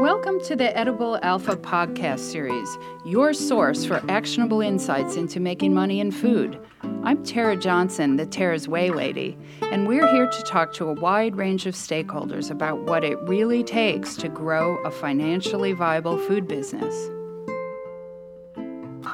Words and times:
Welcome 0.00 0.42
to 0.42 0.54
the 0.54 0.76
Edible 0.76 1.18
Alpha 1.22 1.56
podcast 1.56 2.18
series, 2.18 2.76
your 3.06 3.32
source 3.32 3.86
for 3.86 4.02
actionable 4.10 4.60
insights 4.60 5.16
into 5.16 5.40
making 5.40 5.72
money 5.72 6.00
in 6.00 6.10
food. 6.10 6.60
I'm 7.02 7.24
Tera 7.24 7.56
Johnson, 7.56 8.16
the 8.16 8.26
Tera's 8.26 8.68
Whey 8.68 8.90
Lady, 8.90 9.38
and 9.62 9.88
we're 9.88 10.06
here 10.06 10.26
to 10.26 10.42
talk 10.42 10.74
to 10.74 10.90
a 10.90 10.92
wide 10.92 11.36
range 11.36 11.64
of 11.64 11.74
stakeholders 11.74 12.50
about 12.50 12.80
what 12.80 13.04
it 13.04 13.18
really 13.22 13.64
takes 13.64 14.16
to 14.16 14.28
grow 14.28 14.76
a 14.84 14.90
financially 14.90 15.72
viable 15.72 16.18
food 16.18 16.46
business. 16.46 17.10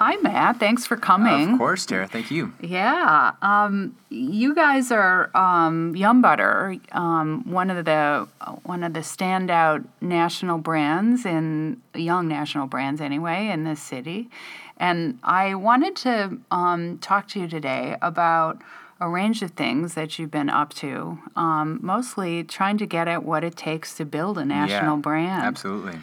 Hi, 0.05 0.17
Matt. 0.17 0.59
Thanks 0.59 0.85
for 0.85 0.97
coming. 0.97 1.53
Of 1.53 1.59
course, 1.59 1.87
Tera. 1.87 2.09
Thank 2.09 2.33
you. 2.33 2.53
Yeah. 2.61 3.35
Um, 3.41 3.97
you 4.11 4.53
guys 4.53 4.91
are 4.91 5.31
um, 5.33 5.95
Yum 5.95 6.21
Butter, 6.21 6.77
um, 6.91 7.49
one 7.49 7.71
of 7.71 7.85
the 7.85 8.27
one 8.65 8.83
of 8.83 8.95
the 8.95 9.01
standout 9.01 9.85
national 10.01 10.59
brands 10.59 11.25
in 11.25 11.81
young 11.95 12.27
national 12.27 12.67
brands 12.67 13.01
anyway 13.01 13.47
in 13.47 13.63
this 13.63 13.81
city, 13.81 14.29
and 14.77 15.21
I 15.23 15.55
wanted 15.55 15.95
to 15.99 16.41
um, 16.51 16.99
talk 16.99 17.29
to 17.29 17.41
you 17.41 17.47
today 17.47 17.97
about 18.03 18.61
a 18.99 19.09
range 19.09 19.41
of 19.41 19.53
things 19.53 19.95
that 19.95 20.19
you've 20.19 20.33
been 20.33 20.51
up 20.51 20.75
to, 20.75 21.21
um, 21.37 21.79
mostly 21.81 22.43
trying 22.43 22.77
to 22.79 22.87
get 22.87 23.07
at 23.07 23.23
what 23.23 23.45
it 23.45 23.55
takes 23.55 23.95
to 23.99 24.05
build 24.05 24.37
a 24.37 24.45
national 24.45 24.97
yeah, 24.97 25.01
brand. 25.01 25.45
Absolutely. 25.45 26.01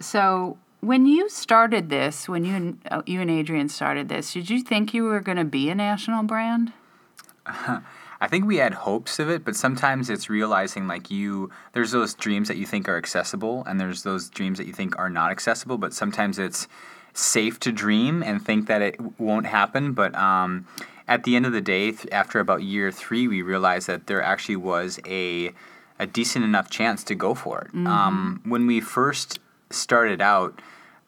So, 0.00 0.56
when 0.86 1.06
you 1.06 1.28
started 1.28 1.88
this, 1.88 2.28
when 2.28 2.44
you 2.44 2.54
and, 2.54 2.78
uh, 2.90 3.02
you 3.06 3.20
and 3.20 3.30
Adrian 3.30 3.68
started 3.68 4.08
this, 4.08 4.32
did 4.32 4.50
you 4.50 4.62
think 4.62 4.92
you 4.92 5.04
were 5.04 5.20
going 5.20 5.38
to 5.38 5.44
be 5.44 5.70
a 5.70 5.74
national 5.74 6.22
brand? 6.24 6.72
I 7.46 8.28
think 8.28 8.46
we 8.46 8.56
had 8.56 8.74
hopes 8.74 9.18
of 9.18 9.28
it, 9.28 9.44
but 9.44 9.56
sometimes 9.56 10.08
it's 10.08 10.30
realizing 10.30 10.86
like 10.86 11.10
you 11.10 11.50
there's 11.72 11.90
those 11.90 12.14
dreams 12.14 12.48
that 12.48 12.56
you 12.56 12.64
think 12.64 12.88
are 12.88 12.96
accessible 12.96 13.64
and 13.66 13.78
there's 13.78 14.02
those 14.02 14.30
dreams 14.30 14.58
that 14.58 14.66
you 14.66 14.72
think 14.72 14.98
are 14.98 15.10
not 15.10 15.30
accessible, 15.30 15.76
but 15.76 15.92
sometimes 15.92 16.38
it's 16.38 16.68
safe 17.12 17.60
to 17.60 17.72
dream 17.72 18.22
and 18.22 18.44
think 18.44 18.66
that 18.66 18.82
it 18.82 18.96
won't 19.18 19.46
happen, 19.46 19.92
but 19.92 20.14
um, 20.14 20.66
at 21.06 21.24
the 21.24 21.36
end 21.36 21.44
of 21.44 21.52
the 21.52 21.60
day, 21.60 21.92
th- 21.92 22.08
after 22.12 22.40
about 22.40 22.62
year 22.62 22.90
3, 22.90 23.28
we 23.28 23.42
realized 23.42 23.86
that 23.88 24.06
there 24.06 24.22
actually 24.22 24.56
was 24.56 25.00
a 25.06 25.52
a 25.96 26.06
decent 26.08 26.44
enough 26.44 26.68
chance 26.68 27.04
to 27.04 27.14
go 27.14 27.34
for 27.34 27.60
it. 27.60 27.86
Um, 27.86 28.40
when 28.44 28.66
we 28.66 28.80
first 28.80 29.38
started 29.70 30.20
out, 30.20 30.60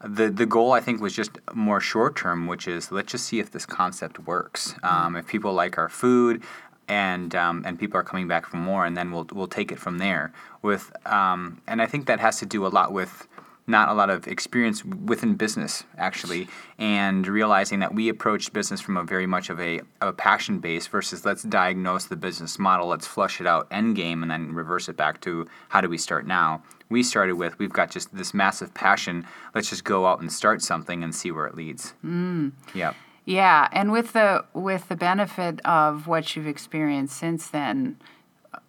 the 0.05 0.29
the 0.29 0.47
goal 0.47 0.73
I 0.73 0.81
think 0.81 1.01
was 1.01 1.15
just 1.15 1.33
more 1.55 1.81
short 1.81 2.17
term, 2.17 2.47
which 2.47 2.69
is 2.69 2.93
let's 2.93 3.13
just 3.13 3.27
see 3.27 3.41
if 3.41 3.51
this 3.51 3.67
concept 3.67 4.19
works. 4.21 4.75
Um, 4.83 5.17
if 5.17 5.27
people 5.27 5.53
like 5.53 5.79
our 5.79 5.89
food, 5.89 6.43
and 6.89 7.35
um, 7.35 7.63
and 7.67 7.79
people 7.79 7.99
are 7.99 8.05
coming 8.05 8.29
back 8.29 8.47
for 8.47 8.57
more, 8.59 8.85
and 8.85 8.97
then 8.97 9.11
we'll 9.11 9.27
we'll 9.33 9.47
take 9.47 9.73
it 9.73 9.79
from 9.79 9.99
there. 9.99 10.33
With 10.63 10.93
um, 11.07 11.61
and 11.67 11.81
I 11.81 11.87
think 11.87 12.07
that 12.07 12.21
has 12.21 12.39
to 12.41 12.47
do 12.47 12.67
a 12.67 12.69
lot 12.69 12.93
with 12.93 13.27
not 13.69 13.89
a 13.89 13.95
lot 13.95 14.11
of 14.11 14.29
experience 14.29 14.85
within 14.85 15.35
business 15.35 15.83
actually, 15.97 16.47
and 16.79 17.27
realizing 17.27 17.81
that 17.81 17.95
we 17.95 18.09
approached 18.09 18.53
business 18.53 18.81
from 18.81 18.97
a 18.97 19.03
very 19.03 19.27
much 19.27 19.51
of 19.51 19.59
a, 19.59 19.81
a 20.01 20.13
passion 20.13 20.61
base 20.61 20.87
versus 20.87 21.25
let's 21.25 21.43
diagnose 21.43 22.05
the 22.05 22.17
business 22.17 22.59
model, 22.59 22.87
let's 22.87 23.07
flush 23.07 23.41
it 23.41 23.47
out 23.47 23.67
end 23.71 23.97
game, 23.97 24.23
and 24.23 24.31
then 24.31 24.53
reverse 24.53 24.89
it 24.89 24.97
back 24.97 25.21
to 25.23 25.47
how 25.71 25.81
do 25.81 25.89
we 25.89 25.99
start 25.99 26.27
now 26.27 26.63
we 26.89 27.03
started 27.03 27.35
with 27.35 27.59
we've 27.59 27.73
got 27.73 27.91
just 27.91 28.15
this 28.15 28.33
massive 28.33 28.73
passion 28.75 29.27
let's 29.55 29.69
just 29.71 29.85
go 29.85 30.07
out 30.07 30.21
and 30.21 30.33
start 30.33 30.63
something 30.63 31.03
and 31.03 31.15
see 31.15 31.31
where 31.31 31.47
it 31.47 31.55
leads 31.55 31.95
mm. 32.05 32.53
yeah 32.75 32.93
Yeah, 33.29 33.67
and 33.73 33.91
with 33.91 34.13
the 34.13 34.45
with 34.55 34.89
the 34.89 34.95
benefit 34.95 35.61
of 35.65 36.07
what 36.07 36.37
you've 36.37 36.47
experienced 36.47 37.17
since 37.17 37.49
then, 37.49 37.97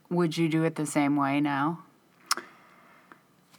would 0.10 0.36
you 0.36 0.50
do 0.50 0.64
it 0.64 0.76
the 0.76 0.86
same 0.88 1.16
way 1.16 1.40
now? 1.40 1.84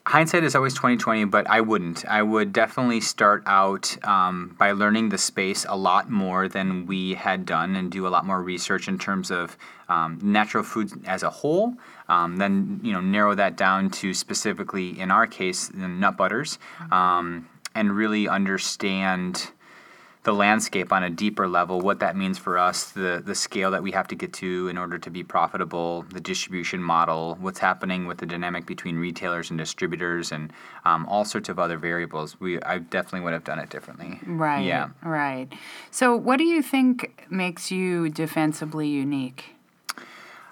Hindsight 0.09 0.42
is 0.42 0.55
always 0.55 0.73
2020 0.73 1.27
but 1.27 1.47
i 1.51 1.61
wouldn't. 1.61 2.05
I 2.06 2.23
would 2.23 2.53
definitely 2.53 3.01
start 3.01 3.42
out 3.47 3.84
um, 4.06 4.56
by 4.59 4.73
learning 4.73 5.11
the 5.11 5.19
space 5.19 5.67
a 5.69 5.77
lot 5.77 6.11
more 6.11 6.48
than 6.48 6.87
we 6.87 7.14
had 7.14 7.45
done 7.45 7.77
and 7.77 7.91
do 7.91 8.07
a 8.07 8.08
lot 8.08 8.24
more 8.24 8.42
research 8.42 8.89
in 8.89 8.98
terms 8.98 9.30
of 9.30 9.58
um, 9.89 10.19
natural 10.23 10.64
foods 10.64 10.95
as 11.07 11.23
a 11.23 11.30
whole 11.30 11.74
um, 12.08 12.39
then 12.39 12.80
you 12.83 12.92
know 12.92 13.01
narrow 13.01 13.35
that 13.35 13.57
down 13.57 13.91
to 13.91 14.14
specifically 14.14 14.98
in 14.98 15.11
our 15.11 15.27
case 15.27 15.69
the 15.69 15.89
nut 15.89 16.17
butters 16.17 16.58
um, 16.90 17.46
and 17.75 17.95
really 17.95 18.27
understand 18.27 19.51
the 20.24 20.33
landscape 20.33 20.92
on 20.92 21.02
a 21.02 21.11
deeper 21.11 21.48
level, 21.48 21.80
what 21.80 22.01
that 22.01 22.17
means 22.17 22.39
for 22.39 22.58
us, 22.58 22.90
the 22.90 23.23
the 23.24 23.34
scale 23.34 23.70
that 23.70 23.83
we 23.83 23.92
have 23.92 24.08
to 24.08 24.14
get 24.14 24.33
to 24.34 24.68
in 24.68 24.77
order 24.77 24.98
to 24.98 25.11
be 25.11 25.23
profitable, 25.23 26.02
the 26.12 26.20
distribution 26.20 26.83
model, 26.83 27.36
what's 27.40 27.61
happening 27.61 28.06
with 28.06 28.18
the 28.18 28.27
dynamic 28.27 28.67
between 28.67 28.96
retailers 28.96 29.51
and 29.51 29.58
distributors, 29.58 30.33
and 30.33 30.52
um, 30.84 31.07
all 31.07 31.24
sorts 31.24 31.48
of 31.48 31.58
other 31.58 31.78
variables. 31.78 32.39
We 32.40 32.61
I 32.62 32.78
definitely 32.78 33.20
would 33.20 33.33
have 33.33 33.45
done 33.45 33.58
it 33.58 33.70
differently. 33.70 34.20
Right. 34.27 34.64
Yeah. 34.64 34.90
Right. 35.02 35.52
So, 35.90 36.17
what 36.17 36.39
do 36.39 36.45
you 36.45 36.62
think 36.62 37.27
makes 37.30 37.70
you 37.70 38.08
defensively 38.08 38.89
unique? 38.89 39.55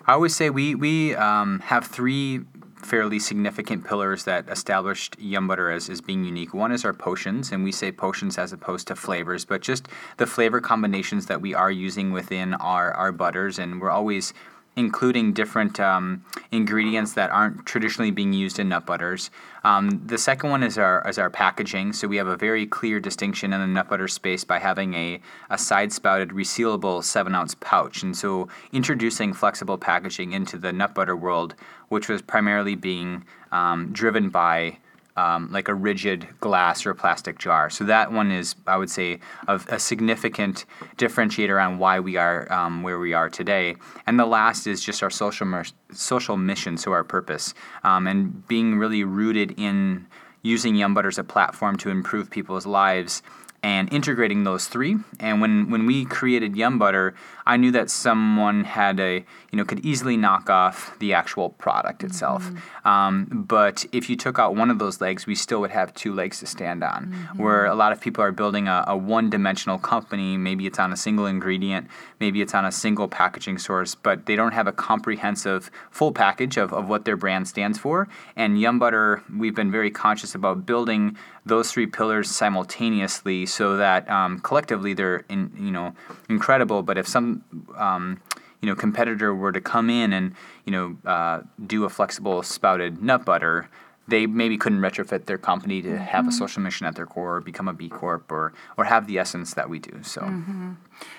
I 0.07 0.13
always 0.13 0.37
say 0.37 0.51
we 0.51 0.75
we 0.75 1.17
um, 1.17 1.61
have 1.61 1.87
three 1.87 2.43
fairly 2.83 3.19
significant 3.19 3.85
pillars 3.85 4.25
that 4.25 4.49
established 4.49 5.17
Yum 5.19 5.49
Butter 5.49 5.71
as, 5.71 5.89
as 5.89 6.01
being 6.01 6.25
unique. 6.25 6.55
One 6.55 6.73
is 6.73 6.85
our 6.85 6.93
potions, 6.93 7.51
and 7.51 7.65
we 7.65 7.73
say 7.73 7.91
potions 7.91 8.39
as 8.39 8.53
opposed 8.53 8.87
to 8.89 8.97
flavors, 8.97 9.45
but 9.45 9.63
just 9.63 9.89
the 10.19 10.27
flavor 10.27 10.61
combinations 10.61 11.27
that 11.27 11.41
we 11.41 11.55
are 11.55 11.71
using 11.71 12.13
within 12.13 12.55
our, 12.55 12.93
our 12.93 13.13
butters, 13.13 13.59
and 13.59 13.81
we're 13.81 13.91
always 13.91 14.33
including 14.77 15.33
different 15.33 15.81
um, 15.81 16.23
ingredients 16.53 17.15
that 17.15 17.31
aren't 17.31 17.65
traditionally 17.65 18.11
being 18.11 18.35
used 18.35 18.59
in 18.59 18.69
nut 18.69 18.85
butters. 18.85 19.31
Um, 19.65 20.03
the 20.07 20.19
second 20.19 20.51
one 20.51 20.63
is 20.63 20.77
our 20.77 21.03
is 21.09 21.19
our 21.19 21.31
packaging. 21.31 21.95
So 21.95 22.07
we 22.07 22.19
have 22.19 22.27
a 22.27 22.37
very 22.37 22.67
clear 22.67 23.01
distinction 23.01 23.53
in 23.53 23.61
the 23.61 23.67
nut 23.67 23.89
butter 23.89 24.07
space 24.07 24.45
by 24.45 24.59
having 24.59 24.95
a, 24.95 25.21
a 25.51 25.59
side 25.59 25.93
spouted 25.93 26.31
resealable 26.31 27.03
seven 27.03 27.35
ounce 27.35 27.57
pouch. 27.59 28.03
And 28.03 28.17
so 28.17 28.49
introducing 28.71 29.33
flexible 29.33 29.79
packaging 29.79 30.33
into 30.33 30.59
the 30.59 30.73
nut 30.73 30.95
butter 30.95 31.17
world, 31.17 31.55
which 31.89 32.09
was 32.09 32.21
primarily 32.21 32.75
being 32.75 33.25
um, 33.51 33.93
driven 33.93 34.29
by 34.29 34.79
um, 35.17 35.51
like 35.51 35.69
a 35.69 35.75
rigid 35.75 36.29
glass 36.41 36.87
or 36.87 36.95
plastic 36.95 37.39
jar. 37.39 37.71
So 37.71 37.85
that 37.85 38.13
one 38.13 38.31
is, 38.31 38.55
I 38.67 38.77
would 38.77 38.91
say, 38.91 39.21
a 39.49 39.79
significant 39.79 40.65
differentiator 40.97 41.65
on 41.65 41.79
why 41.79 42.01
we 42.01 42.17
are 42.17 42.51
um, 42.53 42.83
where 42.83 42.99
we 42.99 43.15
are 43.15 43.31
today. 43.31 43.77
And 44.07 44.19
the 44.19 44.27
last 44.27 44.67
is 44.67 44.83
just 44.83 45.03
our 45.03 45.11
social 45.11 45.47
mer- 45.47 45.65
social 45.93 46.37
mission, 46.37 46.77
so 46.77 46.93
our 46.93 47.05
purpose, 47.05 47.55
um, 47.85 48.07
and 48.07 48.47
being 48.47 48.79
really 48.79 49.05
rooted 49.05 49.55
in 49.59 50.07
using 50.43 50.77
Yum 50.77 50.95
Butter 50.95 51.09
as 51.09 51.19
a 51.19 51.25
platform 51.25 51.77
to 51.79 51.91
improve 51.91 52.31
people's 52.31 52.67
lives 52.67 53.23
and 53.63 53.93
integrating 53.93 54.45
those 54.45 54.69
three. 54.69 54.97
And 55.19 55.41
when, 55.41 55.71
when 55.71 55.87
we 55.87 56.05
created 56.05 56.55
Yum 56.55 56.79
Butter, 56.79 57.15
I 57.47 57.57
knew 57.57 57.71
that 57.73 57.91
someone 57.91 58.65
had 58.65 58.99
a, 58.99 59.25
you 59.51 59.57
know, 59.57 59.65
could 59.65 59.85
easily 59.85 60.17
knock 60.17 60.51
off 60.51 60.99
the 60.99 61.15
actual 61.15 61.51
product 61.51 62.03
itself. 62.03 62.45
Mm-hmm. 62.45 62.89
Um, 62.89 63.45
but 63.49 63.87
if 63.93 64.11
you 64.11 64.17
took 64.17 64.39
out 64.39 64.57
one 64.57 64.71
of 64.71 64.79
those 64.79 65.01
legs, 65.01 65.27
we 65.27 65.35
still 65.35 65.61
would 65.61 65.71
have 65.71 65.95
two 65.95 66.13
legs 66.13 66.41
to 66.41 66.47
stand 66.47 66.83
on. 66.83 67.07
Mm-hmm. 67.07 67.43
Where 67.43 67.67
a 67.67 67.75
lot 67.75 67.93
of 67.93 68.01
people 68.01 68.23
are 68.25 68.33
building 68.33 68.67
a, 68.67 68.85
a 68.89 68.97
one 68.97 69.31
dimensional 69.31 69.79
company, 69.79 70.37
maybe 70.37 70.67
it's 70.67 70.79
on 70.79 70.93
a 70.93 70.97
single 70.97 71.27
ingredient, 71.27 71.89
maybe 72.19 72.43
it's 72.43 72.55
on 72.55 72.65
a 72.65 72.73
single 72.73 73.09
packaging 73.09 73.59
source, 73.59 73.95
but 73.95 74.27
they 74.27 74.35
don't 74.35 74.53
have 74.53 74.67
a 74.67 74.73
comprehensive 74.73 75.71
full 75.91 76.13
package 76.13 76.57
of, 76.57 76.73
of 76.73 76.89
what 76.89 77.05
their 77.05 77.17
brand 77.17 77.47
stands 77.47 77.79
for. 77.79 78.09
And 78.35 78.61
Yum 78.61 78.79
Butter, 78.79 79.23
we've 79.35 79.55
been 79.55 79.71
very 79.71 79.91
conscious 79.91 80.35
about 80.35 80.67
building 80.67 81.17
those 81.47 81.71
three 81.71 81.87
pillars 81.87 82.29
simultaneously 82.29 83.47
so 83.47 83.77
that 83.77 84.11
um, 84.11 84.41
collectively 84.41 84.95
they're 84.95 85.25
in, 85.29 85.53
you 85.57 85.71
know 85.71 85.95
incredible. 86.29 86.83
But 86.83 86.99
if 86.99 87.07
some 87.07 87.36
um, 87.77 88.21
you 88.61 88.69
know 88.69 88.75
competitor 88.75 89.35
were 89.35 89.53
to 89.53 89.61
come 89.61 89.91
in 89.91 90.13
and 90.13 90.35
you 90.65 90.73
know 90.73 90.97
uh, 91.05 91.43
do 91.67 91.85
a 91.85 91.89
flexible 91.89 92.43
spouted 92.43 93.03
nut 93.03 93.25
butter, 93.25 93.69
they 94.09 94.27
maybe 94.27 94.57
couldn't 94.57 94.81
retrofit 94.81 95.27
their 95.27 95.39
company 95.39 95.83
to 95.83 95.99
have 95.99 96.29
a 96.29 96.33
social 96.33 96.63
mission 96.63 96.87
at 96.87 96.95
their 96.95 97.07
core, 97.07 97.37
or 97.37 97.41
become 97.41 97.67
a 97.67 97.73
B 97.73 97.89
Corp, 97.89 98.31
or 98.31 98.53
or 98.77 98.85
have 98.85 99.07
the 99.07 99.19
essence 99.19 99.55
that 99.55 99.69
we 99.69 99.79
do. 99.79 100.03
So. 100.03 100.29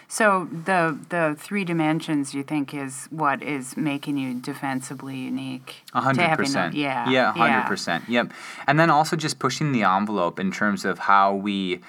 So, 0.07 0.47
the 0.51 0.97
the 1.09 1.35
three 1.37 1.65
dimensions 1.65 2.33
you 2.33 2.43
think 2.43 2.73
is 2.73 3.07
what 3.09 3.43
is 3.43 3.75
making 3.75 4.17
you 4.17 4.35
defensibly 4.35 5.17
unique? 5.17 5.83
A 5.93 6.01
hundred 6.01 6.35
percent. 6.37 6.75
Yeah. 6.75 7.09
Yeah, 7.09 7.29
a 7.31 7.33
hundred 7.33 7.67
percent. 7.67 8.05
Yep. 8.07 8.31
And 8.67 8.79
then 8.79 8.89
also 8.89 9.15
just 9.17 9.37
pushing 9.37 9.73
the 9.73 9.83
envelope 9.83 10.39
in 10.39 10.51
terms 10.51 10.85
of 10.85 10.99
how 10.99 11.33
we, 11.33 11.81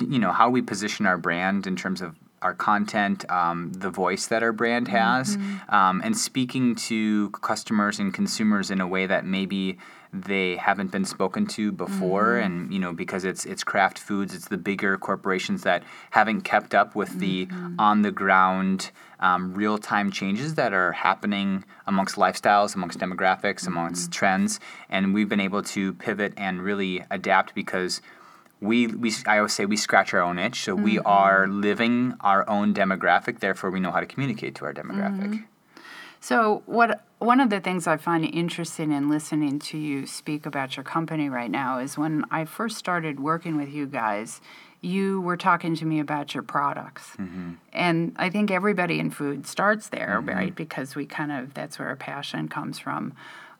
you 0.00 0.18
know, 0.18 0.32
how 0.32 0.48
we 0.48 0.62
position 0.62 1.04
our 1.06 1.18
brand 1.18 1.66
in 1.66 1.76
terms 1.76 2.00
of 2.00 2.16
our 2.42 2.54
content, 2.54 3.28
um, 3.30 3.72
the 3.72 3.90
voice 3.90 4.26
that 4.26 4.42
our 4.42 4.52
brand 4.52 4.88
has, 4.88 5.36
Mm-hmm. 5.36 5.74
um, 5.74 6.00
and 6.04 6.16
speaking 6.16 6.74
to 6.74 7.30
customers 7.30 7.98
and 7.98 8.12
consumers 8.14 8.70
in 8.70 8.80
a 8.80 8.86
way 8.86 9.06
that 9.06 9.24
maybe 9.24 9.78
they 10.12 10.56
haven't 10.56 10.90
been 10.92 11.04
spoken 11.04 11.46
to 11.46 11.72
before. 11.72 12.36
And 12.36 12.72
you 12.72 12.78
know 12.78 12.92
because 12.92 13.24
it's 13.24 13.44
it's 13.44 13.64
Kraft 13.64 13.98
Foods 13.98 14.34
it's 14.34 14.48
the 14.48 14.56
bigger 14.56 14.96
corporations 14.96 15.62
that 15.64 15.82
haven't 16.10 16.42
kept 16.42 16.74
up 16.74 16.94
with 16.94 17.18
the 17.18 17.48
on 17.78 18.02
the 18.02 18.10
ground 18.12 18.90
um, 19.20 19.52
real 19.54 19.78
time 19.78 20.10
changes 20.10 20.54
that 20.54 20.72
are 20.72 20.92
happening 20.92 21.64
amongst 21.86 22.16
lifestyles 22.16 22.74
amongst 22.74 22.98
demographics 22.98 23.66
amongst 23.66 24.12
trends. 24.12 24.60
And 24.88 25.12
we've 25.12 25.28
been 25.28 25.40
able 25.40 25.62
to 25.64 25.92
pivot 25.94 26.32
and 26.36 26.62
really 26.62 27.04
adapt 27.10 27.54
because 27.54 28.00
we, 28.60 28.86
we 28.86 29.12
I 29.26 29.38
always 29.38 29.52
say 29.52 29.66
we 29.66 29.76
scratch 29.76 30.14
our 30.14 30.20
own 30.20 30.38
itch. 30.38 30.60
So 30.60 30.74
we 30.74 30.96
mm-hmm. 30.96 31.06
are 31.06 31.46
living 31.46 32.14
our 32.20 32.48
own 32.48 32.74
demographic. 32.74 33.40
Therefore 33.40 33.70
we 33.70 33.80
know 33.80 33.92
how 33.92 34.00
to 34.00 34.06
communicate 34.06 34.54
to 34.56 34.64
our 34.64 34.72
demographic. 34.72 35.28
Mm-hmm. 35.28 35.44
So 36.20 36.62
what 36.66 37.04
one 37.18 37.40
of 37.40 37.50
the 37.50 37.60
things 37.60 37.86
I 37.86 37.96
find 37.96 38.24
interesting 38.24 38.92
in 38.92 39.08
listening 39.08 39.58
to 39.60 39.78
you 39.78 40.06
speak 40.06 40.44
about 40.44 40.76
your 40.76 40.84
company 40.84 41.28
right 41.28 41.50
now 41.50 41.78
is 41.78 41.96
when 41.96 42.24
I 42.30 42.44
first 42.44 42.76
started 42.76 43.20
working 43.20 43.56
with 43.56 43.70
you 43.70 43.86
guys, 43.86 44.40
you 44.80 45.20
were 45.20 45.36
talking 45.36 45.74
to 45.76 45.84
me 45.84 46.00
about 46.00 46.34
your 46.34 46.42
products. 46.42 47.10
Mm-hmm. 47.18 47.52
And 47.72 48.12
I 48.16 48.30
think 48.30 48.50
everybody 48.50 48.98
in 48.98 49.10
food 49.10 49.46
starts 49.46 49.88
there, 49.88 50.20
right? 50.22 50.54
Because 50.54 50.94
we 50.94 51.06
kind 51.06 51.32
of 51.32 51.54
that's 51.54 51.78
where 51.78 51.88
our 51.88 51.96
passion 51.96 52.48
comes 52.48 52.78
from. 52.78 53.14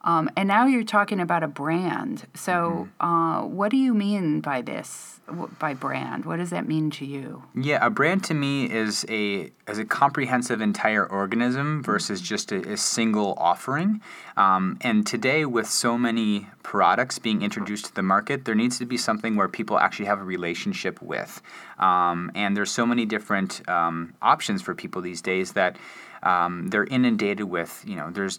Um, 0.06 0.30
and 0.36 0.46
now 0.46 0.66
you're 0.66 0.84
talking 0.84 1.18
about 1.18 1.42
a 1.42 1.48
brand. 1.48 2.26
So, 2.34 2.88
uh, 3.00 3.42
what 3.42 3.72
do 3.72 3.76
you 3.76 3.92
mean 3.92 4.40
by 4.40 4.62
this? 4.62 5.20
By 5.58 5.74
brand, 5.74 6.24
what 6.24 6.36
does 6.36 6.50
that 6.50 6.68
mean 6.68 6.92
to 6.92 7.04
you? 7.04 7.42
Yeah, 7.56 7.84
a 7.84 7.90
brand 7.90 8.22
to 8.24 8.34
me 8.34 8.70
is 8.70 9.04
a 9.08 9.50
is 9.66 9.78
a 9.78 9.84
comprehensive 9.84 10.60
entire 10.60 11.04
organism 11.04 11.82
versus 11.82 12.20
just 12.20 12.52
a, 12.52 12.74
a 12.74 12.76
single 12.76 13.34
offering. 13.36 14.00
Um, 14.36 14.78
and 14.82 15.04
today, 15.04 15.44
with 15.44 15.68
so 15.68 15.98
many 15.98 16.46
products 16.62 17.18
being 17.18 17.42
introduced 17.42 17.86
to 17.86 17.94
the 17.96 18.04
market, 18.04 18.44
there 18.44 18.54
needs 18.54 18.78
to 18.78 18.86
be 18.86 18.96
something 18.96 19.34
where 19.34 19.48
people 19.48 19.80
actually 19.80 20.06
have 20.06 20.20
a 20.20 20.24
relationship 20.24 21.02
with. 21.02 21.42
Um, 21.80 22.30
and 22.36 22.56
there's 22.56 22.70
so 22.70 22.86
many 22.86 23.04
different 23.04 23.68
um, 23.68 24.14
options 24.22 24.62
for 24.62 24.76
people 24.76 25.02
these 25.02 25.22
days 25.22 25.54
that 25.54 25.76
um, 26.22 26.68
they're 26.68 26.84
inundated 26.84 27.50
with. 27.50 27.82
You 27.84 27.96
know, 27.96 28.10
there's 28.10 28.38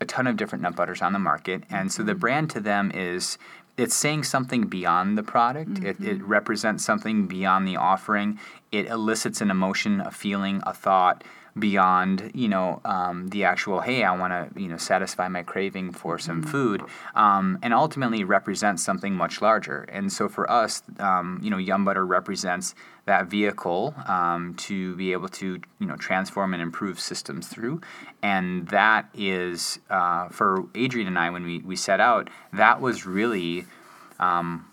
a 0.00 0.04
ton 0.04 0.26
of 0.26 0.36
different 0.36 0.62
nut 0.62 0.76
butters 0.76 1.02
on 1.02 1.12
the 1.12 1.18
market, 1.18 1.64
and 1.70 1.92
so 1.92 2.02
the 2.02 2.12
mm-hmm. 2.12 2.20
brand 2.20 2.50
to 2.50 2.60
them 2.60 2.90
is 2.94 3.38
it's 3.76 3.94
saying 3.94 4.24
something 4.24 4.66
beyond 4.66 5.16
the 5.16 5.22
product. 5.22 5.78
It, 5.78 5.84
it 5.84 6.00
mm-hmm. 6.00 6.26
represents 6.26 6.84
something 6.84 7.26
beyond 7.26 7.66
the 7.66 7.76
offering. 7.76 8.38
It 8.72 8.86
elicits 8.86 9.40
an 9.40 9.50
emotion, 9.50 10.00
a 10.00 10.10
feeling, 10.10 10.62
a 10.66 10.74
thought 10.74 11.24
beyond 11.58 12.30
you 12.34 12.48
know 12.48 12.80
um, 12.84 13.28
the 13.28 13.44
actual 13.44 13.80
hey 13.80 14.04
i 14.04 14.16
want 14.16 14.32
to 14.32 14.60
you 14.60 14.68
know 14.68 14.76
satisfy 14.76 15.28
my 15.28 15.42
craving 15.42 15.92
for 15.92 16.18
some 16.18 16.42
food 16.42 16.82
um, 17.14 17.58
and 17.62 17.74
ultimately 17.74 18.24
represents 18.24 18.82
something 18.82 19.14
much 19.14 19.42
larger. 19.42 19.82
And 19.82 20.12
so 20.12 20.28
for 20.28 20.50
us 20.50 20.82
um, 20.98 21.40
you 21.42 21.50
know 21.50 21.58
yum 21.58 21.84
butter 21.84 22.06
represents 22.06 22.74
that 23.06 23.26
vehicle 23.26 23.94
um, 24.06 24.54
to 24.54 24.94
be 24.96 25.12
able 25.12 25.28
to 25.28 25.60
you 25.78 25.86
know 25.86 25.96
transform 25.96 26.54
and 26.54 26.62
improve 26.62 27.00
systems 27.00 27.48
through. 27.48 27.80
And 28.22 28.68
that 28.68 29.08
is 29.14 29.80
uh, 29.88 30.28
for 30.28 30.66
adrian 30.74 31.08
and 31.08 31.18
i 31.18 31.30
when 31.30 31.44
we, 31.44 31.58
we 31.60 31.76
set 31.76 32.00
out 32.00 32.30
that 32.52 32.80
was 32.80 33.06
really 33.06 33.66
um, 34.18 34.69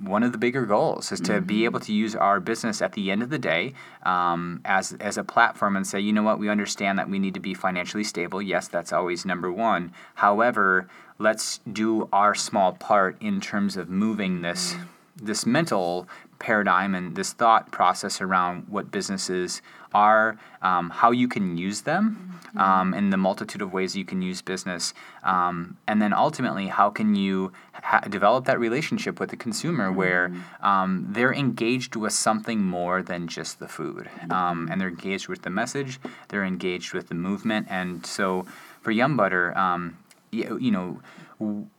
one 0.00 0.22
of 0.22 0.32
the 0.32 0.38
bigger 0.38 0.66
goals 0.66 1.12
is 1.12 1.20
to 1.20 1.40
be 1.40 1.64
able 1.64 1.80
to 1.80 1.92
use 1.92 2.16
our 2.16 2.40
business 2.40 2.82
at 2.82 2.92
the 2.92 3.10
end 3.10 3.22
of 3.22 3.30
the 3.30 3.38
day 3.38 3.74
um, 4.04 4.60
as 4.64 4.92
as 4.94 5.16
a 5.16 5.24
platform 5.24 5.76
and 5.76 5.86
say, 5.86 6.00
you 6.00 6.12
know 6.12 6.22
what, 6.22 6.38
we 6.38 6.48
understand 6.48 6.98
that 6.98 7.08
we 7.08 7.18
need 7.18 7.34
to 7.34 7.40
be 7.40 7.54
financially 7.54 8.04
stable. 8.04 8.42
Yes, 8.42 8.68
that's 8.68 8.92
always 8.92 9.24
number 9.24 9.52
one. 9.52 9.92
However, 10.16 10.88
let's 11.18 11.58
do 11.70 12.08
our 12.12 12.34
small 12.34 12.72
part 12.72 13.16
in 13.20 13.40
terms 13.40 13.76
of 13.76 13.88
moving 13.88 14.42
this 14.42 14.74
this 15.16 15.46
mental 15.46 16.08
paradigm 16.38 16.94
and 16.94 17.16
this 17.16 17.32
thought 17.32 17.70
process 17.70 18.20
around 18.20 18.66
what 18.68 18.90
businesses 18.90 19.62
are, 19.94 20.36
um, 20.60 20.90
how 20.90 21.12
you 21.12 21.28
can 21.28 21.56
use 21.56 21.82
them, 21.82 22.40
um, 22.56 22.92
and 22.94 23.12
the 23.12 23.16
multitude 23.16 23.62
of 23.62 23.72
ways 23.72 23.96
you 23.96 24.04
can 24.04 24.20
use 24.20 24.42
business, 24.42 24.92
um, 25.22 25.76
and 25.86 26.02
then 26.02 26.12
ultimately 26.12 26.66
how 26.66 26.90
can 26.90 27.14
you 27.14 27.52
ha- 27.72 28.00
develop 28.00 28.44
that 28.44 28.58
relationship 28.58 29.20
with 29.20 29.30
the 29.30 29.36
consumer 29.36 29.92
where 29.92 30.32
um, 30.60 31.06
they're 31.10 31.32
engaged 31.32 31.94
with 31.94 32.12
something 32.12 32.60
more 32.60 33.02
than 33.02 33.28
just 33.28 33.60
the 33.60 33.68
food, 33.68 34.10
um, 34.30 34.68
and 34.70 34.80
they're 34.80 34.88
engaged 34.88 35.28
with 35.28 35.42
the 35.42 35.50
message, 35.50 36.00
they're 36.28 36.44
engaged 36.44 36.92
with 36.92 37.08
the 37.08 37.14
movement, 37.14 37.66
and 37.70 38.04
so 38.04 38.44
for 38.80 38.90
Yum 38.90 39.16
Butter, 39.16 39.56
um, 39.56 39.96
you, 40.32 40.58
you 40.58 40.70
know 40.70 41.00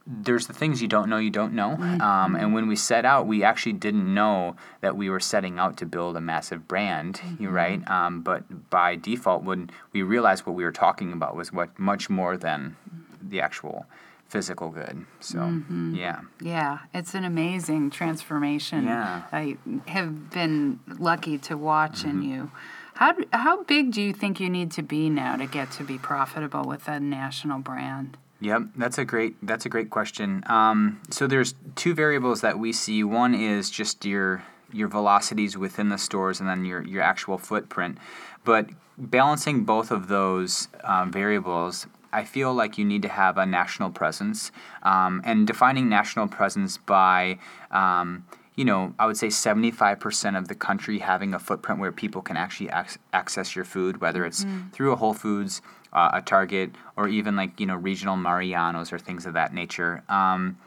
there's 0.05 0.47
the 0.47 0.53
things 0.53 0.81
you 0.81 0.87
don't 0.87 1.09
know 1.09 1.17
you 1.17 1.29
don't 1.29 1.53
know 1.53 1.71
um, 2.01 2.35
and 2.35 2.53
when 2.53 2.67
we 2.67 2.75
set 2.75 3.05
out 3.05 3.25
we 3.25 3.43
actually 3.43 3.73
didn't 3.73 4.13
know 4.13 4.55
that 4.81 4.95
we 4.97 5.09
were 5.09 5.19
setting 5.19 5.57
out 5.57 5.77
to 5.77 5.85
build 5.85 6.15
a 6.17 6.21
massive 6.21 6.67
brand 6.67 7.21
you're 7.39 7.51
right 7.51 7.87
um, 7.89 8.21
but 8.21 8.69
by 8.69 8.95
default 8.95 9.43
when 9.43 9.69
we 9.93 10.01
realized 10.01 10.45
what 10.45 10.55
we 10.55 10.63
were 10.63 10.71
talking 10.71 11.13
about 11.13 11.35
was 11.35 11.53
what 11.53 11.77
much 11.79 12.09
more 12.09 12.35
than 12.37 12.75
the 13.21 13.39
actual 13.39 13.85
physical 14.27 14.69
good 14.69 15.05
so 15.19 15.61
yeah 15.93 16.21
Yeah, 16.41 16.79
it's 16.93 17.13
an 17.13 17.23
amazing 17.23 17.91
transformation. 17.91 18.85
Yeah. 18.85 19.23
I 19.31 19.57
have 19.87 20.29
been 20.31 20.79
lucky 20.99 21.37
to 21.39 21.55
watch 21.57 22.03
in 22.03 22.21
you. 22.23 22.51
How, 22.95 23.13
how 23.31 23.63
big 23.63 23.91
do 23.91 24.01
you 24.01 24.13
think 24.13 24.39
you 24.39 24.49
need 24.49 24.71
to 24.71 24.81
be 24.81 25.09
now 25.09 25.35
to 25.37 25.45
get 25.45 25.71
to 25.73 25.83
be 25.83 25.97
profitable 25.97 26.63
with 26.63 26.87
a 26.87 26.99
national 26.99 27.59
brand? 27.59 28.17
Yep, 28.41 28.63
that's 28.75 28.97
a 28.97 29.05
great 29.05 29.35
that's 29.41 29.65
a 29.65 29.69
great 29.69 29.89
question. 29.89 30.43
Um, 30.47 31.01
so 31.09 31.25
there's 31.25 31.55
two 31.75 31.93
variables 31.93 32.41
that 32.41 32.59
we 32.59 32.73
see. 32.73 33.03
One 33.03 33.33
is 33.33 33.69
just 33.69 34.05
your 34.05 34.43
your 34.73 34.87
velocities 34.87 35.57
within 35.57 35.89
the 35.89 35.97
stores, 35.97 36.39
and 36.39 36.49
then 36.49 36.65
your 36.65 36.83
your 36.83 37.01
actual 37.01 37.37
footprint. 37.37 37.97
But 38.43 38.69
balancing 38.97 39.63
both 39.63 39.89
of 39.89 40.07
those 40.09 40.67
um, 40.83 41.11
variables, 41.11 41.87
I 42.11 42.25
feel 42.25 42.53
like 42.53 42.77
you 42.77 42.85
need 42.85 43.01
to 43.03 43.09
have 43.09 43.37
a 43.37 43.45
national 43.45 43.91
presence, 43.91 44.51
um, 44.83 45.21
and 45.23 45.47
defining 45.47 45.87
national 45.87 46.27
presence 46.27 46.77
by 46.77 47.39
um, 47.71 48.25
you 48.55 48.63
know, 48.63 48.93
I 48.97 49.05
would 49.05 49.17
say 49.17 49.27
75% 49.27 50.37
of 50.37 50.47
the 50.47 50.55
country 50.55 50.99
having 50.99 51.33
a 51.33 51.39
footprint 51.39 51.79
where 51.79 51.91
people 51.91 52.21
can 52.21 52.37
actually 52.37 52.69
ac- 52.73 52.99
access 53.11 53.55
your 53.55 53.65
food, 53.65 53.99
whether 53.99 54.25
it's 54.25 54.45
through 54.71 54.93
a 54.93 54.95
Whole 54.95 55.13
Foods, 55.13 55.61
uh, 55.95 56.11
a 56.13 56.21
Target, 56.21 56.71
or 56.95 57.07
even 57.07 57.35
like, 57.35 57.59
you 57.59 57.65
know, 57.65 57.75
regional 57.75 58.17
Marianos 58.17 58.93
or 58.93 58.99
things 58.99 59.25
of 59.25 59.33
that 59.33 59.53
nature. 59.53 60.03
Um, 60.09 60.57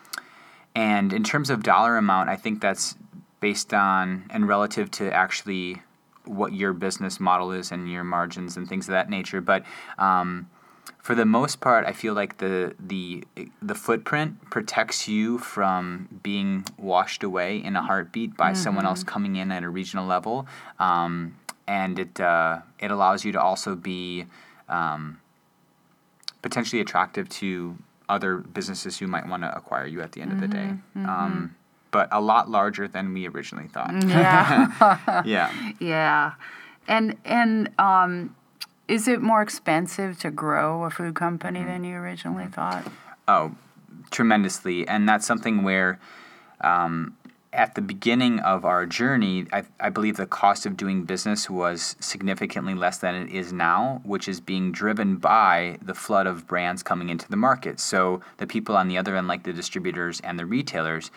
and 0.74 1.12
in 1.12 1.22
terms 1.22 1.50
of 1.50 1.62
dollar 1.62 1.96
amount, 1.96 2.30
I 2.30 2.36
think 2.36 2.60
that's 2.60 2.96
based 3.40 3.72
on 3.72 4.24
and 4.30 4.48
relative 4.48 4.90
to 4.90 5.12
actually 5.12 5.82
what 6.24 6.52
your 6.52 6.72
business 6.72 7.20
model 7.20 7.52
is 7.52 7.70
and 7.70 7.90
your 7.90 8.04
margins 8.04 8.56
and 8.56 8.68
things 8.68 8.88
of 8.88 8.92
that 8.92 9.08
nature. 9.08 9.40
But 9.40 9.64
um, 9.98 10.48
for 10.98 11.14
the 11.14 11.24
most 11.24 11.60
part, 11.60 11.86
I 11.86 11.92
feel 11.92 12.14
like 12.14 12.38
the 12.38 12.74
the 12.78 13.24
the 13.62 13.74
footprint 13.74 14.50
protects 14.50 15.08
you 15.08 15.38
from 15.38 16.08
being 16.22 16.64
washed 16.76 17.22
away 17.22 17.58
in 17.62 17.76
a 17.76 17.82
heartbeat 17.82 18.36
by 18.36 18.52
someone 18.52 18.86
else 18.86 19.04
coming 19.04 19.36
in 19.36 19.50
at 19.52 19.62
a 19.62 19.70
regional 19.70 20.06
level, 20.06 20.46
um, 20.78 21.36
and 21.66 21.98
it 21.98 22.20
uh, 22.20 22.58
it 22.78 22.90
allows 22.90 23.24
you 23.24 23.32
to 23.32 23.40
also 23.40 23.74
be 23.74 24.26
um, 24.68 25.20
potentially 26.42 26.80
attractive 26.80 27.28
to 27.28 27.76
other 28.08 28.38
businesses 28.38 28.98
who 28.98 29.06
might 29.06 29.28
want 29.28 29.42
to 29.42 29.54
acquire 29.56 29.86
you 29.86 30.00
at 30.00 30.12
the 30.12 30.20
end 30.20 30.32
of 30.32 30.40
the 30.40 30.48
day. 30.48 30.72
Um, 30.96 31.54
but 31.90 32.08
a 32.12 32.20
lot 32.20 32.50
larger 32.50 32.88
than 32.88 33.12
we 33.12 33.26
originally 33.26 33.68
thought. 33.68 33.92
Yeah. 34.06 35.22
yeah. 35.26 35.72
yeah. 35.80 36.32
And, 36.86 37.16
and 37.24 37.70
um, 37.78 38.34
is 38.86 39.08
it 39.08 39.20
more 39.20 39.42
expensive 39.42 40.18
to 40.20 40.30
grow 40.30 40.84
a 40.84 40.90
food 40.90 41.14
company 41.14 41.62
than 41.62 41.84
you 41.84 41.96
originally 41.96 42.46
thought? 42.46 42.90
Oh, 43.26 43.54
tremendously. 44.10 44.86
And 44.88 45.08
that's 45.08 45.26
something 45.26 45.62
where 45.62 45.98
um, 46.62 47.16
at 47.52 47.74
the 47.74 47.80
beginning 47.80 48.40
of 48.40 48.64
our 48.64 48.86
journey, 48.86 49.46
I, 49.52 49.64
I 49.80 49.90
believe 49.90 50.16
the 50.16 50.26
cost 50.26 50.66
of 50.66 50.76
doing 50.76 51.04
business 51.04 51.48
was 51.48 51.96
significantly 52.00 52.74
less 52.74 52.98
than 52.98 53.14
it 53.14 53.30
is 53.30 53.52
now, 53.52 54.00
which 54.04 54.28
is 54.28 54.40
being 54.40 54.70
driven 54.70 55.16
by 55.16 55.78
the 55.80 55.94
flood 55.94 56.26
of 56.26 56.46
brands 56.46 56.82
coming 56.82 57.08
into 57.08 57.28
the 57.28 57.36
market. 57.36 57.80
So 57.80 58.20
the 58.36 58.46
people 58.46 58.76
on 58.76 58.88
the 58.88 58.98
other 58.98 59.16
end, 59.16 59.28
like 59.28 59.44
the 59.44 59.52
distributors 59.52 60.20
and 60.20 60.38
the 60.38 60.46
retailers, 60.46 61.10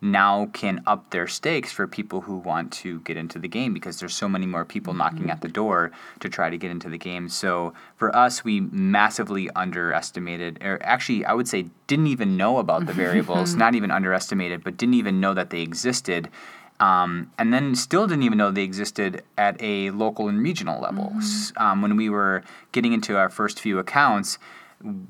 now 0.00 0.46
can 0.52 0.80
up 0.86 1.10
their 1.10 1.26
stakes 1.26 1.72
for 1.72 1.86
people 1.88 2.20
who 2.22 2.36
want 2.36 2.72
to 2.72 3.00
get 3.00 3.16
into 3.16 3.38
the 3.38 3.48
game 3.48 3.74
because 3.74 3.98
there's 3.98 4.14
so 4.14 4.28
many 4.28 4.46
more 4.46 4.64
people 4.64 4.94
knocking 4.94 5.28
at 5.30 5.40
the 5.40 5.48
door 5.48 5.90
to 6.20 6.28
try 6.28 6.48
to 6.50 6.56
get 6.56 6.70
into 6.70 6.88
the 6.88 6.98
game. 6.98 7.28
So 7.28 7.72
for 7.96 8.14
us, 8.14 8.44
we 8.44 8.60
massively 8.60 9.50
underestimated, 9.56 10.58
or 10.62 10.78
actually, 10.82 11.24
I 11.24 11.32
would 11.32 11.48
say 11.48 11.66
didn't 11.88 12.06
even 12.08 12.36
know 12.36 12.58
about 12.58 12.86
the 12.86 12.92
variables, 12.92 13.56
not 13.64 13.74
even 13.74 13.90
underestimated, 13.90 14.62
but 14.62 14.76
didn't 14.76 14.94
even 14.94 15.20
know 15.20 15.34
that 15.34 15.50
they 15.50 15.62
existed. 15.62 16.28
Um, 16.80 17.32
and 17.36 17.52
then 17.52 17.74
still 17.74 18.06
didn't 18.06 18.22
even 18.22 18.38
know 18.38 18.52
they 18.52 18.62
existed 18.62 19.24
at 19.36 19.60
a 19.60 19.90
local 19.90 20.28
and 20.28 20.40
regional 20.40 20.80
level. 20.80 21.12
S- 21.18 21.52
Um, 21.56 21.82
when 21.82 21.96
we 21.96 22.08
were 22.08 22.44
getting 22.70 22.92
into 22.92 23.16
our 23.16 23.28
first 23.28 23.58
few 23.58 23.80
accounts, 23.80 24.38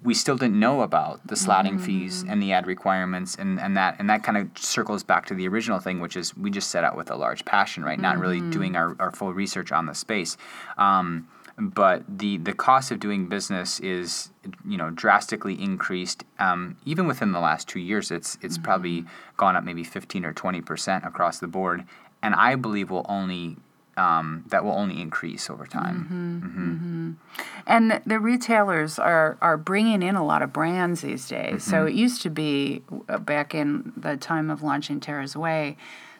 we 0.03 0.15
still 0.15 0.37
didn't 0.37 0.59
know 0.59 0.81
about 0.81 1.27
the 1.27 1.35
slotting 1.35 1.79
fees 1.79 2.25
and 2.27 2.43
the 2.43 2.53
ad 2.53 2.67
requirements 2.67 3.35
and, 3.35 3.61
and 3.61 3.77
that 3.77 3.97
and 3.99 4.09
that 4.09 4.23
kind 4.23 4.39
of 4.39 4.49
circles 4.57 5.03
back 5.03 5.27
to 5.27 5.35
the 5.35 5.47
original 5.47 5.79
thing 5.79 6.01
which 6.01 6.17
is 6.17 6.35
we 6.37 6.51
just 6.51 6.71
set 6.71 6.85
out 6.85 6.97
with 6.97 7.11
a 7.11 7.17
large 7.17 7.45
passion 7.45 7.85
right? 7.85 8.01
Not 8.01 8.19
really 8.19 8.41
doing 8.41 8.77
our, 8.77 8.97
our 8.99 9.11
full 9.11 9.35
research 9.35 9.71
on 9.71 9.87
the 9.87 9.95
space. 9.95 10.37
Um, 10.79 11.29
but 11.59 12.05
the 12.09 12.39
the 12.39 12.53
cost 12.53 12.93
of 12.93 13.01
doing 13.01 13.29
business 13.29 13.81
is 13.81 14.31
you 14.67 14.79
know 14.79 14.91
drastically 14.91 15.61
increased 15.61 16.25
um, 16.39 16.77
even 16.85 17.07
within 17.07 17.33
the 17.33 17.41
last 17.41 17.69
two 17.69 17.81
years. 17.81 18.11
It's 18.11 18.39
it's 18.41 18.57
probably 18.57 19.05
gone 19.37 19.57
up 19.57 19.65
maybe 19.65 19.83
15 19.83 20.25
or 20.25 20.33
20 20.33 20.61
percent 20.61 21.05
across 21.05 21.41
the 21.41 21.49
board. 21.49 21.85
And 22.23 22.35
I 22.35 22.55
believe 22.55 22.91
will 22.91 23.07
only 23.09 23.57
um, 23.99 24.45
that 24.49 24.64
will 24.64 24.73
only 24.73 25.00
increase 25.00 25.50
over 25.50 25.67
time. 25.67 27.19
And 27.67 28.00
the 28.07 28.19
retailers 28.19 28.99
are, 28.99 29.37
are 29.40 29.57
bringing 29.57 30.02
in 30.02 30.14
a 30.17 30.25
lot 30.25 30.43
of 30.43 30.52
brands 30.52 31.02
these 31.02 31.28
days. 31.28 31.64
So 31.64 31.78
Mm-hmm. 31.78 31.88
it 31.88 31.95
used 31.95 32.23
to 32.23 32.31
be 32.31 32.83
uh, 33.09 33.19
back 33.19 33.55
in 33.55 33.93
the 33.97 34.17
time 34.17 34.50
of 34.50 34.62
launching 34.62 35.00
Tera's 35.00 35.37
Whey, 35.37 35.76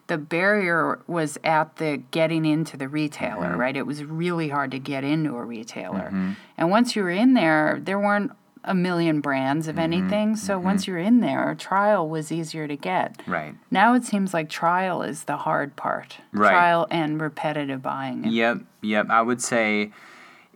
the 0.09 0.19
barrier 0.19 1.01
was 1.07 1.39
at 1.45 1.77
the 1.77 1.99
getting 2.11 2.45
into 2.45 2.77
the 2.77 2.89
retailer, 2.89 3.49
Mm-hmm. 3.49 3.61
right? 3.61 3.77
It 3.77 3.87
was 3.87 4.05
really 4.05 4.49
hard 4.49 4.71
to 4.73 4.79
get 4.79 5.05
into 5.05 5.37
a 5.37 5.45
retailer. 5.45 6.13
And 6.57 6.71
once 6.71 6.97
you 6.97 7.03
were 7.03 7.11
in 7.11 7.35
there, 7.35 7.79
there 7.83 7.99
weren't 7.99 8.33
a 8.65 8.75
million 8.75 9.21
brands 9.21 9.67
Mm-hmm. 9.67 9.79
of 9.79 9.79
anything. 9.79 10.37
So 10.37 10.59
once 10.59 10.87
you're 10.87 10.99
in 10.99 11.21
there, 11.21 11.55
trial 11.59 12.09
was 12.09 12.31
easier 12.33 12.67
to 12.69 12.77
get. 12.77 13.21
Right. 13.27 13.55
Now 13.71 13.95
it 13.95 14.05
seems 14.05 14.33
like 14.35 14.49
trial 14.49 15.03
is 15.03 15.25
the 15.25 15.37
hard 15.37 15.77
part. 15.77 16.17
Right. 16.33 16.51
Trial 16.51 16.87
and 16.91 17.21
repetitive 17.21 17.83
buying. 17.83 18.25
Yep, 18.25 18.59
yep. 18.83 19.07
I 19.11 19.23
would 19.23 19.43
say, 19.43 19.91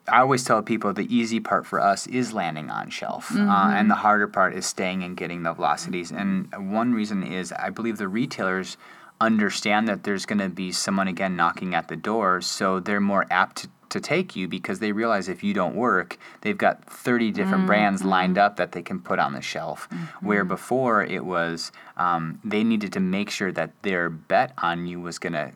I 0.09 0.21
always 0.21 0.45
tell 0.45 0.63
people 0.63 0.93
the 0.93 1.15
easy 1.15 1.39
part 1.41 1.65
for 1.67 1.81
us 1.81 2.07
is 2.09 2.33
landing 2.33 2.71
on 2.71 2.91
shelf, 2.91 3.31
uh, 3.37 3.39
and 3.39 3.89
the 3.91 3.95
harder 3.95 4.27
part 4.27 4.55
is 4.55 4.67
staying 4.67 5.03
and 5.05 5.17
getting 5.17 5.43
the 5.45 5.53
velocities. 5.53 6.11
And 6.11 6.49
one 6.73 6.93
reason 6.93 7.23
is 7.23 7.53
I 7.53 7.71
believe 7.71 7.99
the 7.99 8.09
retailers 8.09 8.77
understand 9.21 9.87
that 9.89 10.03
there's 10.03 10.27
going 10.27 10.41
to 10.41 10.49
be 10.49 10.73
someone 10.73 11.07
again 11.07 11.37
knocking 11.37 11.75
at 11.75 11.87
the 11.89 11.97
door, 11.97 12.41
so 12.41 12.81
they're 12.81 13.01
more 13.01 13.27
apt 13.31 13.57
to, 13.59 13.69
to 13.93 14.01
take 14.01 14.35
you 14.35 14.49
because 14.49 14.81
they 14.81 14.93
realize 14.93 15.29
if 15.29 15.45
you 15.45 15.55
don't 15.55 15.75
work, 15.75 16.19
they've 16.41 16.59
got 16.59 16.85
30 16.85 17.31
different 17.31 17.67
brands 17.67 18.05
lined 18.05 18.39
up 18.39 18.57
that 18.57 18.73
they 18.73 18.83
can 18.83 18.99
put 18.99 19.19
on 19.19 19.33
the 19.33 19.43
shelf. 19.43 19.89
Where 20.21 20.45
before 20.45 21.05
it 21.05 21.25
was 21.25 21.73
um, 21.97 22.41
they 22.43 22.65
needed 22.65 22.93
to 22.95 23.01
make 23.01 23.31
sure 23.31 23.53
that 23.53 23.71
their 23.83 24.11
bet 24.11 24.53
on 24.59 24.87
you 24.87 25.01
was 25.01 25.19
going 25.19 25.35
to 25.35 25.53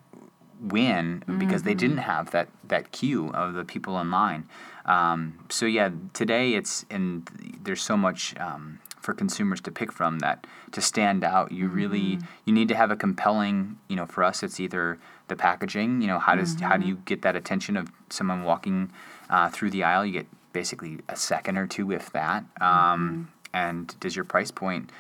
win 0.61 1.23
because 1.39 1.65
they 1.65 1.75
didn't 1.75 1.99
have 1.99 2.31
that 2.31 2.49
that 2.65 2.91
queue 2.93 3.31
of 3.33 3.55
the 3.55 3.65
people 3.65 4.01
in 4.01 4.11
line. 4.11 4.49
Um, 4.87 5.39
so 5.49 5.67
yeah, 5.67 5.91
today 6.13 6.55
it's 6.55 6.87
and 6.91 7.29
there's 7.63 7.83
so 7.83 7.97
much 7.97 8.35
um, 8.39 8.79
for 9.07 9.15
consumers 9.15 9.61
to 9.63 9.71
pick 9.71 9.91
from 9.93 10.19
that 10.19 10.47
to 10.73 10.81
stand 10.83 11.25
out. 11.25 11.53
You 11.53 11.69
really 11.69 12.19
you 12.45 12.53
need 12.53 12.69
to 12.69 12.77
have 12.77 12.91
a 12.91 12.97
compelling. 12.97 13.79
You 13.89 13.97
know, 13.97 14.07
for 14.07 14.23
us, 14.23 14.43
it's 14.43 14.59
either 14.61 14.99
the 15.29 15.37
packaging. 15.37 16.03
You 16.03 16.09
know, 16.09 16.19
how 16.19 16.35
does 16.35 16.61
how 16.61 16.77
do 16.77 16.87
you 16.87 16.97
get 17.07 17.23
that 17.23 17.37
attention 17.37 17.77
of 17.79 17.91
someone 18.11 18.43
walking 18.45 18.91
uh, 19.31 19.49
through 19.49 19.71
the 19.71 19.85
aisle? 19.85 20.05
You 20.05 20.13
get 20.13 20.27
basically 20.53 20.99
a 21.09 21.17
second 21.17 21.57
or 21.57 21.67
two, 21.67 21.93
if 21.93 22.11
that. 22.13 22.45
Um, 22.61 23.31
And 23.55 23.99
does 24.01 24.15
your 24.15 24.27
price 24.27 24.51
point 24.51 24.91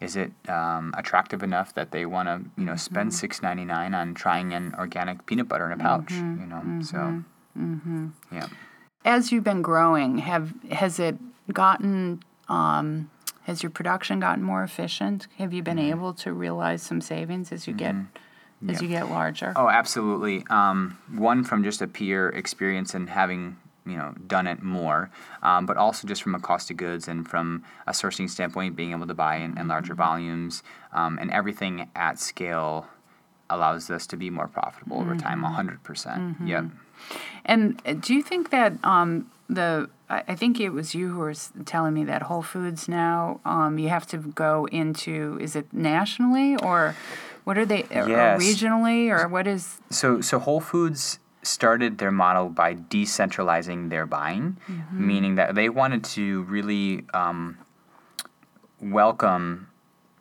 is 0.00 0.16
it 0.16 0.32
um, 0.48 0.92
attractive 0.96 1.42
enough 1.42 1.72
that 1.74 1.90
they 1.90 2.04
want 2.04 2.28
to 2.28 2.36
you 2.60 2.66
know 2.68 2.76
spend 2.76 3.14
six 3.14 3.40
ninety 3.42 3.64
nine 3.64 3.94
on 3.94 4.14
trying 4.14 4.52
an 4.52 4.74
organic 4.78 5.24
peanut 5.26 5.48
butter 5.48 5.66
in 5.66 5.72
a 5.72 5.82
pouch? 5.82 6.12
You 6.12 6.46
know, 6.52 6.62
so 6.82 6.98
yeah. 8.30 8.48
as 9.04 9.32
you've 9.32 9.44
been 9.44 9.62
growing, 9.62 10.18
have 10.18 10.52
has 10.70 10.98
it 10.98 11.16
gotten 11.52 12.22
um, 12.48 13.10
has 13.44 13.62
your 13.62 13.70
production 13.70 14.20
gotten 14.20 14.42
more 14.42 14.62
efficient? 14.62 15.28
Have 15.38 15.52
you 15.52 15.62
been 15.62 15.78
able 15.78 16.14
to 16.14 16.32
realize 16.32 16.82
some 16.82 17.00
savings 17.00 17.52
as 17.52 17.66
you 17.66 17.74
get 17.74 17.94
as 18.68 18.80
you 18.80 18.88
get 18.88 19.10
larger? 19.10 19.52
Oh, 19.56 19.68
absolutely. 19.68 20.44
Um, 20.48 20.98
one 21.14 21.44
from 21.44 21.62
just 21.62 21.82
a 21.82 21.86
peer 21.86 22.30
experience 22.30 22.94
and 22.94 23.08
having 23.08 23.56
you 23.86 23.96
know 23.96 24.14
done 24.26 24.46
it 24.46 24.62
more, 24.62 25.10
um, 25.42 25.66
but 25.66 25.76
also 25.76 26.08
just 26.08 26.22
from 26.22 26.34
a 26.34 26.40
cost 26.40 26.70
of 26.70 26.78
goods 26.78 27.06
and 27.06 27.28
from 27.28 27.64
a 27.86 27.92
sourcing 27.92 28.30
standpoint, 28.30 28.76
being 28.76 28.92
able 28.92 29.06
to 29.06 29.14
buy 29.14 29.36
in, 29.36 29.58
in 29.58 29.68
larger 29.68 29.94
volumes 29.94 30.62
um, 30.92 31.18
and 31.20 31.30
everything 31.30 31.90
at 31.94 32.18
scale 32.18 32.86
allows 33.50 33.90
us 33.90 34.06
to 34.06 34.16
be 34.16 34.30
more 34.30 34.48
profitable 34.48 34.98
over 35.00 35.14
time. 35.16 35.42
hundred 35.42 35.82
percent. 35.82 36.36
Yep. 36.44 36.64
And 37.44 37.82
uh, 37.84 37.92
do 37.92 38.14
you 38.14 38.22
think 38.22 38.50
that 38.50 38.72
um, 38.82 39.30
the 39.48 39.90
I 40.08 40.34
think 40.34 40.60
it 40.60 40.70
was 40.70 40.94
you 40.94 41.08
who 41.12 41.18
were 41.18 41.34
telling 41.64 41.94
me 41.94 42.04
that 42.04 42.22
Whole 42.22 42.42
Foods 42.42 42.88
now 42.88 43.40
um, 43.44 43.78
you 43.78 43.88
have 43.88 44.06
to 44.08 44.18
go 44.18 44.66
into 44.70 45.38
is 45.40 45.56
it 45.56 45.72
nationally 45.72 46.56
or 46.56 46.94
what 47.44 47.56
are 47.58 47.64
they 47.66 47.86
Yes. 47.90 48.06
or 48.08 48.42
regionally 48.42 49.08
or 49.10 49.28
what 49.28 49.46
is 49.46 49.80
So, 49.90 50.20
so 50.20 50.38
Whole 50.38 50.60
Foods 50.60 51.18
started 51.42 51.98
their 51.98 52.10
model 52.10 52.48
by 52.48 52.74
decentralizing 52.74 53.90
their 53.90 54.06
buying, 54.06 54.56
meaning 54.92 55.34
that 55.34 55.54
they 55.54 55.68
wanted 55.68 56.02
to 56.04 56.42
really 56.44 57.04
um, 57.12 57.58
welcome 58.80 59.68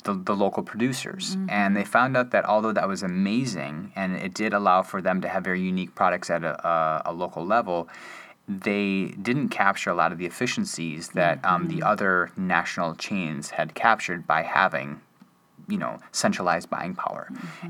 the, 0.03 0.13
the 0.13 0.35
local 0.35 0.63
producers. 0.63 1.37
And 1.47 1.75
they 1.77 1.85
found 1.85 2.17
out 2.17 2.31
that 2.31 2.45
although 2.45 2.73
that 2.73 2.87
was 2.87 3.03
amazing 3.03 3.93
and 3.95 4.15
it 4.15 4.33
did 4.33 4.53
allow 4.53 4.81
for 4.81 5.01
them 5.01 5.21
to 5.21 5.29
have 5.29 5.43
very 5.43 5.61
unique 5.61 5.95
products 5.95 6.29
at 6.29 6.43
a, 6.43 6.67
a, 6.67 7.01
a 7.05 7.13
local 7.13 7.45
level, 7.45 7.87
they 8.47 9.15
didn't 9.21 9.49
capture 9.49 9.89
a 9.89 9.95
lot 9.95 10.11
of 10.11 10.17
the 10.17 10.25
efficiencies 10.25 11.09
that 11.09 11.43
um, 11.45 11.67
the 11.69 11.81
other 11.81 12.31
national 12.35 12.95
chains 12.95 13.51
had 13.51 13.73
captured 13.73 14.27
by 14.27 14.41
having 14.41 15.01
you 15.67 15.77
know 15.77 15.97
centralized 16.11 16.69
buying 16.69 16.93
power. 16.93 17.29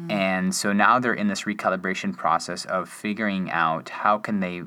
And 0.10 0.56
so 0.56 0.74
now 0.74 1.00
they're 1.00 1.14
in 1.14 1.28
this 1.28 1.44
recalibration 1.44 2.18
process 2.18 2.66
of 2.66 2.90
figuring 2.90 3.52
out 3.52 3.90
how 3.90 4.18
can 4.18 4.40
they 4.40 4.64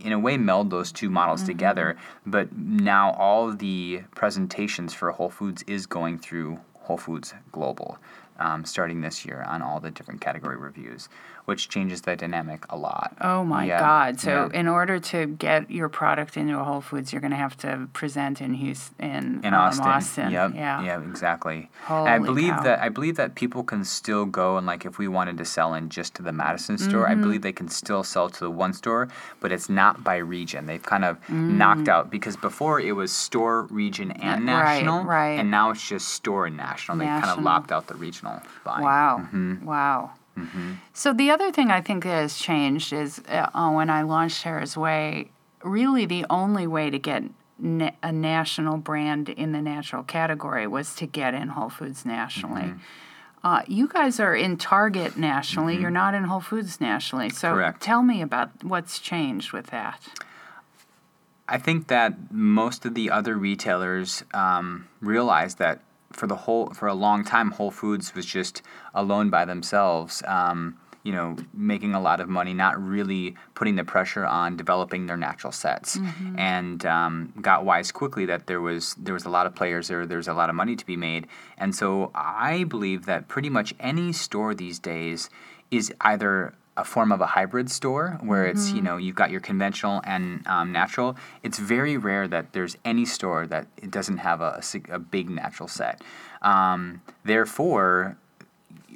in 0.00 0.12
a 0.12 0.18
way 0.18 0.36
meld 0.36 0.70
those 0.70 0.92
two 0.92 1.10
models 1.10 1.42
together. 1.42 1.96
But 2.26 2.56
now 2.56 3.12
all 3.12 3.52
the 3.52 4.02
presentations 4.14 4.94
for 4.94 5.10
whole 5.10 5.30
foods 5.30 5.64
is 5.66 5.86
going 5.86 6.18
through 6.18 6.60
whole 6.74 6.98
foods 6.98 7.34
global 7.50 7.98
um, 8.40 8.64
starting 8.64 9.00
this 9.00 9.24
year 9.24 9.44
on 9.46 9.62
all 9.62 9.80
the 9.80 9.90
different 9.90 10.20
category 10.20 10.56
reviews 10.56 11.08
which 11.50 11.68
changes 11.74 11.98
the 12.06 12.14
dynamic 12.24 12.60
a 12.70 12.76
lot 12.88 13.08
Oh 13.32 13.42
my 13.54 13.64
Yeah, 13.70 13.80
God! 13.80 14.20
So 14.26 14.30
yeah. 14.52 14.60
in 14.60 14.66
order 14.78 14.96
to 15.12 15.18
get 15.46 15.60
your 15.78 15.88
product 16.00 16.32
into 16.40 16.54
a 16.62 16.64
Whole 16.68 16.80
Foods, 16.88 17.06
you're 17.12 17.24
going 17.26 17.36
to 17.38 17.42
have 17.46 17.56
to 17.66 17.70
present 18.00 18.40
in 18.40 18.52
Houston, 18.54 18.94
in, 19.10 19.24
in 19.46 19.52
um, 19.54 19.60
Austin. 19.64 19.86
Austin. 19.96 20.30
Yep. 20.38 20.50
Yeah. 20.54 20.84
Yeah. 20.88 21.00
Exactly. 21.12 21.60
And 21.88 22.08
I 22.08 22.18
believe 22.30 22.54
cow. 22.58 22.62
that 22.66 22.78
I 22.86 22.88
believe 22.98 23.16
that 23.22 23.30
people 23.42 23.62
can 23.72 23.82
still 23.84 24.24
go 24.40 24.46
and 24.58 24.64
like 24.72 24.82
if 24.90 24.94
we 25.02 25.08
wanted 25.18 25.36
to 25.42 25.44
sell 25.56 25.70
in 25.78 25.84
just 25.98 26.10
to 26.16 26.22
the 26.28 26.32
Madison 26.44 26.76
store, 26.78 27.04
Mm-hmm. 27.06 27.20
I 27.20 27.24
believe 27.24 27.42
they 27.42 27.58
can 27.62 27.68
still 27.82 28.02
sell 28.14 28.28
to 28.36 28.40
the 28.48 28.54
one 28.64 28.72
store, 28.82 29.02
but 29.40 29.48
it's 29.54 29.68
not 29.82 29.94
by 30.10 30.16
region. 30.38 30.60
They've 30.70 30.88
kind 30.94 31.04
of 31.10 31.12
knocked 31.62 31.88
out 31.94 32.04
because 32.16 32.36
before 32.36 32.76
it 32.88 32.94
was 33.02 33.10
store, 33.26 33.56
region, 33.82 34.08
and 34.12 34.40
Mm. 34.40 34.48
Right, 34.48 34.84
national, 34.84 35.04
right. 35.04 35.38
and 35.40 35.50
now 35.50 35.66
it's 35.72 35.86
just 35.94 36.06
store 36.20 36.46
and 36.48 36.56
national. 36.56 36.98
They 36.98 37.04
kind 37.06 37.24
of 37.24 37.38
National. 37.40 37.44
locked 37.52 37.70
out 37.74 37.86
the 37.92 37.98
regional 38.06 38.36
buying. 38.64 38.84
Wow. 38.84 39.12
Mm-hmm. 39.24 39.64
Wow. 39.66 40.10
So 40.92 41.12
the 41.12 41.30
other 41.30 41.50
thing 41.52 41.70
I 41.70 41.80
think 41.80 42.04
that 42.04 42.10
has 42.10 42.38
changed 42.38 42.92
is 42.92 43.20
uh, 43.28 43.48
uh, 43.54 43.70
when 43.70 43.90
I 43.90 44.02
launched 44.02 44.42
Tera's 44.42 44.76
Whey, 44.76 45.30
really 45.62 46.06
the 46.06 46.26
only 46.30 46.66
way 46.66 46.90
to 46.90 46.98
get 46.98 47.24
na- 47.58 47.92
a 48.02 48.12
national 48.12 48.78
brand 48.78 49.28
in 49.28 49.52
the 49.52 49.60
natural 49.60 50.02
category 50.02 50.66
was 50.66 50.94
to 50.96 51.06
get 51.06 51.34
in 51.34 51.48
Whole 51.48 51.70
Foods 51.70 52.04
nationally. 52.04 52.62
Mm-hmm. 52.62 52.78
Uh, 53.42 53.62
you 53.66 53.88
guys 53.88 54.20
are 54.20 54.34
in 54.34 54.58
Target 54.58 55.16
nationally. 55.16 55.76
You're 55.76 55.90
not 55.90 56.12
in 56.14 56.24
Whole 56.24 56.40
Foods 56.40 56.80
nationally. 56.80 57.30
So 57.30 57.54
Correct. 57.54 57.80
tell 57.80 58.02
me 58.02 58.20
about 58.20 58.50
what's 58.62 58.98
changed 58.98 59.52
with 59.52 59.68
that. 59.68 60.00
I 61.48 61.58
think 61.58 61.88
that 61.88 62.30
most 62.30 62.84
of 62.84 62.94
the 62.94 63.10
other 63.10 63.36
retailers 63.36 64.24
um, 64.34 64.88
realized 65.00 65.58
that 65.58 65.80
for 66.12 66.26
the 66.26 66.36
whole 66.36 66.70
for 66.70 66.86
a 66.86 66.94
long 66.94 67.24
time, 67.24 67.52
Whole 67.52 67.70
Foods 67.70 68.14
was 68.14 68.26
just 68.26 68.62
alone 68.94 69.30
by 69.30 69.44
themselves. 69.44 70.22
Um, 70.26 70.78
you 71.02 71.12
know, 71.12 71.34
making 71.54 71.94
a 71.94 72.00
lot 72.00 72.20
of 72.20 72.28
money, 72.28 72.52
not 72.52 72.78
really 72.78 73.34
putting 73.54 73.76
the 73.76 73.84
pressure 73.84 74.26
on 74.26 74.58
developing 74.58 75.06
their 75.06 75.16
natural 75.16 75.50
sets, 75.50 75.96
and 76.36 76.84
um, 76.84 77.32
got 77.40 77.64
wise 77.64 77.90
quickly 77.90 78.26
that 78.26 78.46
there 78.46 78.60
was 78.60 78.94
there 78.98 79.14
was 79.14 79.24
a 79.24 79.30
lot 79.30 79.46
of 79.46 79.54
players 79.54 79.88
there. 79.88 80.04
There's 80.04 80.28
a 80.28 80.34
lot 80.34 80.50
of 80.50 80.56
money 80.56 80.76
to 80.76 80.84
be 80.84 80.96
made, 80.98 81.26
and 81.56 81.74
so 81.74 82.10
I 82.14 82.64
believe 82.64 83.06
that 83.06 83.28
pretty 83.28 83.48
much 83.48 83.72
any 83.80 84.12
store 84.12 84.54
these 84.54 84.78
days 84.78 85.30
is 85.70 85.90
either 86.02 86.52
a 86.76 86.84
form 86.84 87.12
of 87.12 87.20
a 87.20 87.26
hybrid 87.26 87.70
store 87.70 88.18
where 88.22 88.46
it's 88.46 88.70
you 88.70 88.80
know 88.80 88.96
you've 88.96 89.16
got 89.16 89.30
your 89.30 89.40
conventional 89.40 90.00
and 90.04 90.46
um, 90.46 90.72
natural 90.72 91.16
it's 91.42 91.58
very 91.58 91.96
rare 91.96 92.28
that 92.28 92.52
there's 92.52 92.76
any 92.84 93.04
store 93.04 93.46
that 93.46 93.66
it 93.76 93.90
doesn't 93.90 94.18
have 94.18 94.40
a, 94.40 94.62
a 94.62 94.94
a 94.94 94.98
big 94.98 95.28
natural 95.28 95.68
set 95.68 96.00
um, 96.42 97.02
therefore 97.24 98.16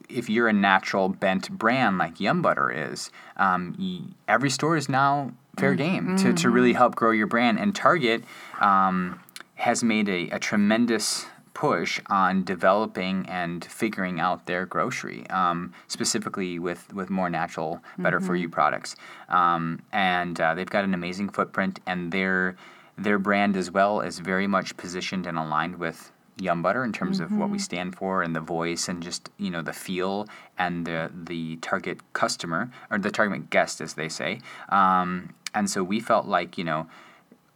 if 0.08 0.28
you're 0.28 0.48
a 0.48 0.52
natural 0.52 1.08
bent 1.08 1.50
brand 1.50 1.98
like 1.98 2.20
Yum 2.20 2.42
Butter 2.42 2.70
is, 2.70 3.10
um, 3.36 3.74
y- 3.78 4.14
every 4.28 4.50
store 4.50 4.76
is 4.76 4.88
now 4.88 5.32
fair 5.56 5.74
game 5.74 6.16
to, 6.16 6.32
to 6.32 6.50
really 6.50 6.72
help 6.72 6.94
grow 6.94 7.10
your 7.10 7.26
brand. 7.26 7.58
And 7.58 7.74
Target, 7.74 8.24
um, 8.60 9.20
has 9.56 9.84
made 9.84 10.08
a, 10.08 10.28
a 10.30 10.38
tremendous 10.38 11.26
push 11.54 12.00
on 12.06 12.42
developing 12.42 13.24
and 13.28 13.64
figuring 13.64 14.18
out 14.18 14.46
their 14.46 14.66
grocery, 14.66 15.24
um, 15.30 15.72
specifically 15.86 16.58
with, 16.58 16.92
with 16.92 17.08
more 17.08 17.30
natural, 17.30 17.80
better 17.96 18.18
for 18.18 18.34
you 18.34 18.48
products. 18.48 18.96
Um, 19.28 19.80
and 19.92 20.40
uh, 20.40 20.54
they've 20.54 20.68
got 20.68 20.84
an 20.84 20.92
amazing 20.92 21.28
footprint, 21.30 21.80
and 21.86 22.12
their 22.12 22.56
their 22.96 23.18
brand 23.18 23.56
as 23.56 23.70
well 23.72 24.00
is 24.00 24.20
very 24.20 24.46
much 24.46 24.76
positioned 24.76 25.26
and 25.26 25.36
aligned 25.38 25.76
with 25.78 26.12
Yum 26.40 26.62
Butter 26.62 26.84
in 26.84 26.92
terms 26.92 27.20
of 27.20 27.36
what 27.36 27.50
we 27.50 27.58
stand 27.58 27.94
for 27.96 28.22
and 28.22 28.34
the 28.34 28.40
voice 28.40 28.88
and 28.88 29.02
just 29.02 29.30
you 29.38 29.50
know 29.50 29.62
the 29.62 29.72
feel 29.72 30.26
and 30.58 30.86
the 30.86 31.10
the 31.14 31.56
target 31.56 32.00
customer 32.12 32.70
or 32.90 32.98
the 32.98 33.10
target 33.10 33.50
guest 33.50 33.80
as 33.80 33.94
they 33.94 34.08
say. 34.08 34.40
Um, 34.68 35.34
and 35.54 35.70
so 35.70 35.84
we 35.84 36.00
felt 36.00 36.26
like 36.26 36.58
you 36.58 36.64
know 36.64 36.86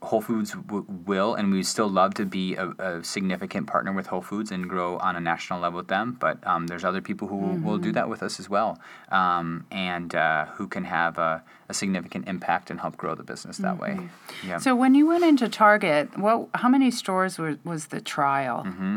Whole 0.00 0.20
Foods 0.20 0.52
w- 0.52 0.86
will, 1.06 1.34
and 1.34 1.50
we 1.52 1.64
still 1.64 1.88
love 1.88 2.14
to 2.14 2.24
be 2.24 2.54
a, 2.54 2.68
a, 2.78 3.02
significant 3.02 3.66
partner 3.66 3.92
with 3.92 4.06
Whole 4.06 4.22
Foods 4.22 4.52
and 4.52 4.68
grow 4.68 4.96
on 4.98 5.16
a 5.16 5.20
national 5.20 5.58
level 5.58 5.78
with 5.78 5.88
them. 5.88 6.16
But 6.20 6.44
um, 6.46 6.68
there's 6.68 6.84
other 6.84 7.00
people 7.00 7.26
who 7.26 7.40
mm-hmm. 7.40 7.64
will 7.64 7.78
do 7.78 7.90
that 7.92 8.08
with 8.08 8.22
us 8.22 8.38
as 8.38 8.48
well, 8.48 8.78
um, 9.10 9.66
and 9.72 10.14
uh, 10.14 10.46
who 10.46 10.68
can 10.68 10.84
have 10.84 11.18
a, 11.18 11.42
a, 11.68 11.74
significant 11.74 12.28
impact 12.28 12.70
and 12.70 12.78
help 12.78 12.96
grow 12.96 13.16
the 13.16 13.24
business 13.24 13.56
that 13.56 13.76
mm-hmm. 13.76 14.02
way. 14.02 14.08
Yeah. 14.46 14.58
So 14.58 14.76
when 14.76 14.94
you 14.94 15.06
went 15.08 15.24
into 15.24 15.48
Target, 15.48 16.16
what? 16.16 16.48
How 16.54 16.68
many 16.68 16.92
stores 16.92 17.36
were, 17.36 17.58
was 17.64 17.86
the 17.86 18.00
trial? 18.00 18.62
Mm-hmm. 18.64 18.96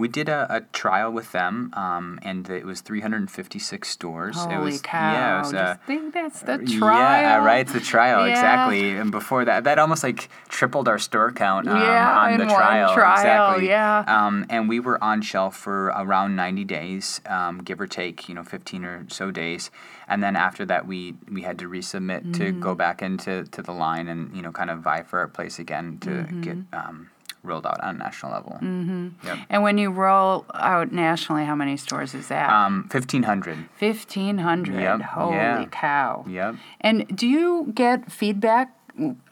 We 0.00 0.08
did 0.08 0.30
a, 0.30 0.46
a 0.48 0.60
trial 0.72 1.12
with 1.12 1.32
them, 1.32 1.74
um, 1.74 2.18
and 2.22 2.48
it 2.48 2.64
was 2.64 2.80
356 2.80 3.86
stores. 3.86 4.36
Holy 4.36 4.54
it 4.54 4.58
was, 4.58 4.80
cow! 4.80 5.12
Yeah, 5.12 5.36
it 5.36 5.40
was, 5.42 5.54
uh, 5.54 5.76
think 5.86 6.14
that's 6.14 6.40
the 6.40 6.56
trial. 6.56 7.22
Yeah, 7.22 7.44
right. 7.44 7.60
It's 7.60 7.74
the 7.74 7.80
trial 7.80 8.26
yeah. 8.26 8.32
exactly. 8.32 8.96
And 8.96 9.10
before 9.10 9.44
that, 9.44 9.64
that 9.64 9.78
almost 9.78 10.02
like 10.02 10.30
tripled 10.48 10.88
our 10.88 10.98
store 10.98 11.30
count 11.32 11.68
um, 11.68 11.76
yeah, 11.76 12.18
on 12.18 12.38
the 12.38 12.46
trial. 12.46 12.94
trial. 12.94 13.16
Exactly. 13.18 13.68
Yeah. 13.68 14.04
Um, 14.06 14.46
and 14.48 14.70
we 14.70 14.80
were 14.80 15.02
on 15.04 15.20
shelf 15.20 15.54
for 15.54 15.88
around 15.88 16.34
90 16.34 16.64
days, 16.64 17.20
um, 17.26 17.58
give 17.62 17.78
or 17.78 17.86
take, 17.86 18.26
you 18.26 18.34
know, 18.34 18.42
15 18.42 18.84
or 18.86 19.04
so 19.08 19.30
days. 19.30 19.70
And 20.08 20.22
then 20.22 20.34
after 20.34 20.64
that, 20.64 20.86
we 20.86 21.14
we 21.30 21.42
had 21.42 21.58
to 21.60 21.68
resubmit 21.68 22.22
mm-hmm. 22.22 22.32
to 22.32 22.52
go 22.52 22.74
back 22.74 23.02
into 23.02 23.44
to 23.44 23.62
the 23.62 23.72
line 23.72 24.08
and 24.08 24.34
you 24.34 24.42
know 24.42 24.50
kind 24.50 24.70
of 24.70 24.80
vie 24.80 25.02
for 25.02 25.20
our 25.20 25.28
place 25.28 25.60
again 25.60 25.98
to 26.00 26.10
mm-hmm. 26.10 26.40
get 26.40 26.56
um, 26.72 27.10
rolled 27.42 27.66
out 27.66 27.80
on 27.82 27.96
a 27.96 27.98
national 27.98 28.32
level. 28.32 28.52
Mm-hmm. 28.60 29.08
Yep. 29.24 29.38
And 29.48 29.62
when 29.62 29.78
you 29.78 29.90
roll 29.90 30.44
out 30.54 30.92
nationally, 30.92 31.44
how 31.44 31.54
many 31.54 31.76
stores 31.76 32.14
is 32.14 32.28
that? 32.28 32.50
Um, 32.50 32.88
1,500. 32.90 33.56
1,500. 33.78 34.80
Yep. 34.80 35.00
Holy 35.02 35.34
yeah. 35.34 35.64
cow. 35.70 36.24
Yep. 36.28 36.56
And 36.80 37.16
do 37.16 37.26
you 37.26 37.72
get 37.74 38.10
feedback 38.10 38.76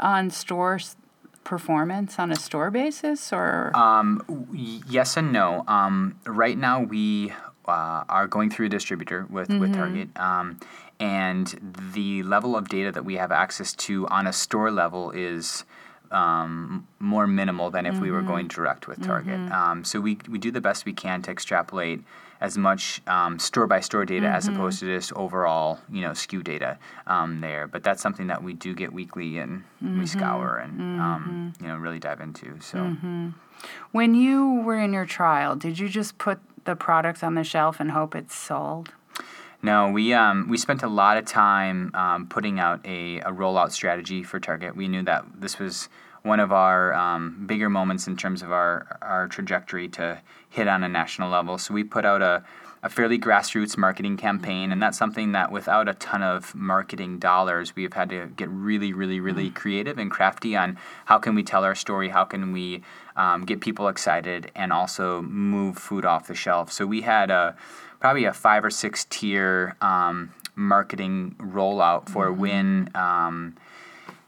on 0.01 0.31
stores? 0.31 0.97
performance 1.45 2.19
on 2.19 2.31
a 2.31 2.37
store 2.37 2.71
basis 2.71 3.33
or 3.33 3.75
um, 3.75 4.21
yes 4.87 5.17
and 5.17 5.33
no 5.33 5.65
um, 5.67 6.15
right 6.27 6.59
now 6.59 6.83
we 6.83 7.33
uh, 7.67 8.05
are 8.07 8.27
going 8.27 8.51
through 8.51 8.67
a 8.67 8.69
distributor 8.69 9.27
with, 9.31 9.49
mm-hmm. 9.49 9.61
with 9.61 9.73
target 9.73 10.11
um, 10.17 10.61
and 11.01 11.79
the 11.95 12.23
level 12.25 12.55
of 12.55 12.69
data 12.69 12.93
that 12.93 13.05
we 13.05 13.15
have 13.15 13.33
access 13.33 13.73
to 13.73 14.07
on 14.09 14.27
a 14.27 14.33
store 14.33 14.71
level 14.71 15.11
is 15.13 15.65
um, 16.11 16.87
more 16.99 17.27
minimal 17.27 17.71
than 17.71 17.87
if 17.87 17.95
mm-hmm. 17.95 18.03
we 18.03 18.11
were 18.11 18.23
going 18.23 18.49
mm-hmm. 18.49 18.63
direct 18.63 18.89
with 18.89 19.03
Target. 19.05 19.39
Mm-hmm. 19.39 19.53
Um, 19.53 19.85
so 19.85 20.01
we, 20.01 20.19
we 20.29 20.39
do 20.39 20.51
the 20.51 20.61
best 20.61 20.85
we 20.85 20.93
can 20.93 21.23
to 21.23 21.31
extrapolate 21.31 22.03
as 22.41 22.57
much 22.57 23.03
store 23.39 23.67
by 23.67 23.81
store 23.81 24.05
data 24.05 24.27
mm-hmm. 24.27 24.37
as 24.37 24.47
opposed 24.47 24.79
to 24.81 24.87
just 24.87 25.13
overall 25.15 25.81
you 25.91 26.01
know 26.01 26.11
SKU 26.11 26.43
data 26.45 26.79
um, 27.07 27.41
there. 27.41 27.67
But 27.67 27.83
that's 27.83 28.01
something 28.01 28.29
that 28.29 28.43
we 28.43 28.53
do 28.53 28.75
get 28.75 28.93
weekly 28.93 29.39
and 29.39 29.65
we 29.81 29.89
mm-hmm. 29.89 30.05
scour 30.05 30.59
and 30.59 30.81
um, 31.01 31.55
mm-hmm. 31.57 31.65
you 31.65 31.73
know 31.73 31.77
really 31.79 31.99
dive 31.99 32.21
into. 32.21 32.59
So 32.61 32.97
when 33.93 34.15
you 34.15 34.61
were 34.63 34.79
in 34.79 34.93
your 34.93 35.07
trial, 35.07 35.57
did 35.57 35.79
you 35.79 35.89
just 35.89 36.19
put 36.19 36.39
the 36.65 36.77
products 36.77 37.23
on 37.23 37.35
the 37.35 37.45
shelf 37.45 37.81
and 37.81 37.91
hope 37.91 38.15
it's 38.15 38.35
sold? 38.35 38.93
No, 39.61 39.91
we 39.91 40.15
um, 40.15 40.49
we 40.49 40.57
spent 40.57 40.83
a 40.83 40.89
lot 40.89 41.17
of 41.17 41.25
time 41.25 41.91
um, 41.95 42.27
putting 42.29 42.61
out 42.61 42.85
a, 42.87 43.19
a 43.21 43.33
rollout 43.33 43.73
strategy 43.73 44.23
for 44.23 44.39
Target. 44.39 44.77
We 44.77 44.87
knew 44.87 45.03
that 45.03 45.25
this 45.41 45.59
was 45.59 45.89
one 46.23 46.39
of 46.39 46.53
our 46.53 46.95
um, 46.95 47.45
bigger 47.47 47.69
moments 47.69 48.07
in 48.07 48.17
terms 48.17 48.43
of 48.43 48.53
our 48.53 48.99
our 49.03 49.27
trajectory 49.27 49.89
to 49.89 50.21
hit 50.49 50.69
on 50.69 50.85
a 50.85 50.89
national 50.89 51.31
level. 51.31 51.59
So 51.59 51.75
we 51.75 51.83
put 51.83 52.05
out 52.05 52.23
a 52.23 52.45
a 52.83 52.89
fairly 52.89 53.19
grassroots 53.19 53.77
marketing 53.77 54.17
campaign, 54.17 54.71
and 54.71 54.81
that's 54.81 54.97
something 54.97 55.33
that 55.33 55.51
without 55.51 55.89
a 55.89 55.95
ton 55.95 56.23
of 56.23 56.55
marketing 56.55 57.19
dollars, 57.19 57.75
we've 57.75 57.93
had 57.93 58.09
to 58.11 58.27
get 58.37 58.49
really, 58.49 58.93
really, 58.93 59.19
really 59.19 59.51
mm. 59.51 59.55
creative 59.55 59.99
and 59.99 60.11
crafty 60.11 60.55
on 60.55 60.79
how 61.07 61.19
can 61.19 61.35
we 61.35 61.43
tell 61.43 61.65
our 61.65 61.75
story, 61.75 62.11
how 62.11 62.25
can 62.25 62.53
we 62.53 62.83
um, 63.17 63.45
get 63.45 63.61
people 63.61 63.89
excited, 63.89 64.53
and 64.55 64.73
also 64.73 65.23
move 65.23 65.77
food 65.77 66.05
off 66.05 66.29
the 66.29 66.35
shelf. 66.35 66.71
So 66.71 66.87
we 66.87 67.03
had 67.03 67.31
a 67.31 67.57
probably 68.01 68.25
a 68.25 68.33
five 68.33 68.65
or 68.65 68.71
six 68.71 69.05
tier 69.05 69.77
um, 69.81 70.33
marketing 70.55 71.35
rollout 71.39 72.09
for 72.09 72.27
mm-hmm. 72.29 72.41
when 72.41 72.91
um, 72.95 73.57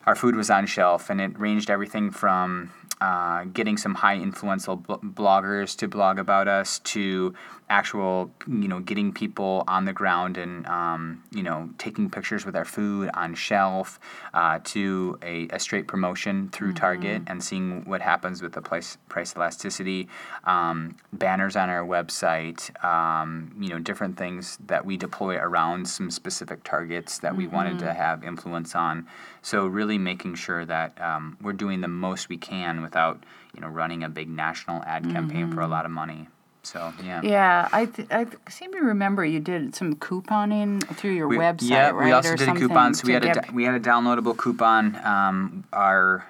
our 0.06 0.14
food 0.14 0.34
was 0.34 0.50
on 0.50 0.66
shelf, 0.66 1.10
and 1.10 1.20
it 1.20 1.38
ranged 1.38 1.70
everything 1.70 2.10
from 2.10 2.72
uh, 3.00 3.44
getting 3.44 3.76
some 3.76 3.94
high 3.94 4.16
influential 4.16 4.76
bl- 4.76 4.94
bloggers 4.94 5.76
to 5.76 5.88
blog 5.88 6.18
about 6.18 6.48
us 6.48 6.78
to 6.80 7.34
actual, 7.70 8.32
you 8.48 8.66
know, 8.66 8.80
getting 8.80 9.12
people 9.12 9.62
on 9.68 9.84
the 9.84 9.92
ground 9.92 10.36
and, 10.36 10.66
um, 10.66 11.22
you 11.30 11.42
know, 11.42 11.70
taking 11.78 12.10
pictures 12.10 12.44
with 12.44 12.56
our 12.56 12.64
food 12.64 13.08
on 13.14 13.32
shelf 13.32 14.00
uh, 14.34 14.58
to 14.64 15.16
a, 15.22 15.46
a, 15.50 15.58
straight 15.60 15.86
promotion 15.86 16.48
through 16.48 16.70
mm-hmm. 16.70 16.78
Target 16.78 17.22
and 17.28 17.42
seeing 17.42 17.84
what 17.84 18.02
happens 18.02 18.42
with 18.42 18.52
the 18.52 18.60
price, 18.60 18.98
price 19.08 19.36
elasticity, 19.36 20.08
um, 20.44 20.96
banners 21.12 21.54
on 21.54 21.70
our 21.70 21.86
website, 21.86 22.84
um, 22.84 23.54
you 23.60 23.68
know, 23.68 23.78
different 23.78 24.18
things 24.18 24.58
that 24.66 24.84
we 24.84 24.96
deploy 24.96 25.36
around 25.36 25.88
some 25.88 26.10
specific 26.10 26.64
targets 26.64 27.18
that 27.20 27.32
mm-hmm. 27.32 27.42
we 27.42 27.46
wanted 27.46 27.78
to 27.78 27.84
mm-hmm. 27.84 27.96
have 27.96 28.24
influence 28.24 28.74
on. 28.74 29.06
So 29.42 29.66
really 29.66 29.96
making 29.96 30.34
sure 30.34 30.64
that 30.64 31.00
um, 31.00 31.38
we're 31.40 31.52
doing 31.52 31.82
the 31.82 31.88
most 31.88 32.28
we 32.28 32.36
can 32.36 32.82
without, 32.82 33.22
you 33.54 33.60
know, 33.60 33.68
running 33.68 34.02
a 34.02 34.08
big 34.08 34.28
national 34.28 34.82
ad 34.82 35.04
campaign 35.04 35.42
mm-hmm. 35.42 35.54
for 35.54 35.60
a 35.60 35.64
mm-hmm. 35.64 35.72
lot 35.72 35.84
of 35.84 35.92
money. 35.92 36.26
So 36.62 36.92
yeah. 37.04 37.22
Yeah, 37.22 37.68
I 37.72 37.86
th- 37.86 38.08
I 38.10 38.26
seem 38.48 38.72
to 38.72 38.80
remember 38.80 39.24
you 39.24 39.40
did 39.40 39.74
some 39.74 39.96
couponing 39.96 40.86
through 40.96 41.12
your 41.12 41.28
we, 41.28 41.36
website, 41.36 41.70
yeah, 41.70 41.90
right? 41.90 42.06
we 42.06 42.12
also 42.12 42.32
or 42.32 42.36
did 42.36 42.48
a 42.48 42.54
coupon. 42.54 42.94
So 42.94 43.06
we 43.06 43.12
had 43.14 43.24
a 43.24 43.52
we 43.52 43.64
had 43.64 43.74
a 43.74 43.80
downloadable 43.80 44.36
coupon. 44.36 44.96
Um, 45.04 45.64
our 45.72 46.26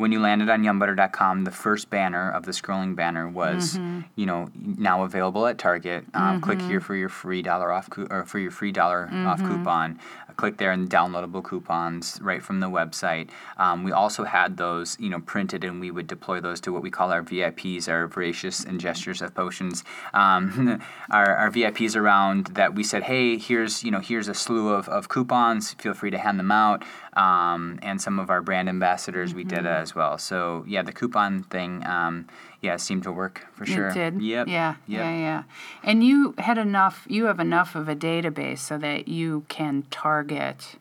when 0.00 0.12
you 0.12 0.18
landed 0.18 0.48
on 0.48 0.62
yumbutter.com, 0.62 1.44
the 1.44 1.50
first 1.50 1.90
banner 1.90 2.30
of 2.30 2.46
the 2.46 2.52
scrolling 2.52 2.96
banner 2.96 3.28
was, 3.28 3.74
mm-hmm. 3.74 4.00
you 4.16 4.24
know, 4.24 4.48
now 4.54 5.02
available 5.02 5.46
at 5.46 5.58
Target. 5.58 6.04
Um, 6.14 6.22
mm-hmm. 6.22 6.40
Click 6.40 6.62
here 6.62 6.80
for 6.80 6.96
your 6.96 7.10
free 7.10 7.42
dollar 7.42 7.70
off 7.70 7.90
co- 7.90 8.06
or 8.10 8.24
for 8.24 8.38
your 8.38 8.50
free 8.50 8.72
dollar 8.72 9.06
mm-hmm. 9.06 9.26
off 9.26 9.40
coupon 9.40 10.00
click 10.40 10.56
there 10.56 10.72
and 10.72 10.88
downloadable 10.88 11.44
coupons 11.44 12.18
right 12.22 12.42
from 12.42 12.60
the 12.60 12.66
website. 12.66 13.28
Um, 13.58 13.84
we 13.84 13.92
also 13.92 14.24
had 14.24 14.56
those, 14.56 14.96
you 14.98 15.10
know, 15.10 15.20
printed, 15.20 15.64
and 15.64 15.80
we 15.80 15.90
would 15.90 16.06
deploy 16.06 16.40
those 16.40 16.62
to 16.62 16.72
what 16.72 16.82
we 16.82 16.90
call 16.90 17.12
our 17.12 17.22
VIPs, 17.22 17.90
our 17.90 18.06
voracious 18.06 18.64
ingesters 18.64 19.20
of 19.20 19.34
potions. 19.34 19.84
Um, 20.14 20.80
our, 21.10 21.36
our 21.36 21.50
VIPs 21.50 21.94
around 21.94 22.46
that 22.58 22.74
we 22.74 22.82
said, 22.82 23.02
hey, 23.02 23.36
here's 23.36 23.84
you 23.84 23.90
know 23.90 24.00
here's 24.00 24.28
a 24.28 24.34
slew 24.34 24.70
of, 24.70 24.88
of 24.88 25.10
coupons. 25.10 25.74
Feel 25.74 25.92
free 25.92 26.10
to 26.10 26.18
hand 26.18 26.38
them 26.38 26.50
out. 26.50 26.84
Um, 27.20 27.78
and 27.82 28.00
some 28.00 28.18
of 28.18 28.30
our 28.30 28.40
brand 28.40 28.68
ambassadors, 28.68 29.30
mm-hmm. 29.30 29.38
we 29.38 29.44
did 29.44 29.58
mm-hmm. 29.60 29.82
as 29.82 29.94
well. 29.94 30.16
So 30.16 30.64
yeah, 30.66 30.82
the 30.82 30.92
coupon 30.92 31.42
thing 31.42 31.84
um, 31.86 32.26
yeah, 32.62 32.76
seemed 32.76 33.02
to 33.02 33.12
work 33.12 33.46
for 33.52 33.66
sure. 33.66 33.88
It 33.88 33.94
did. 33.94 34.22
Yep. 34.22 34.48
Yeah. 34.48 34.76
Yep. 34.86 35.00
Yeah. 35.00 35.18
Yeah. 35.18 35.42
And 35.82 36.02
you 36.02 36.34
had 36.38 36.56
enough. 36.56 37.06
You 37.08 37.26
have 37.26 37.38
enough 37.38 37.74
of 37.74 37.88
a 37.88 37.96
database 37.96 38.58
so 38.58 38.78
that 38.78 39.06
you 39.08 39.44
can 39.48 39.84
target. 39.90 40.76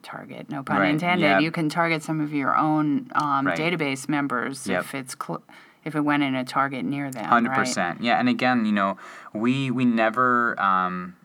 Target, 0.00 0.48
no 0.48 0.62
pun 0.62 0.78
right. 0.78 0.90
intended. 0.90 1.26
Yep. 1.26 1.42
You 1.42 1.50
can 1.50 1.68
target 1.68 2.04
some 2.04 2.20
of 2.20 2.32
your 2.32 2.56
own 2.56 3.10
um, 3.16 3.48
right. 3.48 3.58
database 3.58 4.08
members 4.08 4.64
yep. 4.64 4.84
if 4.84 4.94
it's 4.94 5.16
cl- 5.20 5.42
if 5.84 5.96
it 5.96 6.02
went 6.02 6.22
in 6.22 6.36
a 6.36 6.44
target 6.44 6.84
near 6.84 7.10
them. 7.10 7.24
Hundred 7.24 7.52
percent. 7.54 8.00
Yeah, 8.00 8.20
and 8.20 8.28
again, 8.28 8.64
you 8.64 8.72
know, 8.72 8.96
we 9.34 9.72
we 9.72 9.84
never. 9.84 10.58
Um, 10.60 11.16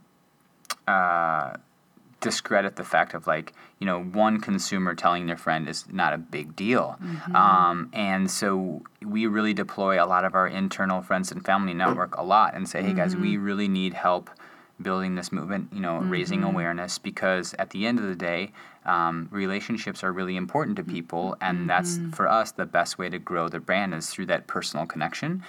uh, 0.87 1.57
discredit 2.23 2.77
the 2.77 2.85
fact 2.85 3.13
of 3.13 3.27
like 3.27 3.51
you 3.79 3.85
know 3.85 4.01
one 4.01 4.39
consumer 4.39 4.95
telling 4.95 5.27
their 5.27 5.37
friend 5.37 5.67
is 5.67 5.85
not 5.91 6.13
a 6.13 6.17
big 6.17 6.55
deal 6.55 6.97
mm-hmm. 7.03 7.35
um, 7.35 7.89
and 7.91 8.31
so 8.31 8.81
we 9.05 9.27
really 9.27 9.53
deploy 9.53 10.01
a 10.03 10.07
lot 10.07 10.23
of 10.23 10.33
our 10.33 10.47
internal 10.47 11.01
friends 11.01 11.33
and 11.33 11.43
family 11.45 11.73
network 11.73 12.15
a 12.17 12.23
lot 12.23 12.55
and 12.55 12.67
say 12.67 12.81
hey 12.81 12.93
guys 12.93 13.13
we 13.15 13.33
mm-hmm. 13.33 13.43
really 13.43 13.67
need 13.67 13.93
help 13.93 14.29
building 14.81 15.15
this 15.15 15.33
movement 15.33 15.67
you 15.73 15.81
know 15.81 15.99
mm-hmm. 15.99 16.09
raising 16.09 16.43
awareness 16.43 16.97
because 16.97 17.53
at 17.59 17.71
the 17.71 17.85
end 17.85 17.99
of 17.99 18.05
the 18.05 18.15
day 18.15 18.51
um, 18.85 19.27
relationships 19.29 20.01
are 20.01 20.13
really 20.13 20.37
important 20.37 20.77
to 20.77 20.83
people 20.83 21.35
and 21.41 21.69
that's 21.69 21.97
mm-hmm. 21.97 22.11
for 22.11 22.29
us 22.29 22.53
the 22.53 22.65
best 22.65 22.97
way 22.97 23.09
to 23.09 23.19
grow 23.19 23.49
the 23.49 23.59
brand 23.59 23.93
is 23.93 24.09
through 24.09 24.25
that 24.25 24.47
personal 24.47 24.85
connection 24.85 25.43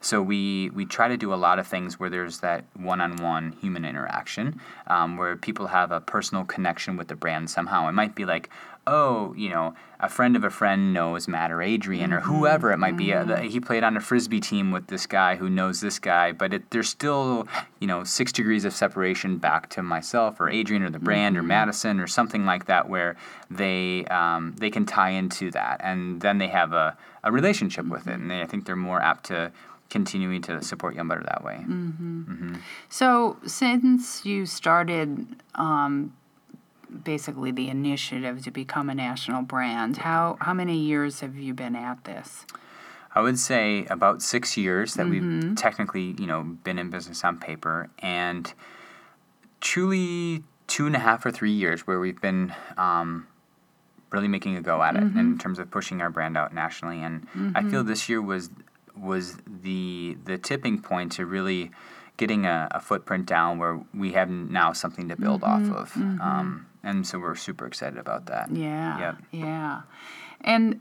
so 0.00 0.22
we 0.22 0.70
we 0.70 0.84
try 0.86 1.08
to 1.08 1.16
do 1.16 1.32
a 1.32 1.36
lot 1.36 1.58
of 1.58 1.66
things 1.66 2.00
where 2.00 2.10
there's 2.10 2.40
that 2.40 2.64
one-on-one 2.74 3.52
human 3.60 3.84
interaction, 3.84 4.60
um, 4.86 5.16
where 5.16 5.36
people 5.36 5.68
have 5.68 5.92
a 5.92 6.00
personal 6.00 6.44
connection 6.44 6.96
with 6.96 7.08
the 7.08 7.16
brand 7.16 7.50
somehow. 7.50 7.88
It 7.88 7.92
might 7.92 8.14
be 8.14 8.24
like, 8.24 8.48
oh, 8.86 9.34
you 9.36 9.50
know, 9.50 9.74
a 10.00 10.08
friend 10.08 10.34
of 10.36 10.42
a 10.42 10.50
friend 10.50 10.94
knows 10.94 11.28
Matt 11.28 11.52
or 11.52 11.60
Adrian 11.60 12.12
or 12.12 12.20
whoever 12.20 12.72
it 12.72 12.78
might 12.78 12.96
be. 12.96 13.12
Uh, 13.12 13.24
the- 13.24 13.42
he 13.42 13.60
played 13.60 13.84
on 13.84 13.96
a 13.96 14.00
frisbee 14.00 14.40
team 14.40 14.72
with 14.72 14.86
this 14.86 15.06
guy 15.06 15.36
who 15.36 15.50
knows 15.50 15.80
this 15.80 15.98
guy, 15.98 16.32
but 16.32 16.54
it, 16.54 16.70
there's 16.70 16.88
still, 16.88 17.46
you 17.78 17.86
know, 17.86 18.02
six 18.04 18.32
degrees 18.32 18.64
of 18.64 18.72
separation 18.72 19.36
back 19.36 19.68
to 19.70 19.82
myself 19.82 20.40
or 20.40 20.48
Adrian 20.48 20.82
or 20.82 20.90
the 20.90 20.98
brand 20.98 21.36
or 21.36 21.42
Madison 21.42 22.00
or 22.00 22.06
something 22.06 22.46
like 22.46 22.64
that, 22.66 22.88
where 22.88 23.16
they 23.50 24.06
um, 24.06 24.54
they 24.58 24.70
can 24.70 24.86
tie 24.86 25.10
into 25.10 25.50
that, 25.50 25.80
and 25.84 26.22
then 26.22 26.38
they 26.38 26.48
have 26.48 26.72
a, 26.72 26.96
a 27.22 27.30
relationship 27.30 27.84
with 27.86 28.06
it, 28.06 28.14
and 28.14 28.30
they, 28.30 28.40
I 28.40 28.46
think 28.46 28.64
they're 28.64 28.76
more 28.76 29.02
apt 29.02 29.24
to 29.24 29.52
continuing 29.90 30.40
to 30.42 30.62
support 30.62 30.94
Yum 30.94 31.08
Butter 31.08 31.24
that 31.26 31.44
way. 31.44 31.56
Mm-hmm. 31.62 32.22
Mm-hmm. 32.22 32.54
So, 32.88 33.36
since 33.44 34.24
you 34.24 34.46
started 34.46 35.26
um, 35.56 36.14
basically 37.04 37.50
the 37.50 37.68
initiative 37.68 38.42
to 38.44 38.50
become 38.50 38.88
a 38.88 38.94
national 38.94 39.42
brand, 39.42 39.98
how, 39.98 40.38
how 40.40 40.54
many 40.54 40.78
years 40.78 41.20
have 41.20 41.36
you 41.36 41.52
been 41.52 41.76
at 41.76 42.04
this? 42.04 42.46
I 43.12 43.20
would 43.20 43.38
say 43.38 43.86
about 43.86 44.22
six 44.22 44.56
years 44.56 44.94
that 44.94 45.08
we've 45.08 45.20
mm-hmm. 45.20 45.54
technically, 45.54 46.14
you 46.18 46.26
know, 46.26 46.42
been 46.42 46.78
in 46.78 46.90
business 46.90 47.24
on 47.24 47.38
paper, 47.38 47.90
and 47.98 48.52
truly 49.60 50.44
two 50.68 50.86
and 50.86 50.94
a 50.94 51.00
half 51.00 51.26
or 51.26 51.32
three 51.32 51.50
years 51.50 51.88
where 51.88 51.98
we've 51.98 52.20
been 52.20 52.54
um, 52.78 53.26
really 54.12 54.28
making 54.28 54.56
a 54.56 54.60
go 54.60 54.80
at 54.82 54.94
it 54.94 55.02
in 55.02 55.38
terms 55.38 55.58
of 55.58 55.70
pushing 55.72 56.00
our 56.00 56.10
brand 56.10 56.36
out 56.36 56.54
nationally. 56.54 57.02
And 57.02 57.26
I 57.56 57.68
feel 57.68 57.82
this 57.82 58.08
year 58.08 58.22
was 58.22 58.50
was 58.96 59.36
the 59.46 60.16
the 60.24 60.38
tipping 60.38 60.80
point 60.80 61.12
to 61.12 61.26
really 61.26 61.70
getting 62.16 62.44
a, 62.44 62.68
a 62.72 62.80
footprint 62.80 63.26
down 63.26 63.58
where 63.58 63.80
we 63.94 64.12
have 64.12 64.28
now 64.28 64.72
something 64.72 65.08
to 65.08 65.16
build 65.16 65.42
off 65.42 65.62
of. 65.70 65.96
Um, 65.96 66.66
and 66.82 67.06
so 67.06 67.18
we're 67.18 67.34
super 67.34 67.66
excited 67.66 67.98
about 67.98 68.26
that. 68.26 68.50
Yeah. 68.54 68.98
Yep. 68.98 69.16
Yeah. 69.32 69.80
And 70.42 70.80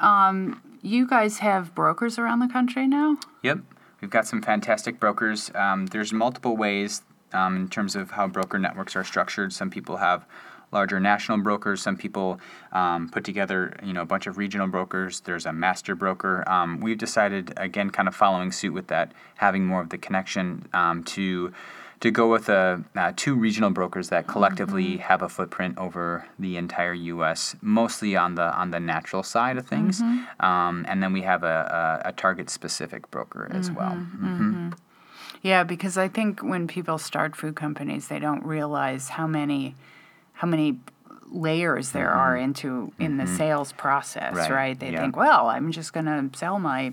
um, 0.00 0.60
you 0.82 1.06
guys 1.06 1.38
have 1.38 1.74
brokers 1.74 2.18
around 2.18 2.40
the 2.40 2.48
country 2.48 2.86
now? 2.86 3.16
Yep, 3.42 3.60
we've 4.00 4.10
got 4.10 4.26
some 4.26 4.42
fantastic 4.42 5.00
brokers. 5.00 5.50
Um, 5.54 5.86
there's 5.86 6.12
multiple 6.12 6.56
ways 6.56 7.02
um, 7.32 7.56
in 7.56 7.68
terms 7.68 7.96
of 7.96 8.12
how 8.12 8.26
broker 8.26 8.58
networks 8.58 8.94
are 8.96 9.04
structured. 9.04 9.52
Some 9.52 9.70
people 9.70 9.96
have 9.96 10.26
larger 10.72 11.00
national 11.00 11.38
brokers. 11.38 11.82
Some 11.82 11.96
people 11.96 12.40
um, 12.72 13.08
put 13.08 13.24
together, 13.24 13.76
you 13.82 13.92
know, 13.92 14.02
a 14.02 14.06
bunch 14.06 14.26
of 14.26 14.38
regional 14.38 14.66
brokers. 14.66 15.20
There's 15.20 15.46
a 15.46 15.52
master 15.52 15.94
broker. 15.94 16.48
Um, 16.48 16.80
we've 16.80 16.98
decided, 16.98 17.52
again, 17.56 17.90
kind 17.90 18.08
of 18.08 18.14
following 18.14 18.52
suit 18.52 18.72
with 18.72 18.88
that, 18.88 19.12
having 19.36 19.64
more 19.66 19.80
of 19.80 19.90
the 19.90 19.98
connection 19.98 20.68
um, 20.72 21.04
to 21.04 21.52
to 22.00 22.10
go 22.10 22.28
with 22.30 22.50
uh, 22.50 22.76
uh, 22.96 23.12
two 23.16 23.34
regional 23.34 23.70
brokers 23.70 24.10
that 24.10 24.26
collectively 24.26 24.98
have 24.98 25.22
a 25.22 25.28
footprint 25.28 25.78
over 25.78 26.26
the 26.38 26.58
entire 26.58 26.92
U.S., 26.92 27.56
mostly 27.62 28.14
on 28.14 28.34
the 28.34 28.52
on 28.54 28.72
the 28.72 28.80
natural 28.80 29.22
side 29.22 29.56
of 29.56 29.66
things, 29.66 30.02
um, 30.40 30.84
and 30.86 31.02
then 31.02 31.14
we 31.14 31.22
have 31.22 31.44
a, 31.44 32.00
a, 32.04 32.08
a 32.08 32.12
target 32.12 32.50
specific 32.50 33.10
broker 33.10 33.48
as 33.54 33.70
well. 33.72 33.94
hmm 33.94 34.68
Yeah, 35.40 35.64
because 35.64 35.96
I 35.96 36.08
think 36.08 36.42
when 36.42 36.66
people 36.66 36.98
start 36.98 37.36
food 37.36 37.54
companies, 37.56 38.08
they 38.08 38.18
don't 38.18 38.44
realize 38.44 39.10
how 39.10 39.26
many 39.26 39.74
how 40.34 40.46
many 40.48 40.78
layers 41.30 41.90
there 41.90 42.10
are 42.10 42.36
into 42.36 42.92
in 42.98 43.16
the 43.16 43.26
sales 43.26 43.72
process, 43.72 44.34
Mm-hmm. 44.34 44.38
Right, 44.38 44.50
right? 44.50 44.78
They 44.80 44.92
yeah. 44.92 45.00
think, 45.00 45.16
well, 45.16 45.48
I'm 45.48 45.72
just 45.72 45.92
going 45.92 46.06
to 46.06 46.38
sell 46.38 46.58
my 46.58 46.92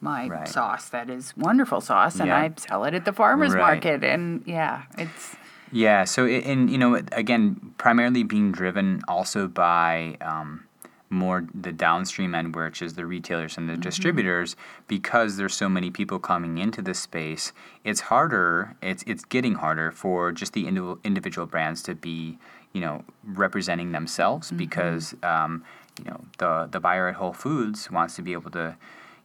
my 0.00 0.28
Right. 0.28 0.46
sauce 0.48 0.90
that 0.90 1.08
is 1.08 1.34
wonderful 1.38 1.80
sauce 1.80 2.20
and 2.20 2.28
Yeah. 2.28 2.36
I 2.36 2.52
sell 2.56 2.84
it 2.84 2.92
at 2.94 3.04
the 3.06 3.12
farmers 3.14 3.54
Right. 3.54 3.60
market 3.60 4.04
and 4.04 4.42
yeah, 4.46 4.82
it's 4.98 5.36
Yeah. 5.72 6.04
So, 6.04 6.26
i- 6.26 6.42
and 6.52 6.68
you 6.70 6.78
know, 6.78 6.94
again, 7.12 7.72
primarily 7.78 8.22
being 8.22 8.52
driven 8.52 9.02
also 9.08 9.48
by 9.48 10.16
um, 10.20 10.64
more 11.08 11.46
the 11.54 11.72
downstream 11.72 12.34
end, 12.34 12.54
which 12.54 12.82
is 12.82 12.94
the 12.94 13.06
retailers 13.06 13.56
and 13.56 13.68
the 13.70 13.76
distributors, 13.76 14.54
because 14.86 15.36
there's 15.38 15.54
so 15.54 15.68
many 15.68 15.90
people 15.90 16.18
coming 16.18 16.58
into 16.58 16.82
this 16.82 16.98
space. 16.98 17.52
It's 17.84 18.00
harder. 18.12 18.76
It's 18.82 19.02
it's 19.06 19.24
getting 19.24 19.54
harder 19.54 19.90
for 19.92 20.30
just 20.30 20.52
the 20.52 20.66
individual 21.04 21.46
brands 21.46 21.82
to 21.84 21.94
be, 21.94 22.38
you 22.76 22.82
know, 22.82 23.02
representing 23.24 23.92
themselves 23.92 24.50
because, 24.50 25.14
um, 25.22 25.64
you 25.98 26.04
know, 26.10 26.20
the 26.36 26.68
the 26.70 26.78
buyer 26.78 27.08
at 27.08 27.14
Whole 27.14 27.32
Foods 27.32 27.90
wants 27.90 28.16
to 28.16 28.22
be 28.22 28.34
able 28.34 28.50
to 28.50 28.76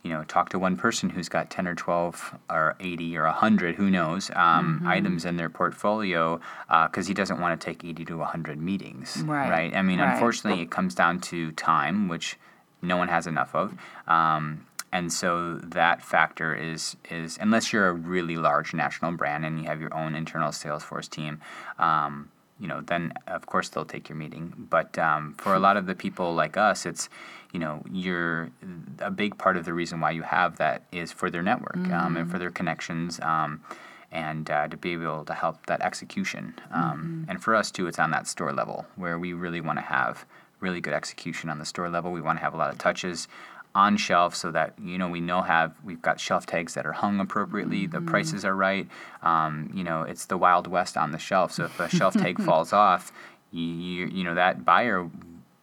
you 0.03 0.09
know, 0.11 0.23
talk 0.23 0.49
to 0.49 0.57
one 0.57 0.75
person 0.75 1.11
who's 1.11 1.29
got 1.29 1.51
10 1.51 1.67
or 1.67 1.75
12 1.75 2.35
or 2.49 2.75
80 2.79 3.17
or 3.17 3.25
100, 3.25 3.75
who 3.75 3.91
knows, 3.91 4.31
um, 4.35 4.81
items 4.83 5.25
in 5.25 5.37
their 5.37 5.49
portfolio 5.49 6.39
because 6.87 7.05
he 7.05 7.13
doesn't 7.13 7.39
want 7.39 7.59
to 7.59 7.63
take 7.63 7.85
80 7.85 8.05
to 8.05 8.17
100 8.17 8.59
meetings. 8.59 9.21
Right, 9.23 9.75
I 9.75 9.81
mean, 9.83 9.99
right. 9.99 10.13
unfortunately, 10.13 10.63
it 10.63 10.71
comes 10.71 10.95
down 10.95 11.19
to 11.21 11.51
time, 11.51 12.07
which 12.07 12.37
no 12.81 12.97
one 12.97 13.09
has 13.09 13.27
enough 13.27 13.53
of. 13.53 13.75
Um, 14.07 14.65
and 14.91 15.13
so 15.13 15.57
that 15.57 16.01
factor 16.01 16.53
is 16.55 16.97
is 17.09 17.37
unless 17.39 17.71
you're 17.71 17.87
a 17.87 17.93
really 17.93 18.37
large 18.37 18.73
national 18.73 19.13
brand 19.13 19.45
and 19.45 19.59
you 19.59 19.65
have 19.65 19.79
your 19.79 19.93
own 19.93 20.15
internal 20.15 20.51
sales 20.51 20.83
force 20.83 21.07
team, 21.07 21.39
um, 21.79 22.29
you 22.61 22.67
know, 22.67 22.79
then 22.91 23.13
of 23.27 23.45
course 23.47 23.67
they'll 23.69 23.91
take 23.95 24.07
your 24.07 24.17
meeting. 24.17 24.53
But 24.69 24.97
um, 24.97 25.33
for 25.37 25.53
a 25.55 25.59
lot 25.59 25.75
of 25.77 25.85
the 25.87 25.95
people 25.95 26.27
like 26.43 26.55
us, 26.55 26.85
it's 26.85 27.09
you 27.53 27.59
know, 27.59 27.83
you're 27.91 28.49
a 28.99 29.11
big 29.11 29.37
part 29.37 29.57
of 29.57 29.65
the 29.65 29.73
reason 29.73 29.99
why 29.99 30.11
you 30.11 30.21
have 30.21 30.57
that 30.57 30.83
is 30.91 31.11
for 31.11 31.29
their 31.29 31.41
network 31.41 31.83
um, 31.91 32.15
and 32.15 32.31
for 32.31 32.37
their 32.39 32.51
connections. 32.51 33.19
Um, 33.21 33.61
and 34.13 34.51
uh, 34.51 34.67
to 34.67 34.77
be 34.77 34.91
able 34.91 35.23
to 35.23 35.33
help 35.33 35.65
that 35.67 35.81
execution. 35.81 36.53
Um, 36.71 37.25
And 37.29 37.41
for 37.41 37.55
us 37.55 37.71
too, 37.71 37.87
it's 37.87 37.99
on 37.99 38.11
that 38.11 38.27
store 38.27 38.51
level 38.51 38.85
where 38.97 39.17
we 39.17 39.31
really 39.33 39.61
want 39.61 39.79
to 39.79 39.85
have 39.85 40.25
really 40.59 40.81
good 40.81 40.93
execution 40.93 41.49
on 41.49 41.59
the 41.59 41.65
store 41.65 41.89
level. 41.89 42.11
We 42.11 42.21
want 42.21 42.37
to 42.39 42.43
have 42.43 42.53
a 42.53 42.57
lot 42.57 42.71
of 42.71 42.77
touches 42.77 43.27
on 43.73 43.95
shelf 43.97 44.35
so 44.35 44.51
that 44.51 44.73
you 44.83 44.97
know 44.97 45.07
we 45.07 45.21
know 45.21 45.41
have 45.41 45.73
we've 45.83 46.01
got 46.01 46.19
shelf 46.19 46.45
tags 46.45 46.73
that 46.73 46.85
are 46.85 46.91
hung 46.91 47.19
appropriately 47.19 47.87
the 47.87 48.01
prices 48.01 48.43
are 48.43 48.55
right. 48.55 48.87
Um, 49.23 49.71
you 49.73 49.83
know 49.83 50.03
it's 50.03 50.25
the 50.25 50.37
wild 50.37 50.67
west 50.67 50.97
on 50.97 51.11
the 51.11 51.19
shelf. 51.19 51.53
So 51.53 51.65
if 51.65 51.79
a 51.79 51.89
shelf 51.89 52.13
tag 52.13 52.41
falls 52.43 52.73
off 52.73 53.11
you, 53.51 53.63
you 53.63 54.05
you 54.07 54.23
know 54.23 54.35
that 54.35 54.65
buyer 54.65 55.09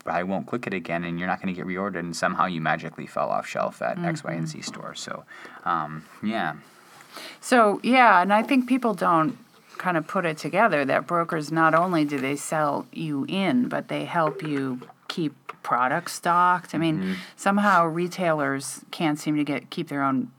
probably 0.05 0.25
won't 0.25 0.47
click 0.47 0.67
it 0.67 0.75
again 0.75 1.05
and 1.05 1.19
you're 1.19 1.29
not 1.29 1.43
going 1.43 1.55
to 1.55 1.59
get 1.59 1.67
reordered 1.67 1.99
and 1.99 2.17
somehow 2.17 2.47
you 2.47 2.61
magically 2.61 3.07
fell 3.07 3.29
off 3.29 3.47
shelf 3.47 3.83
at 3.83 3.99
X, 3.99 4.25
Y, 4.25 4.33
and 4.33 4.49
Z 4.49 4.63
store. 4.63 4.95
So 4.95 5.25
um, 5.65 6.05
yeah. 6.23 6.55
So 7.41 7.81
yeah, 7.83 8.23
and 8.23 8.33
I 8.33 8.43
think 8.43 8.69
people 8.69 8.95
don't 8.95 9.39
kind 9.77 9.97
of 9.97 10.07
put 10.07 10.27
it 10.27 10.39
together 10.39 10.85
that 10.85 11.07
brokers 11.07 11.53
not 11.53 11.75
only 11.75 12.05
do 12.05 12.19
they 12.19 12.37
sell 12.37 12.87
you 12.93 13.25
in, 13.29 13.69
but 13.69 13.89
they 13.89 14.05
help 14.05 14.43
you 14.43 14.81
keep 15.09 15.48
product 15.69 16.09
stocked. 16.11 16.75
I 16.75 16.79
mean, 16.79 16.97
Mm-hmm. 16.99 17.13
somehow 17.37 17.85
retailers 18.03 18.65
can't 18.91 19.19
seem 19.19 19.37
to 19.37 19.45
get 19.45 19.61
keep 19.71 19.89
their 19.89 20.03
own. 20.03 20.31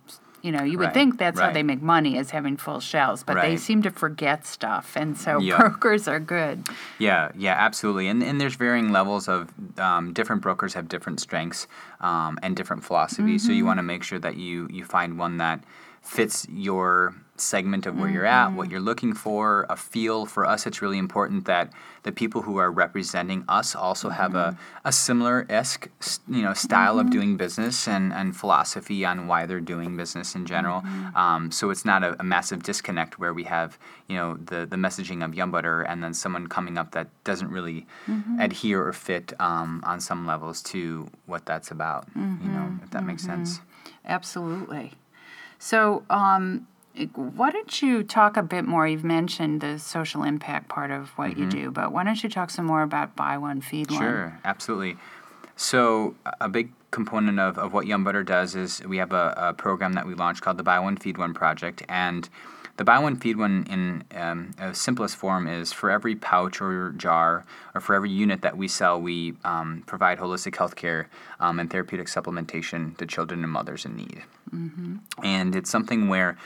You 0.42 0.54
know, 0.54 0.63
you 0.63 0.78
would 0.80 0.86
Right, 0.86 0.94
think 0.94 1.18
that's 1.20 1.38
how 1.39 1.52
they 1.52 1.63
make 1.63 1.82
money 1.82 2.15
is 2.22 2.32
having 2.32 2.56
full 2.58 2.80
shelves, 2.80 3.24
but 3.28 3.36
they 3.42 3.58
seem 3.58 3.82
to 3.82 3.92
forget 3.92 4.46
stuff, 4.46 4.96
and 4.96 5.18
so 5.18 5.32
Yeah. 5.42 5.58
brokers 5.60 6.08
are 6.08 6.20
good. 6.38 6.58
Yeah, 6.98 7.30
yeah, 7.46 7.56
absolutely. 7.68 8.08
And 8.08 8.24
and 8.24 8.39
there's 8.39 8.56
varying 8.56 8.89
levels 9.00 9.28
of 9.28 9.50
um, 9.78 10.13
different 10.13 10.42
brokers 10.42 10.74
have 10.76 10.88
different 10.88 11.20
strengths 11.20 11.68
um, 12.00 12.39
and 12.42 12.56
different 12.56 12.84
philosophies. 12.86 13.46
So 13.46 13.52
you 13.52 13.65
want 13.65 13.80
to 13.80 13.84
make 13.94 14.04
sure 14.10 14.20
that 14.20 14.36
you 14.38 14.68
you 14.72 14.84
find 14.86 15.20
one 15.20 15.38
that 15.46 15.60
fits 16.02 16.48
your 16.50 17.13
segment 17.39 17.86
of 17.86 17.97
where 17.97 18.10
you're 18.10 18.25
at, 18.25 18.49
what 18.49 18.63
mm-hmm. 18.63 18.71
you're 18.71 18.82
looking 18.82 19.13
for, 19.13 19.65
a 19.69 19.75
feel. 19.75 20.25
For 20.25 20.45
us, 20.45 20.65
it's 20.67 20.82
really 20.82 20.97
important 20.97 21.45
that 21.45 21.71
the 22.04 22.12
people 22.12 22.41
who 22.41 22.58
are 22.58 22.71
representing 22.71 23.43
us 23.47 23.75
also 23.75 24.10
have 24.10 24.36
a, 24.36 24.52
mm-hmm. 24.52 24.88
a 24.88 24.91
similar 24.91 25.45
esque 25.49 25.89
you 26.28 26.41
know 26.41 26.54
style 26.54 26.99
of 26.99 27.06
mm-hmm. 27.06 27.12
doing 27.12 27.38
business 27.38 27.88
and, 27.88 28.13
and 28.13 28.36
philosophy 28.36 29.06
on 29.06 29.28
why 29.28 29.45
they're 29.45 29.60
doing 29.60 29.95
business 29.97 30.36
in 30.36 30.45
general. 30.45 30.84
Um, 31.15 31.52
so 31.52 31.69
it's 31.69 31.86
not 31.86 32.04
a, 32.04 32.15
a 32.19 32.23
massive 32.23 32.63
disconnect 32.63 33.19
where 33.19 33.34
we 33.34 33.43
have 33.43 33.78
you 34.08 34.15
know 34.15 34.36
the 34.36 34.65
the 34.65 34.78
messaging 34.78 35.23
of 35.23 35.34
Yum 35.36 35.52
Butter 35.52 35.82
and 35.84 36.04
then 36.04 36.13
someone 36.13 36.47
coming 36.47 36.78
up 36.78 36.91
that 36.91 37.08
doesn't 37.23 37.52
really 37.52 37.86
adhere 38.39 38.86
or 38.86 38.93
fit 38.93 39.34
um, 39.39 39.82
on 39.86 39.99
some 39.99 40.25
levels 40.25 40.62
to 40.63 41.10
what 41.25 41.45
that's 41.45 41.71
about. 41.71 42.08
You 42.15 42.49
know, 42.52 42.80
if 42.84 42.91
that 42.91 43.04
makes 43.04 43.23
sense. 43.23 43.60
Absolutely. 44.06 44.93
So, 45.60 46.04
um, 46.10 46.67
why 47.15 47.51
don't 47.51 47.81
you 47.81 48.03
talk 48.03 48.38
a 48.38 48.43
bit 48.43 48.65
more? 48.65 48.88
You've 48.88 49.03
mentioned 49.03 49.62
the 49.62 49.79
social 49.79 50.23
impact 50.23 50.69
part 50.69 50.91
of 50.91 51.09
what 51.09 51.38
you 51.38 51.49
do, 51.49 51.71
but 51.71 51.91
why 51.91 52.03
don't 52.03 52.21
you 52.21 52.29
talk 52.29 52.49
some 52.49 52.65
more 52.65 52.81
about 52.81 53.15
buy 53.15 53.38
one, 53.38 53.62
feed 53.62 53.89
one? 53.89 53.99
Mm-hmm. 53.99 54.09
Sure, 54.09 54.39
absolutely. 54.43 54.97
So 55.55 56.15
a- 56.41 56.49
big 56.49 56.71
component 56.91 57.39
of, 57.39 57.57
of 57.57 57.73
what 57.73 57.85
Yum 57.85 58.03
Butter 58.03 58.23
does 58.23 58.55
is 58.55 58.81
we 58.85 58.97
have 58.97 59.13
a, 59.13 59.33
a 59.38 59.53
program 59.53 59.93
that 59.93 60.07
we 60.07 60.15
launched 60.15 60.41
called 60.41 60.57
the 60.57 60.63
Buy 60.63 60.79
One 60.79 60.97
Feed 60.97 61.17
One 61.17 61.33
project, 61.33 61.83
and 61.88 62.27
the 62.79 62.85
buy 62.85 62.97
one 62.97 63.17
feed 63.17 63.35
one 63.35 63.67
in 63.69 64.05
um, 64.17 64.51
a 64.57 64.73
simplest 64.73 65.17
form 65.17 65.49
is 65.49 65.73
for 65.73 65.91
every 65.91 66.15
pouch 66.15 66.62
or 66.62 66.93
jar 66.93 67.45
or 67.75 67.81
for 67.81 67.93
every 67.93 68.09
unit 68.09 68.41
that 68.41 68.55
we 68.55 68.69
sell, 68.69 69.01
we 69.01 69.33
um, 69.43 69.83
provide 69.85 70.17
holistic 70.17 70.55
health 70.55 70.77
care 70.77 71.09
um, 71.41 71.59
and 71.59 71.69
therapeutic 71.69 72.07
supplementation 72.07 72.95
to 72.95 73.05
children 73.05 73.43
and 73.43 73.51
mothers 73.51 73.83
in 73.83 73.97
need. 73.97 74.23
Mm-hmm. 74.55 74.95
And 75.21 75.57
it's 75.57 75.69
something 75.69 76.07
where 76.07 76.38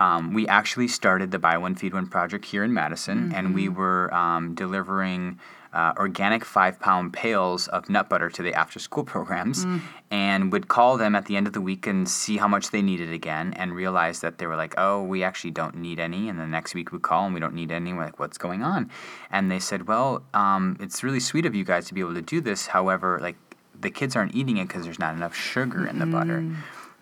um, 0.00 0.34
we 0.34 0.48
actually 0.48 0.88
started 0.88 1.30
the 1.30 1.38
Buy 1.38 1.58
One 1.58 1.74
Feed 1.74 1.94
One 1.94 2.08
project 2.08 2.46
here 2.46 2.64
in 2.64 2.72
Madison, 2.74 3.26
mm-hmm. 3.26 3.34
and 3.34 3.54
we 3.54 3.68
were 3.68 4.12
um, 4.12 4.54
delivering 4.54 5.38
uh, 5.72 5.92
organic 5.98 6.44
five 6.44 6.80
pound 6.80 7.12
pails 7.12 7.68
of 7.68 7.88
nut 7.88 8.08
butter 8.08 8.28
to 8.28 8.42
the 8.42 8.52
after 8.54 8.80
school 8.80 9.04
programs 9.04 9.64
mm. 9.64 9.80
and 10.10 10.50
would 10.50 10.66
call 10.66 10.96
them 10.96 11.14
at 11.14 11.26
the 11.26 11.36
end 11.36 11.46
of 11.46 11.52
the 11.52 11.60
week 11.60 11.86
and 11.86 12.08
see 12.08 12.38
how 12.38 12.48
much 12.48 12.70
they 12.70 12.82
needed 12.82 13.12
again 13.12 13.52
and 13.54 13.72
realize 13.72 14.20
that 14.20 14.38
they 14.38 14.46
were 14.46 14.56
like, 14.56 14.74
oh, 14.78 15.00
we 15.02 15.22
actually 15.22 15.52
don't 15.52 15.76
need 15.76 16.00
any. 16.00 16.28
And 16.28 16.40
the 16.40 16.46
next 16.46 16.74
week 16.74 16.90
we 16.90 16.98
call 16.98 17.26
and 17.26 17.34
we 17.34 17.38
don't 17.38 17.54
need 17.54 17.70
any. 17.70 17.92
We're 17.92 18.06
like, 18.06 18.18
what's 18.18 18.38
going 18.38 18.64
on? 18.64 18.90
And 19.30 19.48
they 19.48 19.60
said, 19.60 19.86
well, 19.86 20.24
um, 20.34 20.76
it's 20.80 21.04
really 21.04 21.20
sweet 21.20 21.46
of 21.46 21.54
you 21.54 21.64
guys 21.64 21.86
to 21.86 21.94
be 21.94 22.00
able 22.00 22.14
to 22.14 22.22
do 22.22 22.40
this. 22.40 22.66
However, 22.66 23.20
like 23.20 23.36
the 23.78 23.90
kids 23.90 24.16
aren't 24.16 24.34
eating 24.34 24.56
it 24.56 24.66
because 24.66 24.84
there's 24.84 24.98
not 24.98 25.14
enough 25.14 25.36
sugar 25.36 25.86
in 25.86 26.00
the 26.00 26.04
mm. 26.04 26.12
butter. 26.12 26.44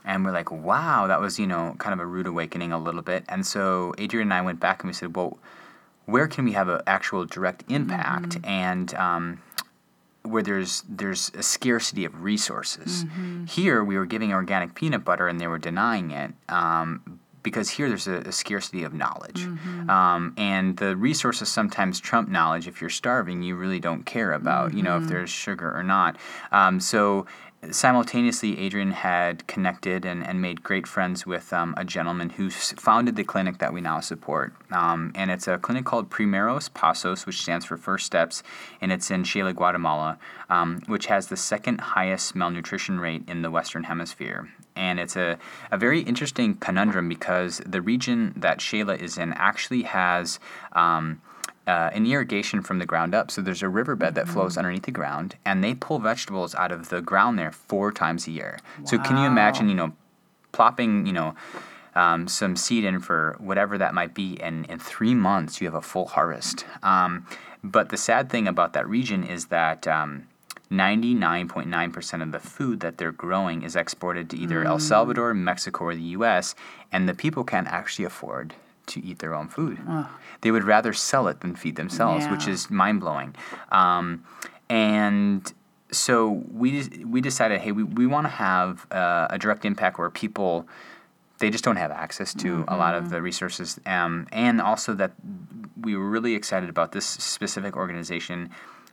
And 0.08 0.24
we're 0.24 0.32
like, 0.32 0.50
wow, 0.50 1.06
that 1.06 1.20
was, 1.20 1.38
you 1.38 1.46
know, 1.46 1.76
kind 1.78 1.92
of 1.92 2.00
a 2.00 2.06
rude 2.06 2.26
awakening 2.26 2.72
a 2.72 2.78
little 2.78 3.02
bit. 3.02 3.24
And 3.28 3.46
so 3.46 3.94
Adrian 3.98 4.28
and 4.28 4.34
I 4.34 4.40
went 4.40 4.58
back 4.58 4.82
and 4.82 4.88
we 4.88 4.94
said, 4.94 5.14
well, 5.14 5.38
where 6.06 6.26
can 6.26 6.46
we 6.46 6.52
have 6.52 6.68
an 6.68 6.80
actual 6.86 7.26
direct 7.26 7.62
impact 7.68 8.30
mm-hmm. 8.30 8.46
and 8.46 8.94
um, 8.94 9.42
where 10.22 10.42
there's 10.42 10.82
there's 10.88 11.30
a 11.34 11.42
scarcity 11.42 12.06
of 12.06 12.22
resources. 12.22 13.04
Mm-hmm. 13.04 13.44
Here 13.44 13.84
we 13.84 13.98
were 13.98 14.06
giving 14.06 14.32
organic 14.32 14.74
peanut 14.74 15.04
butter 15.04 15.28
and 15.28 15.38
they 15.38 15.46
were 15.46 15.58
denying 15.58 16.10
it. 16.10 16.32
Um, 16.48 17.20
because 17.42 17.70
here 17.70 17.88
there's 17.88 18.08
a, 18.08 18.16
a 18.16 18.32
scarcity 18.32 18.82
of 18.82 18.92
knowledge. 18.92 19.44
Mm-hmm. 19.44 19.88
Um, 19.88 20.34
and 20.36 20.76
the 20.76 20.96
resources 20.96 21.48
sometimes 21.48 22.00
trump 22.00 22.28
knowledge. 22.28 22.66
If 22.66 22.80
you're 22.80 22.90
starving, 22.90 23.42
you 23.42 23.54
really 23.54 23.80
don't 23.80 24.04
care 24.04 24.32
about, 24.32 24.74
you 24.74 24.82
know, 24.82 24.96
if 24.96 25.02
mm-hmm. 25.02 25.12
there's 25.12 25.30
sugar 25.30 25.74
or 25.74 25.82
not. 25.82 26.16
Um, 26.50 26.80
so 26.80 27.26
simultaneously, 27.70 28.58
Adrian 28.58 28.92
had 28.92 29.46
connected 29.46 30.04
and, 30.04 30.24
and 30.24 30.40
made 30.40 30.62
great 30.62 30.86
friends 30.86 31.26
with 31.26 31.52
um, 31.52 31.74
a 31.76 31.84
gentleman 31.84 32.30
who 32.30 32.50
founded 32.50 33.16
the 33.16 33.24
clinic 33.24 33.58
that 33.58 33.72
we 33.72 33.80
now 33.80 34.00
support. 34.00 34.54
Um, 34.70 35.12
and 35.14 35.30
it's 35.30 35.48
a 35.48 35.58
clinic 35.58 35.84
called 35.84 36.08
Primeros 36.10 36.68
Pasos, 36.68 37.26
which 37.26 37.42
stands 37.42 37.64
for 37.64 37.76
First 37.76 38.06
Steps, 38.06 38.42
and 38.80 38.92
it's 38.92 39.10
in 39.10 39.24
Xela, 39.24 39.54
Guatemala, 39.54 40.18
um, 40.48 40.80
which 40.86 41.06
has 41.06 41.28
the 41.28 41.36
second 41.36 41.80
highest 41.80 42.34
malnutrition 42.34 43.00
rate 43.00 43.24
in 43.26 43.42
the 43.42 43.50
Western 43.50 43.84
Hemisphere. 43.84 44.48
And 44.76 45.00
it's 45.00 45.16
a, 45.16 45.38
a 45.72 45.78
very 45.78 46.00
interesting 46.02 46.54
conundrum 46.54 47.08
because 47.08 47.60
the 47.66 47.82
region 47.82 48.34
that 48.36 48.58
Xela 48.58 49.00
is 49.00 49.18
in 49.18 49.32
actually 49.32 49.82
has. 49.82 50.38
Um, 50.72 51.20
uh, 51.68 51.90
an 51.92 52.07
irrigation 52.07 52.62
from 52.62 52.78
the 52.78 52.87
ground 52.87 53.14
up. 53.14 53.31
So 53.31 53.42
there's 53.42 53.62
a 53.62 53.68
riverbed 53.68 54.14
that 54.14 54.26
flows 54.26 54.52
mm-hmm. 54.52 54.61
underneath 54.61 54.85
the 54.85 54.90
ground, 54.90 55.37
and 55.44 55.62
they 55.62 55.74
pull 55.74 55.98
vegetables 55.98 56.54
out 56.54 56.72
of 56.72 56.88
the 56.88 57.02
ground 57.02 57.38
there 57.38 57.52
four 57.52 57.92
times 57.92 58.26
a 58.26 58.31
year. 58.31 58.59
Wow. 58.78 58.85
So 58.87 58.98
can 58.98 59.18
you 59.18 59.24
imagine, 59.24 59.68
you 59.68 59.74
know, 59.74 59.92
plopping, 60.52 61.07
you 61.07 61.12
know, 61.12 61.35
um, 61.94 62.26
some 62.26 62.57
seed 62.57 62.85
in 62.85 63.00
for 63.00 63.37
whatever 63.38 63.76
that 63.76 63.92
might 63.92 64.14
be, 64.14 64.40
and 64.40 64.64
in 64.66 64.78
three 64.78 65.14
months 65.14 65.61
you 65.61 65.66
have 65.66 65.74
a 65.74 65.83
full 65.83 66.07
harvest. 66.07 66.64
Um, 66.83 67.26
but 67.62 67.90
the 67.90 67.98
sad 67.98 68.31
thing 68.31 68.48
about 68.48 68.72
that 68.72 68.88
region 68.88 69.22
is 69.22 69.46
that. 69.46 69.87
Um, 69.87 70.26
99.9% 70.70 72.22
of 72.22 72.31
the 72.31 72.38
food 72.38 72.81
that 72.81 72.98
they're 72.98 73.11
growing 73.11 73.62
is 73.62 73.74
exported 73.74 74.28
to 74.28 74.37
either 74.37 74.62
mm. 74.62 74.66
El 74.66 74.78
Salvador, 74.78 75.33
Mexico, 75.33 75.87
or 75.87 75.94
the 75.94 76.02
US, 76.18 76.54
and 76.92 77.09
the 77.09 77.14
people 77.14 77.42
can't 77.42 77.66
actually 77.68 78.04
afford 78.04 78.54
to 78.88 79.05
eat 79.05 79.18
their 79.18 79.35
own 79.35 79.48
food. 79.48 79.79
Ugh. 79.88 80.07
They 80.40 80.51
would 80.51 80.64
rather 80.64 80.92
sell 80.92 81.29
it 81.29 81.40
than 81.40 81.55
feed 81.55 81.77
themselves, 81.77 82.24
yeah. 82.24 82.33
which 82.33 82.46
is 82.46 82.70
mind 82.70 83.01
blowing. 83.01 83.35
Um, 83.72 84.24
and 84.68 85.53
so 85.90 86.42
we 86.53 86.88
we 87.05 87.20
decided, 87.20 87.61
hey, 87.61 87.72
we, 87.72 87.83
we 87.83 88.07
want 88.07 88.27
to 88.27 88.31
have 88.31 88.87
uh, 88.90 89.29
a 89.31 89.38
direct 89.38 89.64
impact 89.64 89.98
where 89.98 90.11
people 90.11 90.68
they 91.38 91.51
just 91.51 91.64
don't 91.64 91.77
have 91.77 91.92
access 91.92 92.35
to 92.35 92.48
mm-hmm. 92.48 92.74
a 92.74 92.77
lot 92.77 92.94
of 92.94 93.05
mm-hmm. 93.05 93.14
the 93.14 93.22
resources, 93.22 93.79
um, 93.87 94.27
and 94.33 94.61
also 94.61 94.94
that 94.94 95.12
we 95.81 95.96
were 95.96 96.09
really 96.09 96.35
excited 96.35 96.68
about 96.68 96.92
this 96.92 97.07
specific 97.07 97.77
organization 97.77 98.51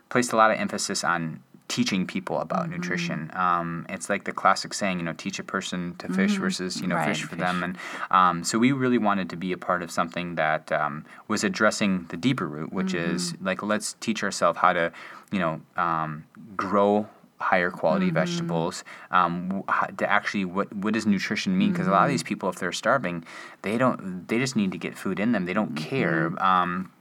placed 0.10 0.32
a 0.32 0.36
lot 0.36 0.52
of 0.52 0.60
emphasis 0.60 1.04
on 1.04 1.42
teaching 1.68 2.06
people 2.06 2.40
about 2.40 2.64
mm-hmm. 2.64 2.74
nutrition. 2.74 3.32
Um, 3.34 3.86
it's 3.90 4.10
like 4.10 4.26
the 4.26 4.32
classic 4.32 4.74
saying, 4.74 5.00
you 5.00 5.06
know, 5.06 5.14
teach 5.14 5.40
a 5.40 5.44
person 5.44 5.96
to 5.98 6.08
fish 6.08 6.34
mm-hmm. 6.34 6.42
versus 6.42 6.82
you 6.82 6.88
know 6.88 6.96
right, 6.96 7.08
fish 7.08 7.24
for 7.24 7.30
fish. 7.30 7.40
them. 7.40 7.64
And 7.64 7.78
um, 8.12 8.44
so 8.44 8.60
we 8.60 8.72
really 8.72 8.98
wanted 8.98 9.30
to 9.32 9.36
be 9.36 9.52
a 9.52 9.58
part 9.58 9.82
of 9.82 9.92
something 9.92 10.36
that 10.36 10.72
um, 10.72 11.06
was 11.28 11.44
addressing 11.44 12.06
the 12.10 12.18
deeper 12.18 12.48
root, 12.48 12.72
which 12.72 12.94
mm-hmm. 12.94 13.16
is 13.16 13.34
like 13.42 13.64
let's 13.64 13.94
teach 14.00 14.24
ourselves 14.24 14.60
how 14.60 14.74
to, 14.74 14.92
you 15.32 15.40
know, 15.40 15.62
um, 15.76 16.26
grow 16.56 17.08
higher 17.40 17.70
quality 17.70 18.08
mm-hmm. 18.08 18.16
vegetables 18.16 18.84
um, 19.12 19.64
to 19.98 20.10
actually 20.10 20.46
what 20.46 20.72
what 20.74 20.94
does 20.94 21.06
nutrition 21.06 21.58
mean 21.58 21.72
because 21.72 21.88
a 21.88 21.92
lot 21.92 21.98
of 21.98 22.04
mm-hmm. 22.04 22.14
these 22.14 22.24
people 22.24 22.48
if 22.48 22.56
they're 22.56 22.72
starving 22.72 23.26
they 23.62 23.78
don't 23.78 24.28
they 24.30 24.40
just 24.40 24.56
need 24.56 24.72
to 24.72 24.78
get 24.78 24.98
food 24.98 25.20
in 25.20 25.34
them 25.34 25.46
they 25.46 25.54
don't 25.54 25.76
care 25.76 26.30
mm-hmm. 26.30 26.46
um, 26.46 26.92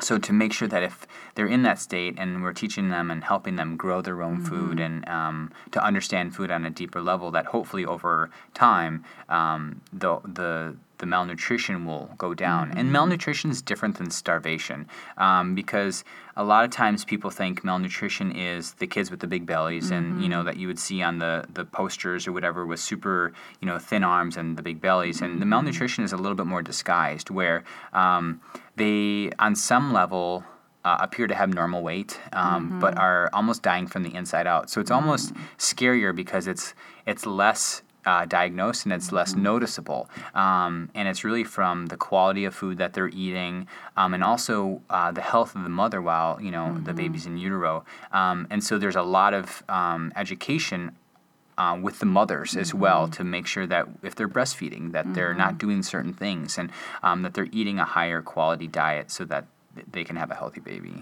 so 0.00 0.18
to 0.18 0.32
make 0.32 0.52
sure 0.52 0.68
that 0.68 0.82
if 0.82 1.06
they're 1.34 1.46
in 1.46 1.62
that 1.62 1.78
state 1.78 2.14
and 2.18 2.42
we're 2.42 2.52
teaching 2.52 2.88
them 2.90 3.10
and 3.10 3.24
helping 3.24 3.56
them 3.56 3.76
grow 3.76 4.00
their 4.00 4.22
own 4.22 4.38
mm-hmm. 4.38 4.46
food 4.46 4.80
and 4.80 5.08
um, 5.08 5.50
to 5.70 5.82
understand 5.84 6.34
food 6.34 6.50
on 6.50 6.64
a 6.64 6.70
deeper 6.70 7.00
level 7.00 7.30
that 7.30 7.46
hopefully 7.46 7.84
over 7.84 8.30
time 8.54 9.04
um, 9.28 9.80
the 9.92 10.18
the 10.24 10.76
the 11.00 11.06
malnutrition 11.06 11.84
will 11.84 12.10
go 12.16 12.34
down. 12.34 12.68
Mm-hmm. 12.68 12.78
And 12.78 12.92
malnutrition 12.92 13.50
is 13.50 13.60
different 13.60 13.98
than 13.98 14.10
starvation 14.10 14.86
um, 15.16 15.54
because 15.54 16.04
a 16.36 16.44
lot 16.44 16.64
of 16.64 16.70
times 16.70 17.04
people 17.04 17.30
think 17.30 17.64
malnutrition 17.64 18.30
is 18.30 18.74
the 18.74 18.86
kids 18.86 19.10
with 19.10 19.20
the 19.20 19.26
big 19.26 19.46
bellies 19.46 19.86
mm-hmm. 19.86 19.94
and 19.94 20.22
you 20.22 20.28
know 20.28 20.38
mm-hmm. 20.38 20.46
that 20.46 20.56
you 20.58 20.68
would 20.68 20.78
see 20.78 21.02
on 21.02 21.18
the 21.18 21.44
the 21.52 21.64
posters 21.64 22.28
or 22.28 22.32
whatever 22.32 22.64
with 22.64 22.78
super 22.78 23.32
you 23.60 23.66
know 23.66 23.78
thin 23.78 24.04
arms 24.04 24.36
and 24.36 24.56
the 24.56 24.62
big 24.62 24.80
bellies. 24.80 25.16
Mm-hmm. 25.16 25.24
And 25.24 25.34
the 25.34 25.44
mm-hmm. 25.44 25.50
malnutrition 25.50 26.04
is 26.04 26.12
a 26.12 26.16
little 26.16 26.36
bit 26.36 26.46
more 26.46 26.62
disguised 26.62 27.30
where 27.30 27.64
um, 27.92 28.40
they 28.76 29.32
on 29.38 29.56
some 29.56 29.92
level. 29.92 30.44
Uh, 30.82 30.96
appear 31.00 31.26
to 31.26 31.34
have 31.34 31.52
normal 31.52 31.82
weight, 31.82 32.18
um, 32.32 32.70
mm-hmm. 32.70 32.80
but 32.80 32.96
are 32.96 33.28
almost 33.34 33.62
dying 33.62 33.86
from 33.86 34.02
the 34.02 34.14
inside 34.14 34.46
out. 34.46 34.70
So 34.70 34.80
it's 34.80 34.90
almost 34.90 35.34
scarier 35.58 36.16
because 36.16 36.46
it's 36.46 36.72
it's 37.04 37.26
less 37.26 37.82
uh, 38.06 38.24
diagnosed 38.24 38.84
and 38.84 38.92
it's 38.92 39.06
mm-hmm. 39.06 39.16
less 39.16 39.34
noticeable. 39.34 40.08
Um, 40.34 40.90
and 40.94 41.08
it's 41.08 41.24
really 41.24 41.44
from 41.44 41.86
the 41.86 41.96
quality 41.96 42.44
of 42.44 42.54
food 42.54 42.78
that 42.78 42.92
they're 42.94 43.08
eating 43.08 43.66
um, 43.96 44.14
and 44.14 44.24
also 44.24 44.82
uh, 44.90 45.12
the 45.12 45.20
health 45.20 45.54
of 45.54 45.62
the 45.62 45.68
mother 45.68 46.00
while 46.00 46.40
you 46.40 46.50
know 46.50 46.66
mm-hmm. 46.66 46.84
the 46.84 46.94
baby's 46.94 47.26
in 47.26 47.36
utero. 47.36 47.84
Um, 48.12 48.46
and 48.50 48.62
so 48.62 48.78
there's 48.78 48.96
a 48.96 49.02
lot 49.02 49.34
of 49.34 49.62
um, 49.68 50.12
education. 50.16 50.96
Uh, 51.58 51.78
with 51.78 51.98
the 51.98 52.06
mothers 52.06 52.56
as 52.56 52.70
mm-hmm. 52.70 52.78
well 52.78 53.06
to 53.06 53.22
make 53.22 53.46
sure 53.46 53.66
that 53.66 53.86
if 54.02 54.14
they're 54.14 54.26
breastfeeding 54.26 54.92
that 54.92 55.12
they're 55.12 55.34
not 55.34 55.48
mm-hmm. 55.48 55.58
doing 55.58 55.82
certain 55.82 56.14
things 56.14 56.56
and 56.56 56.70
um, 57.02 57.20
that 57.20 57.34
they're 57.34 57.50
eating 57.52 57.78
a 57.78 57.84
higher 57.84 58.22
quality 58.22 58.66
diet 58.66 59.10
so 59.10 59.26
that 59.26 59.44
they 59.92 60.02
can 60.02 60.16
have 60.16 60.30
a 60.30 60.34
healthy 60.34 60.60
baby. 60.60 60.94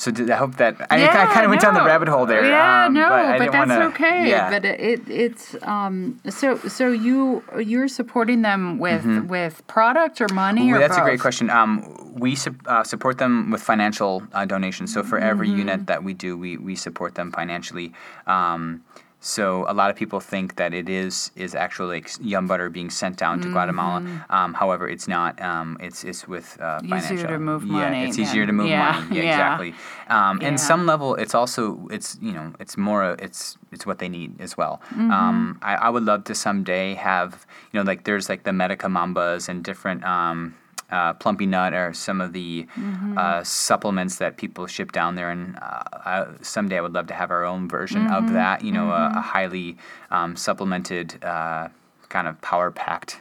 So 0.00 0.10
did, 0.10 0.30
I 0.30 0.36
hope 0.36 0.56
that 0.56 0.86
I, 0.88 0.96
yeah, 0.96 1.10
I 1.10 1.26
kind 1.26 1.44
of 1.44 1.50
went 1.50 1.60
down 1.60 1.74
the 1.74 1.84
rabbit 1.84 2.08
hole 2.08 2.24
there. 2.24 2.42
Yeah, 2.42 2.86
um, 2.86 2.94
no, 2.94 3.06
but, 3.10 3.38
but 3.38 3.52
that's 3.52 3.68
wanna, 3.68 3.84
okay. 3.88 4.30
Yeah. 4.30 4.48
But 4.48 4.64
it, 4.64 5.06
it's 5.10 5.54
um, 5.60 6.18
so 6.30 6.56
so 6.56 6.90
you 6.90 7.44
you're 7.58 7.86
supporting 7.86 8.40
them 8.40 8.78
with 8.78 9.04
mm-hmm. 9.04 9.28
with 9.28 9.60
product 9.66 10.22
or 10.22 10.28
money. 10.32 10.70
Ooh, 10.70 10.76
or 10.76 10.78
that's 10.78 10.96
both? 10.96 11.02
a 11.02 11.04
great 11.04 11.20
question. 11.20 11.50
Um, 11.50 12.14
we 12.14 12.34
su- 12.34 12.56
uh, 12.64 12.82
support 12.82 13.18
them 13.18 13.50
with 13.50 13.60
financial 13.60 14.22
uh, 14.32 14.46
donations. 14.46 14.90
So 14.94 15.02
for 15.02 15.18
every 15.18 15.48
mm-hmm. 15.48 15.58
unit 15.58 15.86
that 15.88 16.02
we 16.02 16.14
do, 16.14 16.34
we 16.34 16.56
we 16.56 16.76
support 16.76 17.14
them 17.14 17.30
financially. 17.30 17.92
Um, 18.26 18.82
so 19.20 19.66
a 19.68 19.74
lot 19.74 19.90
of 19.90 19.96
people 19.96 20.18
think 20.18 20.56
that 20.56 20.72
it 20.72 20.88
is 20.88 21.30
is 21.36 21.54
actually 21.54 22.02
yum 22.22 22.46
butter 22.46 22.70
being 22.70 22.88
sent 22.88 23.18
down 23.18 23.38
to 23.38 23.44
mm-hmm. 23.44 23.52
Guatemala. 23.52 24.24
Um, 24.30 24.54
however, 24.54 24.88
it's 24.88 25.06
not. 25.06 25.40
Um, 25.42 25.76
it's 25.78 26.04
it's 26.04 26.26
with 26.26 26.58
uh, 26.58 26.80
financial. 26.80 27.16
Easier 27.16 27.28
to 27.28 27.38
move 27.38 27.62
money. 27.62 28.00
Yeah, 28.00 28.08
it's 28.08 28.18
easier 28.18 28.46
to 28.46 28.52
move 28.52 28.68
yeah. 28.68 28.92
money. 28.92 29.16
Yeah, 29.16 29.22
yeah. 29.22 29.30
exactly. 29.30 29.74
Um, 30.08 30.40
yeah. 30.40 30.48
And 30.48 30.60
some 30.60 30.86
level, 30.86 31.16
it's 31.16 31.34
also 31.34 31.86
it's 31.90 32.16
you 32.22 32.32
know 32.32 32.54
it's 32.58 32.78
more 32.78 33.14
it's 33.18 33.58
it's 33.72 33.84
what 33.84 33.98
they 33.98 34.08
need 34.08 34.40
as 34.40 34.56
well. 34.56 34.80
Mm-hmm. 34.88 35.10
Um, 35.10 35.58
I, 35.60 35.74
I 35.74 35.90
would 35.90 36.04
love 36.04 36.24
to 36.24 36.34
someday 36.34 36.94
have 36.94 37.46
you 37.72 37.78
know 37.78 37.84
like 37.84 38.04
there's 38.04 38.30
like 38.30 38.44
the 38.44 38.52
Medika 38.52 38.88
Mambas 38.88 39.50
and 39.50 39.62
different 39.62 40.02
um, 40.02 40.54
uh, 40.90 41.14
Plumpy 41.14 41.46
Nut 41.46 41.72
are 41.72 41.92
some 41.92 42.20
of 42.20 42.32
the 42.32 42.66
mm-hmm. 42.76 43.16
uh, 43.16 43.44
supplements 43.44 44.16
that 44.16 44.36
people 44.36 44.66
ship 44.66 44.92
down 44.92 45.14
there, 45.14 45.30
and 45.30 45.56
uh, 45.56 45.82
I, 45.92 46.26
someday 46.42 46.78
I 46.78 46.80
would 46.80 46.92
love 46.92 47.06
to 47.08 47.14
have 47.14 47.30
our 47.30 47.44
own 47.44 47.68
version 47.68 48.06
mm-hmm. 48.06 48.26
of 48.26 48.32
that. 48.32 48.64
You 48.64 48.72
know, 48.72 48.86
mm-hmm. 48.86 49.16
a, 49.16 49.18
a, 49.18 49.22
highly 49.22 49.76
um, 50.10 50.36
supplemented, 50.36 51.22
uh, 51.24 51.68
kind 52.08 52.26
of 52.28 52.40
power 52.40 52.70
packed 52.70 53.20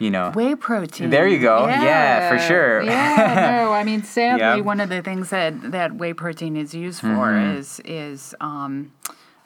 you 0.00 0.10
know 0.10 0.32
whey 0.34 0.54
protein. 0.54 1.10
There 1.10 1.28
you 1.28 1.38
go. 1.38 1.68
Yeah, 1.68 1.84
yeah 1.84 2.28
for 2.30 2.38
sure. 2.38 2.82
yeah, 2.82 3.60
no, 3.64 3.72
I 3.72 3.84
mean 3.84 4.02
sadly 4.02 4.40
yep. 4.40 4.64
one 4.64 4.80
of 4.80 4.88
the 4.88 5.02
things 5.02 5.30
that 5.30 5.70
that 5.70 5.94
whey 5.94 6.14
protein 6.14 6.56
is 6.56 6.74
used 6.74 7.00
for 7.00 7.06
mm-hmm. 7.06 7.58
is 7.58 7.80
is 7.84 8.34
um, 8.40 8.92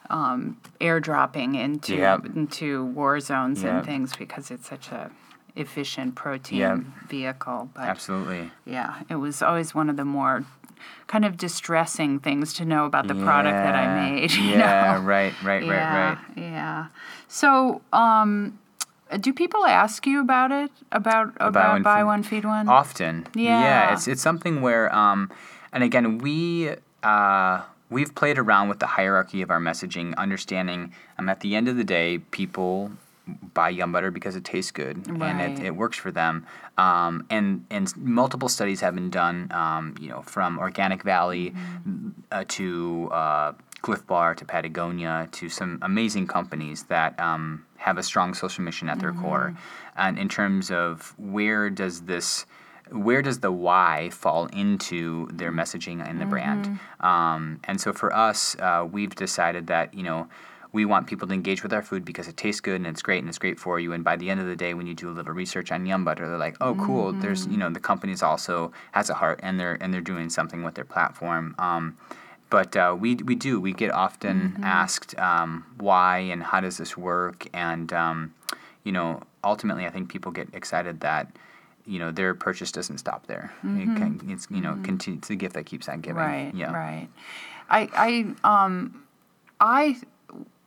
um, 0.09 0.57
airdropping 0.79 1.55
into 1.57 1.95
Yep. 1.95 2.25
into 2.35 2.85
war 2.85 3.19
zones 3.19 3.63
Yep. 3.63 3.73
and 3.73 3.85
things 3.85 4.15
because 4.15 4.49
it's 4.49 4.67
such 4.67 4.91
a 4.91 5.11
efficient 5.55 6.15
protein 6.15 6.59
Yep. 6.59 6.79
vehicle. 7.09 7.69
But 7.73 7.83
Absolutely. 7.83 8.51
yeah, 8.65 9.01
it 9.09 9.15
was 9.15 9.41
always 9.41 9.73
one 9.75 9.89
of 9.89 9.97
the 9.97 10.05
more 10.05 10.43
kind 11.07 11.25
of 11.25 11.37
distressing 11.37 12.19
things 12.19 12.53
to 12.53 12.65
know 12.65 12.85
about 12.85 13.07
the 13.07 13.15
product 13.15 13.57
that 13.57 13.75
I 13.75 14.09
made. 14.09 14.31
Yeah, 14.35 14.93
know? 14.97 14.99
right, 15.01 15.33
right, 15.43 15.63
yeah, 15.63 15.69
right, 15.71 16.09
right. 16.09 16.17
Yeah. 16.37 16.87
So, 17.27 17.81
um, 17.93 18.59
do 19.19 19.31
people 19.33 19.65
ask 19.65 20.05
you 20.05 20.19
about 20.19 20.51
it? 20.51 20.71
About 20.91 21.33
about 21.39 21.73
one, 21.73 21.83
buy 21.83 21.97
feed- 21.99 22.03
one 22.05 22.23
feed 22.23 22.45
one? 22.45 22.67
Often. 22.67 23.27
Yeah. 23.35 23.93
it's 23.93 24.07
it's 24.07 24.21
something 24.21 24.61
where 24.61 24.93
um 24.93 25.31
and 25.71 25.83
again 25.83 26.17
we 26.17 26.71
uh 27.03 27.61
we've 27.89 28.13
played 28.15 28.37
around 28.37 28.67
with 28.69 28.79
the 28.79 28.87
hierarchy 28.87 29.41
of 29.41 29.49
our 29.51 29.59
messaging, 29.59 30.15
understanding 30.17 30.91
um 31.17 31.29
at 31.29 31.39
the 31.41 31.55
end 31.55 31.67
of 31.67 31.77
the 31.77 31.83
day 31.83 32.17
people 32.31 32.91
buy 33.53 33.69
yum 33.69 33.91
butter 33.91 34.11
because 34.11 34.35
it 34.35 34.43
tastes 34.43 34.71
good 34.71 35.07
and 35.07 35.41
it, 35.41 35.65
it 35.65 35.75
works 35.75 35.97
for 35.97 36.11
them. 36.11 36.45
Um, 36.77 37.25
and 37.29 37.65
and 37.69 37.95
multiple 37.97 38.49
studies 38.49 38.81
have 38.81 38.95
been 38.95 39.09
done, 39.09 39.51
um, 39.51 39.95
you 39.99 40.09
know, 40.09 40.21
from 40.21 40.59
Organic 40.59 41.03
Valley 41.03 41.53
Mm-hmm. 41.55 42.09
uh, 42.31 42.43
to 42.47 43.09
uh, 43.11 43.53
Clif 43.81 44.05
Bar 44.07 44.35
to 44.35 44.45
Patagonia 44.45 45.27
to 45.33 45.49
some 45.49 45.79
amazing 45.81 46.27
companies 46.27 46.83
that 46.83 47.19
um, 47.19 47.65
have 47.77 47.97
a 47.97 48.03
strong 48.03 48.33
social 48.33 48.63
mission 48.63 48.89
at 48.89 48.99
their 48.99 49.13
core. 49.13 49.49
Mm-hmm. 49.53 49.99
And 49.99 50.19
in 50.19 50.29
terms 50.29 50.71
of 50.71 51.13
where 51.17 51.69
does 51.69 52.01
this 52.01 52.45
where 52.91 53.21
does 53.21 53.39
the 53.39 53.51
why 53.51 54.09
fall 54.11 54.45
into 54.47 55.27
their 55.33 55.51
messaging 55.51 56.07
in 56.07 56.19
the 56.19 56.25
brand? 56.25 56.65
Mm-hmm. 56.65 57.05
Um, 57.05 57.59
and 57.63 57.81
so 57.81 57.93
for 57.93 58.13
us, 58.13 58.55
uh, 58.59 58.87
we've 58.89 59.15
decided 59.15 59.67
that 59.67 59.93
you 59.93 60.03
know 60.03 60.27
we 60.75 60.83
want 60.83 61.07
people 61.07 61.25
to 61.25 61.33
engage 61.33 61.63
with 61.63 61.71
our 61.71 61.81
food 61.81 62.03
because 62.03 62.27
it 62.27 62.35
tastes 62.35 62.59
good 62.59 62.75
and 62.75 62.85
it's 62.85 63.01
great 63.01 63.19
and 63.19 63.29
it's 63.29 63.37
great 63.37 63.57
for 63.57 63.79
you. 63.79 63.93
And 63.93 64.03
by 64.03 64.17
the 64.17 64.29
end 64.29 64.41
of 64.41 64.45
the 64.45 64.57
day, 64.57 64.73
when 64.73 64.85
you 64.85 64.93
do 64.93 65.09
a 65.09 65.15
little 65.17 65.31
research 65.33 65.71
on 65.71 65.85
Yum 65.85 66.03
Butter, 66.03 66.27
they're 66.27 66.37
like, 66.37 66.57
oh, 66.59 66.75
cool. 66.75 67.13
There's 67.13 67.47
you 67.47 67.57
know 67.57 67.69
the 67.69 67.79
company's 67.79 68.21
also 68.21 68.73
has 68.91 69.09
a 69.09 69.13
heart 69.13 69.39
and 69.41 69.57
they're 69.57 69.77
and 69.81 69.93
they're 69.93 70.01
doing 70.01 70.29
something 70.29 70.63
with 70.63 70.75
their 70.75 70.83
platform. 70.83 71.55
Um, 71.57 71.97
but 72.49 72.75
uh, 72.75 72.93
we 72.99 73.15
we 73.15 73.35
do 73.35 73.61
we 73.61 73.71
get 73.71 73.91
often 73.91 74.59
asked 74.63 75.17
um, 75.17 75.65
why 75.77 76.17
and 76.19 76.43
how 76.43 76.59
does 76.59 76.77
this 76.77 76.97
work 76.97 77.47
and 77.53 77.93
um, 77.93 78.33
you 78.83 78.91
know 78.91 79.21
ultimately 79.45 79.85
I 79.85 79.91
think 79.91 80.09
people 80.09 80.33
get 80.33 80.49
excited 80.53 80.99
that 80.99 81.31
you 81.85 81.99
know 81.99 82.11
their 82.11 82.35
purchase 82.35 82.71
doesn't 82.73 82.97
stop 82.97 83.27
there. 83.27 83.53
It 83.63 83.95
can, 83.95 84.19
it's 84.27 84.47
you 84.51 84.59
know 84.59 84.77
continue, 84.83 85.19
it's 85.19 85.29
the 85.29 85.37
gift 85.37 85.53
that 85.55 85.65
keeps 85.65 85.87
on 85.87 86.01
giving. 86.01 86.17
Right, 86.17 86.51
Yeah. 86.53 86.73
right. 86.73 87.07
I, 87.69 87.89
I, 88.43 88.65
um, 88.65 89.03
I, 89.59 89.97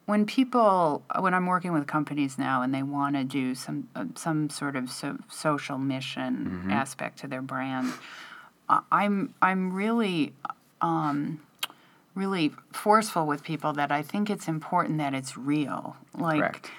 when 0.09 0.25
people, 0.25 1.03
when 1.21 1.35
I'm 1.35 1.44
working 1.44 1.75
with 1.75 1.87
companies 1.87 2.38
now 2.38 2.62
and 2.62 2.75
they 2.75 2.83
want 2.83 3.14
to 3.14 3.25
do 3.25 3.55
some, 3.55 3.88
uh, 3.94 4.07
some 4.14 4.49
sort 4.49 4.75
of 4.75 4.90
so, 4.90 5.18
social 5.29 5.77
mission 5.77 6.47
Mm-hmm. 6.49 6.71
aspect 6.71 7.18
to 7.18 7.27
their 7.29 7.42
brand, 7.42 7.92
I'm, 8.90 9.35
I'm 9.42 9.75
really, 9.75 10.33
um, 10.81 11.42
really 12.14 12.53
forceful 12.73 13.27
with 13.27 13.42
people 13.42 13.75
that 13.75 13.92
I 13.92 14.01
think 14.01 14.31
it's 14.31 14.49
important 14.49 14.97
that 14.97 15.12
it's 15.12 15.37
real. 15.37 15.99
Like, 16.16 16.40
Correct. 16.40 16.71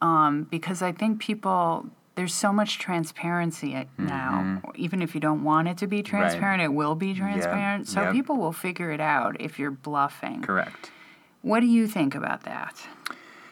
um, 0.00 0.44
because 0.44 0.80
I 0.80 0.92
think 0.92 1.20
people 1.20 1.90
there's 2.14 2.34
so 2.34 2.52
much 2.54 2.78
transparency 2.78 3.74
at- 3.74 3.86
now. 3.98 4.60
Even 4.74 5.02
if 5.02 5.14
you 5.14 5.20
don't 5.20 5.44
want 5.44 5.68
it 5.68 5.76
to 5.78 5.86
be 5.86 6.02
transparent, 6.02 6.62
it 6.62 6.72
will 6.72 6.94
be 6.96 7.12
transparent. 7.14 7.86
So 7.86 8.00
yep. 8.02 8.12
people 8.12 8.36
will 8.38 8.52
figure 8.52 8.90
it 8.90 9.00
out 9.00 9.36
if 9.40 9.58
you're 9.58 9.70
bluffing. 9.70 10.40
Correct. 10.42 10.90
What 11.42 11.60
do 11.60 11.66
you 11.66 11.86
think 11.86 12.14
about 12.14 12.44
that? 12.44 12.86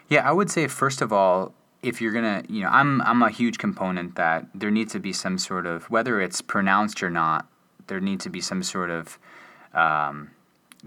Yeah, 0.09 0.29
I 0.29 0.33
would 0.33 0.51
say 0.51 0.67
first 0.69 1.01
of 1.03 1.13
all, 1.13 1.53
if 1.83 2.01
you're 2.01 2.13
gonna, 2.13 2.43
you 2.49 2.63
know, 2.63 2.69
I'm 2.69 3.01
I'm 3.03 3.23
a 3.23 3.31
huge 3.31 3.59
component 3.59 4.17
that 4.17 4.47
there 4.55 4.71
needs 4.71 4.93
to 4.93 5.01
be 5.01 5.13
some 5.13 5.39
sort 5.39 5.67
of 5.67 5.89
whether 5.91 6.21
it's 6.21 6.41
pronounced 6.41 7.03
or 7.03 7.11
not, 7.11 7.47
there 7.87 8.01
needs 8.01 8.25
to 8.25 8.31
be 8.31 8.41
some 8.41 8.63
sort 8.63 8.91
of 8.91 9.19
um, 9.75 10.31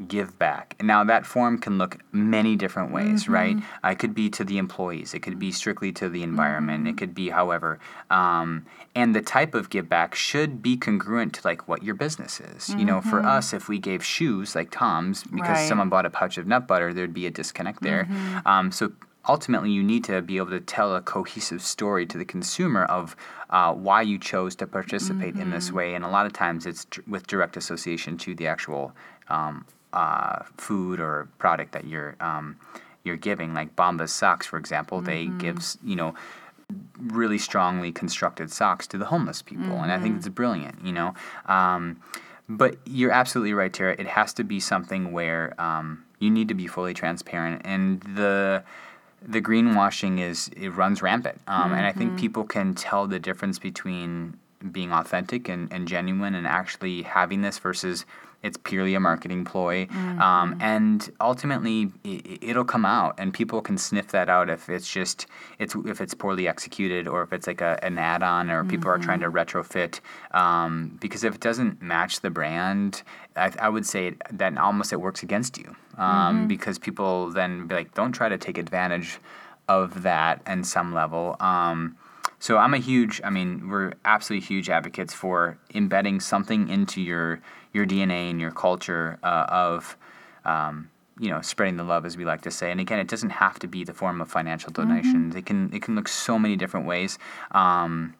give 0.07 0.37
back. 0.39 0.75
And 0.79 0.87
now 0.87 1.03
that 1.03 1.25
form 1.25 1.57
can 1.57 1.77
look 1.77 1.97
many 2.11 2.55
different 2.55 2.91
ways, 2.91 3.27
right? 3.27 3.57
Uh, 3.83 3.89
it 3.89 3.99
could 3.99 4.13
be 4.15 4.29
to 4.29 4.43
the 4.43 4.57
employees, 4.57 5.13
it 5.13 5.19
could 5.19 5.37
be 5.39 5.51
strictly 5.51 5.91
to 5.93 6.09
the 6.09 6.23
environment, 6.23 6.87
it 6.87 6.97
could 6.97 7.13
be 7.13 7.29
however. 7.29 7.79
Um, 8.09 8.65
and 8.95 9.13
the 9.13 9.21
type 9.21 9.53
of 9.53 9.69
give 9.69 9.89
back 9.89 10.15
should 10.15 10.61
be 10.61 10.77
congruent 10.77 11.33
to 11.35 11.41
like 11.43 11.67
what 11.67 11.83
your 11.83 11.95
business 11.95 12.39
is. 12.39 12.69
You 12.69 12.85
know, 12.85 13.01
for 13.01 13.25
us, 13.25 13.53
if 13.53 13.67
we 13.67 13.79
gave 13.79 14.03
shoes 14.03 14.55
like 14.55 14.71
Tom's 14.71 15.23
because 15.23 15.57
Right. 15.57 15.67
someone 15.67 15.89
bought 15.89 16.05
a 16.05 16.09
pouch 16.09 16.37
of 16.37 16.47
nut 16.47 16.67
butter, 16.67 16.93
there'd 16.93 17.13
be 17.13 17.25
a 17.25 17.31
disconnect 17.31 17.81
there. 17.81 18.07
Um, 18.45 18.71
so 18.71 18.91
ultimately, 19.27 19.69
you 19.71 19.83
need 19.83 20.03
to 20.05 20.21
be 20.21 20.37
able 20.37 20.49
to 20.51 20.59
tell 20.59 20.95
a 20.95 21.01
cohesive 21.01 21.61
story 21.61 22.05
to 22.07 22.17
the 22.17 22.25
consumer 22.25 22.85
of 22.85 23.15
uh, 23.49 23.73
why 23.73 24.01
you 24.01 24.17
chose 24.17 24.55
to 24.55 24.65
participate 24.65 25.35
in 25.35 25.51
this 25.51 25.71
way. 25.71 25.93
And 25.93 26.03
a 26.05 26.09
lot 26.09 26.25
of 26.25 26.33
times, 26.33 26.65
it's 26.65 26.87
with 27.07 27.27
direct 27.27 27.57
association 27.57 28.17
to 28.19 28.33
the 28.33 28.47
actual 28.47 28.93
um, 29.29 29.65
uh, 29.93 30.43
food 30.57 30.99
or 30.99 31.27
product 31.37 31.71
that 31.73 31.85
you're 31.85 32.15
um, 32.19 32.57
you're 33.03 33.17
giving. 33.17 33.53
Like 33.53 33.75
Bombas 33.75 34.09
socks, 34.09 34.45
for 34.45 34.57
example, 34.57 35.01
they 35.01 35.27
give 35.27 35.59
you 35.83 35.95
know 35.95 36.13
really 36.99 37.37
strongly 37.37 37.91
constructed 37.91 38.51
socks 38.51 38.85
to 38.87 38.97
the 38.97 39.05
homeless 39.05 39.41
people, 39.41 39.77
and 39.77 39.91
I 39.91 39.99
think 39.99 40.17
it's 40.17 40.27
brilliant. 40.29 40.85
You 40.85 40.93
know, 40.93 41.13
um, 41.45 42.01
but 42.47 42.77
you're 42.85 43.11
absolutely 43.11 43.53
right, 43.53 43.71
Tera. 43.71 43.95
It 43.97 44.07
has 44.07 44.33
to 44.33 44.43
be 44.43 44.59
something 44.59 45.11
where 45.11 45.59
um, 45.59 46.05
you 46.19 46.29
need 46.29 46.47
to 46.49 46.53
be 46.53 46.67
fully 46.67 46.93
transparent, 46.93 47.61
and 47.65 48.01
the 48.01 48.63
the 49.21 49.41
greenwashing 49.41 50.19
is 50.19 50.49
it 50.55 50.69
runs 50.69 51.01
rampant, 51.01 51.41
um, 51.47 51.73
and 51.73 51.85
I 51.85 51.91
think 51.91 52.17
people 52.17 52.43
can 52.43 52.73
tell 52.73 53.07
the 53.07 53.19
difference 53.19 53.59
between 53.59 54.37
being 54.71 54.91
authentic 54.91 55.47
and, 55.47 55.71
and 55.71 55.87
genuine 55.87 56.35
and 56.35 56.45
actually 56.45 57.03
having 57.03 57.41
this 57.41 57.57
versus 57.59 58.05
it's 58.41 58.57
purely 58.57 58.95
a 58.95 58.99
marketing 58.99 59.43
ploy. 59.45 59.87
Um, 59.91 60.55
and 60.61 61.09
ultimately 61.19 61.91
i- 62.05 62.39
it'll 62.41 62.63
come 62.65 62.85
out 62.85 63.15
and 63.17 63.33
people 63.33 63.61
can 63.61 63.77
sniff 63.77 64.07
that 64.09 64.29
out 64.29 64.49
if 64.49 64.69
it's 64.69 64.89
just 64.89 65.27
it's 65.59 65.75
if 65.85 65.99
it's 66.01 66.13
poorly 66.13 66.47
executed 66.47 67.07
or 67.07 67.21
if 67.23 67.33
it's 67.33 67.47
like 67.47 67.61
a, 67.61 67.77
an 67.83 67.97
add-on 67.97 68.49
or 68.49 68.63
people 68.63 68.89
are 68.89 68.97
trying 68.97 69.19
to 69.21 69.29
retrofit. 69.29 69.99
Um, 70.33 70.97
because 71.01 71.23
if 71.23 71.35
it 71.35 71.41
doesn't 71.41 71.81
match 71.81 72.21
the 72.21 72.29
brand 72.29 73.03
I, 73.35 73.51
I 73.59 73.69
would 73.69 73.85
say 73.85 74.15
that 74.31 74.57
almost 74.57 74.91
it 74.93 75.01
works 75.01 75.21
against 75.23 75.57
you. 75.57 75.75
Um, 75.97 76.47
because 76.47 76.79
people 76.79 77.29
then 77.29 77.67
be 77.67 77.75
like 77.75 77.93
don't 77.93 78.13
try 78.13 78.29
to 78.29 78.37
take 78.37 78.57
advantage 78.57 79.19
of 79.67 80.01
that 80.03 80.41
in 80.47 80.63
some 80.63 80.93
level. 80.93 81.35
Um, 81.41 81.97
so 82.41 82.57
I'm 82.57 82.73
a 82.73 82.77
huge, 82.77 83.19
I 83.23 83.29
mean, 83.29 83.67
we're 83.69 83.91
absolutely 84.05 84.47
huge 84.47 84.69
advocates 84.69 85.13
for 85.13 85.57
embedding 85.75 86.21
something 86.21 86.69
into 86.69 87.01
your 87.01 87.41
your 87.73 87.85
DNA 87.85 88.29
and 88.29 88.39
your 88.39 88.51
culture 88.51 89.19
uh, 89.23 89.45
of, 89.49 89.97
um, 90.45 90.89
you 91.19 91.29
know, 91.29 91.41
spreading 91.41 91.77
the 91.77 91.83
love, 91.83 92.05
as 92.05 92.17
we 92.17 92.25
like 92.25 92.41
to 92.41 92.51
say. 92.51 92.71
And 92.71 92.79
again, 92.79 92.99
it 92.99 93.07
doesn't 93.07 93.31
have 93.31 93.59
to 93.59 93.67
be 93.67 93.83
the 93.83 93.93
form 93.93 94.21
of 94.21 94.29
financial 94.29 94.71
donations. 94.71 95.35
It 95.35 95.45
can 95.45 95.71
it 95.73 95.81
can 95.81 95.95
look 95.95 96.07
so 96.07 96.39
many 96.39 96.55
different 96.55 96.85
ways. 96.85 97.19
Um, 97.51 98.15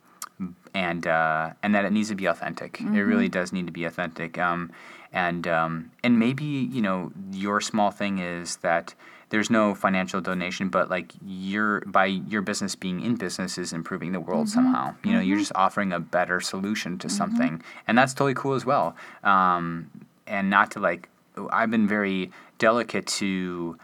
and 0.74 1.08
uh, 1.08 1.52
and 1.64 1.76
that 1.76 1.86
it 1.86 1.92
needs 1.92 2.10
to 2.10 2.16
be 2.16 2.26
authentic. 2.26 2.80
It 2.80 3.04
really 3.04 3.30
does 3.30 3.52
need 3.52 3.66
to 3.66 3.74
be 3.74 3.86
authentic. 3.86 4.38
Um, 4.38 4.72
and 5.12 5.48
um, 5.48 5.92
and 6.04 6.20
maybe 6.20 6.46
you 6.46 6.82
know 6.82 7.12
your 7.32 7.62
small 7.62 7.92
thing 7.92 8.20
is 8.20 8.58
that 8.58 8.94
there's 9.30 9.50
no 9.50 9.76
financial 9.76 10.22
donation, 10.22 10.70
but 10.70 10.90
like 10.90 11.14
your 11.26 11.82
by 11.82 12.06
your 12.06 12.42
business 12.42 12.76
being 12.76 13.02
in 13.02 13.16
business 13.16 13.58
is 13.58 13.74
improving 13.74 14.12
the 14.12 14.20
world 14.20 14.48
mm-hmm. 14.48 14.56
somehow. 14.56 14.96
You 15.04 15.14
know, 15.14 15.20
you're 15.20 15.36
mm-hmm. 15.36 15.42
just 15.42 15.52
offering 15.56 15.94
a 15.94 16.00
better 16.00 16.40
solution 16.40 16.98
to 17.00 17.08
mm-hmm. 17.08 17.16
something, 17.16 17.64
and 17.88 17.98
that's 17.98 18.14
totally 18.14 18.34
cool 18.34 18.54
as 18.54 18.66
well. 18.66 18.96
Um, 19.24 19.92
and 20.26 20.50
not 20.50 20.72
to 20.72 20.80
like, 20.80 21.10
I've 21.52 21.72
been 21.72 21.88
very 21.88 22.32
delicate 22.58 23.08
to 23.08 23.78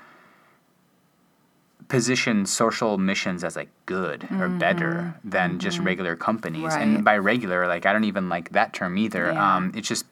position 1.87 2.45
social 2.45 2.97
missions 2.97 3.43
as 3.43 3.55
like 3.55 3.69
good 3.85 4.27
or 4.39 4.49
better 4.49 5.13
than 5.23 5.59
just 5.59 5.79
regular 5.79 6.15
companies. 6.15 6.63
Right. 6.63 6.81
And 6.81 7.05
by 7.05 7.17
regular, 7.17 7.67
like 7.67 7.85
I 7.85 7.93
don't 7.93 8.05
even 8.05 8.29
like 8.29 8.51
that 8.53 8.73
term 8.73 8.97
either. 8.97 9.31
Yeah. 9.31 9.55
Um, 9.55 9.71
it's 9.75 9.87
just 9.87 10.05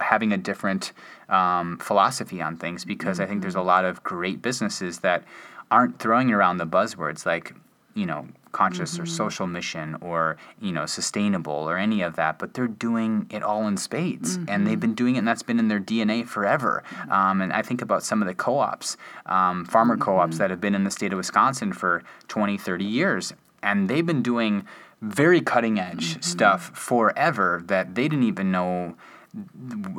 having 0.00 0.32
a 0.32 0.36
different 0.36 0.92
um, 1.28 1.78
philosophy 1.78 2.40
on 2.40 2.56
things 2.56 2.84
because 2.84 3.20
I 3.20 3.26
think 3.26 3.42
there's 3.42 3.54
a 3.54 3.62
lot 3.62 3.84
of 3.84 4.02
great 4.02 4.42
businesses 4.42 5.00
that 5.00 5.24
aren't 5.70 5.98
throwing 5.98 6.32
around 6.32 6.58
the 6.58 6.66
buzzwords 6.66 7.26
like 7.26 7.54
you 7.94 8.06
know 8.06 8.26
conscious 8.52 8.98
or 9.00 9.06
social 9.06 9.46
mission 9.46 9.96
or 10.00 10.36
you 10.60 10.70
know 10.70 10.86
sustainable 10.86 11.52
or 11.52 11.76
any 11.76 12.02
of 12.02 12.14
that 12.16 12.38
but 12.38 12.54
they're 12.54 12.68
doing 12.68 13.26
it 13.30 13.42
all 13.42 13.66
in 13.66 13.76
spades 13.76 14.38
and 14.46 14.66
they've 14.66 14.78
been 14.78 14.94
doing 14.94 15.16
it 15.16 15.18
and 15.18 15.28
that's 15.28 15.42
been 15.42 15.58
in 15.58 15.68
their 15.68 15.80
dna 15.80 16.26
forever. 16.26 16.84
Um, 17.10 17.40
and 17.40 17.52
i 17.52 17.62
think 17.62 17.82
about 17.82 18.04
some 18.04 18.22
of 18.22 18.28
the 18.28 18.34
co-ops 18.34 18.96
um, 19.26 19.64
farmer 19.64 19.96
co-ops 19.96 20.38
that 20.38 20.50
have 20.50 20.60
been 20.60 20.74
in 20.74 20.84
the 20.84 20.90
state 20.90 21.12
of 21.12 21.16
wisconsin 21.16 21.72
for 21.72 22.04
20 22.28 22.56
30 22.56 22.84
years 22.84 23.32
and 23.62 23.88
they've 23.88 24.06
been 24.06 24.22
doing 24.22 24.64
very 25.00 25.40
cutting 25.40 25.78
edge 25.78 26.22
stuff 26.22 26.70
forever 26.74 27.62
that 27.66 27.94
they 27.94 28.04
didn't 28.04 28.24
even 28.24 28.52
know 28.52 28.94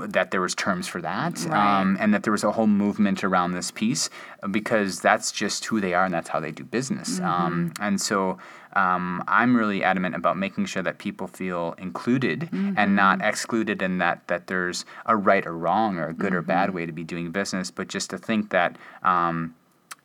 that 0.07 0.31
there 0.31 0.41
was 0.41 0.55
terms 0.55 0.87
for 0.87 1.01
that, 1.01 1.45
Right. 1.45 1.81
um, 1.81 1.97
and 1.99 2.13
that 2.13 2.23
there 2.23 2.31
was 2.31 2.43
a 2.43 2.51
whole 2.51 2.67
movement 2.67 3.23
around 3.23 3.51
this 3.51 3.69
piece 3.71 4.09
because 4.49 5.01
that's 5.01 5.31
just 5.31 5.65
who 5.65 5.81
they 5.81 5.93
are 5.93 6.05
and 6.05 6.13
that's 6.13 6.29
how 6.29 6.39
they 6.39 6.51
do 6.51 6.63
business. 6.63 7.19
Um, 7.19 7.73
and 7.81 7.99
so 7.99 8.37
um, 8.73 9.23
I'm 9.27 9.55
really 9.55 9.83
adamant 9.83 10.15
about 10.15 10.37
making 10.37 10.65
sure 10.67 10.83
that 10.83 10.97
people 10.99 11.27
feel 11.27 11.75
included 11.77 12.49
and 12.77 12.95
not 12.95 13.21
excluded, 13.21 13.81
and 13.81 13.99
that 14.01 14.27
that 14.27 14.47
there's 14.47 14.85
a 15.05 15.15
right 15.15 15.45
or 15.45 15.53
wrong 15.57 15.97
or 15.97 16.07
a 16.07 16.13
good 16.13 16.33
or 16.33 16.41
bad 16.41 16.73
way 16.73 16.85
to 16.85 16.91
be 16.91 17.03
doing 17.03 17.31
business, 17.31 17.71
but 17.71 17.87
just 17.87 18.09
to 18.11 18.17
think 18.17 18.49
that. 18.51 18.77
Um, 19.03 19.55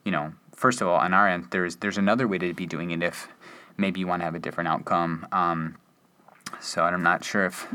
you 0.02 0.10
know, 0.12 0.32
first 0.56 0.80
of 0.80 0.88
all, 0.88 0.96
on 0.96 1.12
our 1.12 1.28
end, 1.28 1.48
there's 1.50 1.76
there's 1.76 1.98
another 1.98 2.26
way 2.26 2.38
to 2.38 2.54
be 2.54 2.64
doing 2.64 2.90
it 2.90 3.02
if 3.02 3.28
maybe 3.76 4.00
you 4.00 4.06
want 4.06 4.20
to 4.22 4.24
have 4.24 4.34
a 4.34 4.38
different 4.38 4.66
outcome. 4.68 5.26
So 6.60 6.82
I'm 6.82 7.02
not 7.02 7.24
sure 7.24 7.46
if 7.46 7.66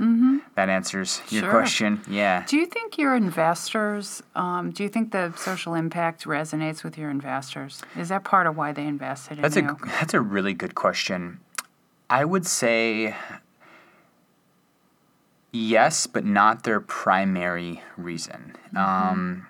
that 0.56 0.70
answers 0.70 1.22
your 1.30 1.44
Sure. 1.44 1.52
question. 1.52 2.02
Yeah. 2.08 2.44
Do 2.48 2.58
you 2.58 2.66
think 2.66 2.98
your 2.98 3.16
investors, 3.16 4.22
um, 4.36 4.72
do 4.72 4.84
you 4.84 4.90
think 4.90 5.12
the 5.12 5.34
social 5.38 5.74
impact 5.76 6.26
resonates 6.26 6.84
with 6.84 6.98
your 6.98 7.10
investors? 7.10 7.82
Is 7.96 8.10
that 8.10 8.24
part 8.24 8.48
of 8.48 8.58
why 8.58 8.72
they 8.74 8.86
invested 8.86 9.38
in 9.38 9.42
That's 9.42 9.58
a 9.58 9.62
you? 9.62 9.78
that's 10.00 10.14
a 10.14 10.22
really 10.22 10.54
good 10.54 10.76
question. 10.76 11.40
I 12.10 12.26
would 12.26 12.46
say 12.46 13.16
yes, 15.52 16.08
but 16.08 16.26
not 16.26 16.64
their 16.64 16.80
primary 16.80 17.82
reason. 17.98 18.56
Um, 18.76 19.48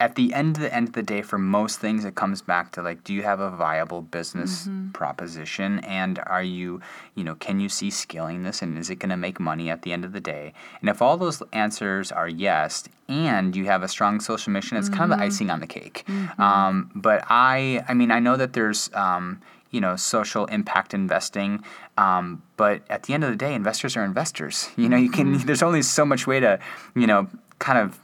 at 0.00 0.14
the 0.14 0.32
end 0.32 0.56
of 0.56 0.62
the 0.62 0.74
end 0.74 0.88
of 0.88 0.94
the 0.94 1.02
day, 1.02 1.20
for 1.20 1.38
most 1.38 1.78
things, 1.78 2.06
it 2.06 2.14
comes 2.14 2.40
back 2.40 2.72
to 2.72 2.82
like, 2.82 3.04
do 3.04 3.12
you 3.12 3.22
have 3.22 3.38
a 3.38 3.50
viable 3.50 4.00
business 4.00 4.68
proposition, 4.94 5.78
and 5.80 6.18
are 6.26 6.42
you, 6.42 6.80
you 7.14 7.22
know, 7.22 7.34
can 7.34 7.60
you 7.60 7.68
see 7.68 7.90
scaling 7.90 8.42
this, 8.42 8.62
and 8.62 8.78
is 8.78 8.88
it 8.88 8.96
going 8.96 9.10
to 9.10 9.16
make 9.16 9.38
money 9.38 9.68
at 9.68 9.82
the 9.82 9.92
end 9.92 10.04
of 10.04 10.12
the 10.12 10.20
day? 10.20 10.54
And 10.80 10.88
if 10.88 11.02
all 11.02 11.18
those 11.18 11.42
answers 11.52 12.10
are 12.10 12.28
yes, 12.28 12.88
and 13.08 13.54
you 13.54 13.66
have 13.66 13.82
a 13.82 13.88
strong 13.88 14.20
social 14.20 14.52
mission, 14.52 14.78
it's 14.78 14.88
kind 14.88 15.12
of 15.12 15.18
the 15.18 15.24
icing 15.24 15.50
on 15.50 15.60
the 15.60 15.66
cake. 15.66 16.08
Um, 16.38 16.90
but 16.94 17.24
I, 17.28 17.84
I 17.86 17.94
mean, 17.94 18.10
I 18.10 18.18
know 18.18 18.36
that 18.36 18.54
there's. 18.54 18.90
Um, 18.94 19.40
you 19.72 19.80
know, 19.80 19.94
social 19.94 20.46
impact 20.46 20.94
investing. 20.94 21.62
Um, 21.96 22.42
but 22.56 22.82
at 22.90 23.04
the 23.04 23.14
end 23.14 23.22
of 23.22 23.30
the 23.30 23.36
day, 23.36 23.54
investors 23.54 23.96
are 23.96 24.04
investors. 24.04 24.68
You 24.76 24.88
know, 24.88 24.96
you 24.96 25.10
can. 25.12 25.38
There's 25.46 25.62
only 25.62 25.82
so 25.82 26.04
much 26.04 26.26
way 26.26 26.40
to, 26.40 26.58
you 26.96 27.06
know, 27.06 27.28
kind 27.60 27.78
of 27.78 27.96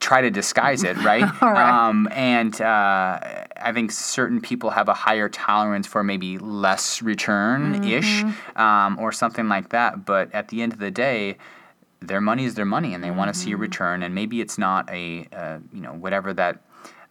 try 0.00 0.20
to 0.20 0.30
disguise 0.30 0.82
it, 0.84 0.96
right? 0.98 1.24
Right. 1.42 1.70
Um, 1.88 2.08
and 2.12 2.60
uh, 2.60 3.18
I 3.56 3.72
think 3.72 3.92
certain 3.92 4.40
people 4.40 4.70
have 4.70 4.88
a 4.88 4.94
higher 4.94 5.28
tolerance 5.28 5.86
for 5.86 6.02
maybe 6.04 6.38
less 6.38 7.00
return 7.02 7.76
ish 7.84 8.24
um, 8.56 8.98
or 8.98 9.12
something 9.12 9.48
like 9.48 9.70
that. 9.70 10.04
But 10.04 10.32
at 10.34 10.48
the 10.48 10.62
end 10.62 10.72
of 10.72 10.78
the 10.78 10.90
day, 10.90 11.36
their 12.00 12.20
money 12.20 12.44
is 12.44 12.54
their 12.54 12.64
money, 12.66 12.92
and 12.94 13.02
they 13.02 13.10
want 13.10 13.32
to 13.32 13.38
see 13.38 13.52
a 13.52 13.56
return. 13.56 14.02
And 14.02 14.14
maybe 14.14 14.40
it's 14.40 14.58
not 14.58 14.90
a 14.90 15.26
uh, 15.32 15.58
you 15.72 15.80
know 15.80 15.92
whatever 15.92 16.32
that. 16.34 16.62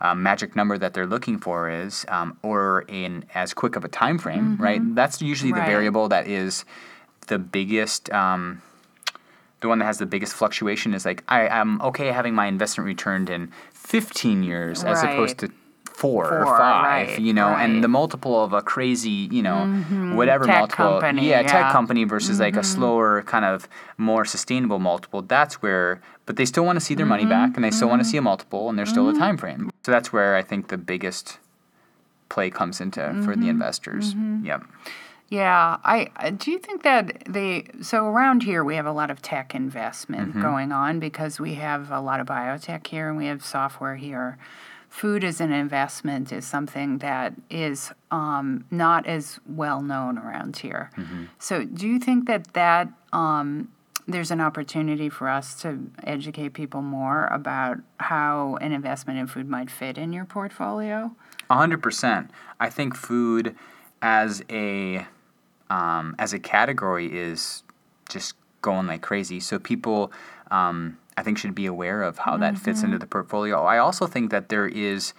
Uh, 0.02 0.14
magic 0.14 0.54
number 0.54 0.78
that 0.78 0.94
they're 0.94 1.06
looking 1.08 1.38
for 1.40 1.70
is, 1.70 2.06
um, 2.10 2.38
or 2.42 2.82
in 2.90 3.24
as 3.34 3.54
quick 3.54 3.78
of 3.78 3.86
a 3.86 3.88
time 3.88 4.18
frame, 4.18 4.58
right? 4.60 4.82
That's 4.96 5.22
usually 5.22 5.54
the 5.54 5.60
Right. 5.62 5.66
variable 5.68 6.10
that 6.10 6.28
is 6.28 6.66
the 7.28 7.40
biggest. 7.40 8.12
Um, 8.12 8.62
the 9.64 9.68
one 9.70 9.80
that 9.80 9.86
has 9.86 9.98
the 9.98 10.06
biggest 10.06 10.34
fluctuation 10.34 10.94
is 10.94 11.06
like 11.06 11.24
I, 11.28 11.48
I'm 11.48 11.82
okay 11.82 12.08
having 12.10 12.36
my 12.36 12.46
investment 12.46 12.86
returned 12.86 13.30
in 13.32 13.52
15 13.74 14.44
years 14.44 14.84
as 14.84 15.02
opposed 15.02 15.40
to 15.40 15.50
four, 15.86 16.26
or 16.42 16.46
five, 16.46 17.08
right, 17.08 17.20
you 17.20 17.32
know, 17.34 17.48
right. 17.50 17.64
and 17.64 17.84
the 17.84 17.88
multiple 17.88 18.44
of 18.44 18.52
a 18.52 18.62
crazy, 18.62 19.30
you 19.32 19.42
know, 19.42 19.68
whatever 20.16 20.46
Tech 20.46 20.60
multiple, 20.60 21.00
company, 21.00 21.30
yeah, 21.30 21.44
tech 21.44 21.52
yeah. 21.54 21.64
Mm-hmm. 21.64 21.72
company 21.72 22.04
versus 22.04 22.40
like 22.40 22.58
a 22.58 22.64
slower, 22.64 23.22
kind 23.24 23.46
of 23.46 23.70
more 23.98 24.26
sustainable 24.26 24.80
multiple. 24.80 25.22
That's 25.22 25.62
where, 25.62 26.02
but 26.26 26.36
they 26.36 26.46
still 26.46 26.66
want 26.66 26.78
to 26.78 26.82
see 26.86 26.96
their 26.96 27.06
money 27.06 27.24
Mm-hmm. 27.24 27.30
back, 27.30 27.56
and 27.56 27.64
they 27.64 27.72
still 27.72 27.88
want 27.90 28.02
to 28.02 28.08
see 28.08 28.18
a 28.18 28.22
multiple, 28.22 28.70
and 28.70 28.78
there's 28.78 28.90
still 28.90 29.08
a 29.08 29.14
time 29.14 29.38
frame. 29.38 29.72
So 29.86 29.92
that's 29.92 30.12
where 30.12 30.36
I 30.36 30.42
think 30.42 30.68
the 30.68 30.78
biggest 30.78 31.38
play 32.28 32.50
comes 32.50 32.82
into 32.82 33.00
for 33.00 33.08
Mm-hmm. 33.34 33.42
the 33.42 33.50
investors. 33.50 34.16
Yep. 34.44 34.64
Yeah, 35.34 35.78
I 35.84 36.30
do 36.30 36.52
you 36.52 36.60
think 36.60 36.84
that 36.84 37.24
they 37.28 37.66
so 37.82 38.06
around 38.06 38.44
here 38.44 38.64
we 38.64 38.76
have 38.76 38.86
a 38.86 38.92
lot 38.92 39.10
of 39.10 39.20
tech 39.20 39.56
investment 39.56 40.30
Mm-hmm. 40.30 40.42
going 40.42 40.72
on 40.72 41.00
because 41.00 41.40
we 41.40 41.56
have 41.56 41.90
a 41.90 42.00
lot 42.00 42.20
of 42.20 42.28
biotech 42.28 42.86
here 42.86 43.10
and 43.10 43.18
we 43.18 43.26
have 43.26 43.44
software 43.44 43.96
here. 43.96 44.38
Food 44.90 45.24
as 45.24 45.42
an 45.42 45.52
investment 45.52 46.32
is 46.32 46.46
something 46.46 47.00
that 47.00 47.34
is 47.50 47.92
um, 48.12 48.66
not 48.70 49.08
as 49.08 49.40
well 49.48 49.82
known 49.82 50.20
around 50.20 50.58
here. 50.58 50.92
Mm-hmm. 50.96 51.24
So, 51.40 51.64
do 51.66 51.88
you 51.88 51.98
think 51.98 52.28
that 52.28 52.54
that 52.54 52.90
um, 53.12 53.70
there's 54.08 54.30
an 54.30 54.40
opportunity 54.40 55.10
for 55.10 55.28
us 55.28 55.60
to 55.64 55.80
educate 56.04 56.50
people 56.54 56.84
more 56.84 57.26
about 57.32 57.78
how 58.00 58.58
an 58.62 58.72
investment 58.72 59.18
in 59.18 59.26
food 59.26 59.50
might 59.50 59.72
fit 59.72 59.98
in 59.98 60.14
your 60.14 60.26
portfolio? 60.26 61.16
A 61.50 61.56
hundred 61.56 61.82
percent. 61.82 62.30
I 62.60 62.70
think 62.70 62.96
food 62.96 63.56
as 64.00 64.44
a 64.50 65.08
um, 65.74 66.16
as 66.20 66.34
a 66.34 66.40
category 66.40 67.08
is 67.08 67.64
just 68.08 68.36
going 68.62 68.86
like 68.86 69.02
crazy. 69.02 69.40
So 69.40 69.58
people, 69.58 70.12
um, 70.52 70.98
I 71.18 71.24
think, 71.24 71.38
should 71.38 71.56
be 71.56 71.66
aware 71.66 72.04
of 72.04 72.20
how 72.20 72.38
that 72.38 72.58
fits 72.58 72.84
into 72.84 73.00
the 73.00 73.08
portfolio. 73.08 73.64
I 73.64 73.80
also 73.80 74.06
think 74.06 74.30
that 74.32 74.50
there 74.50 74.68
is 74.68 75.14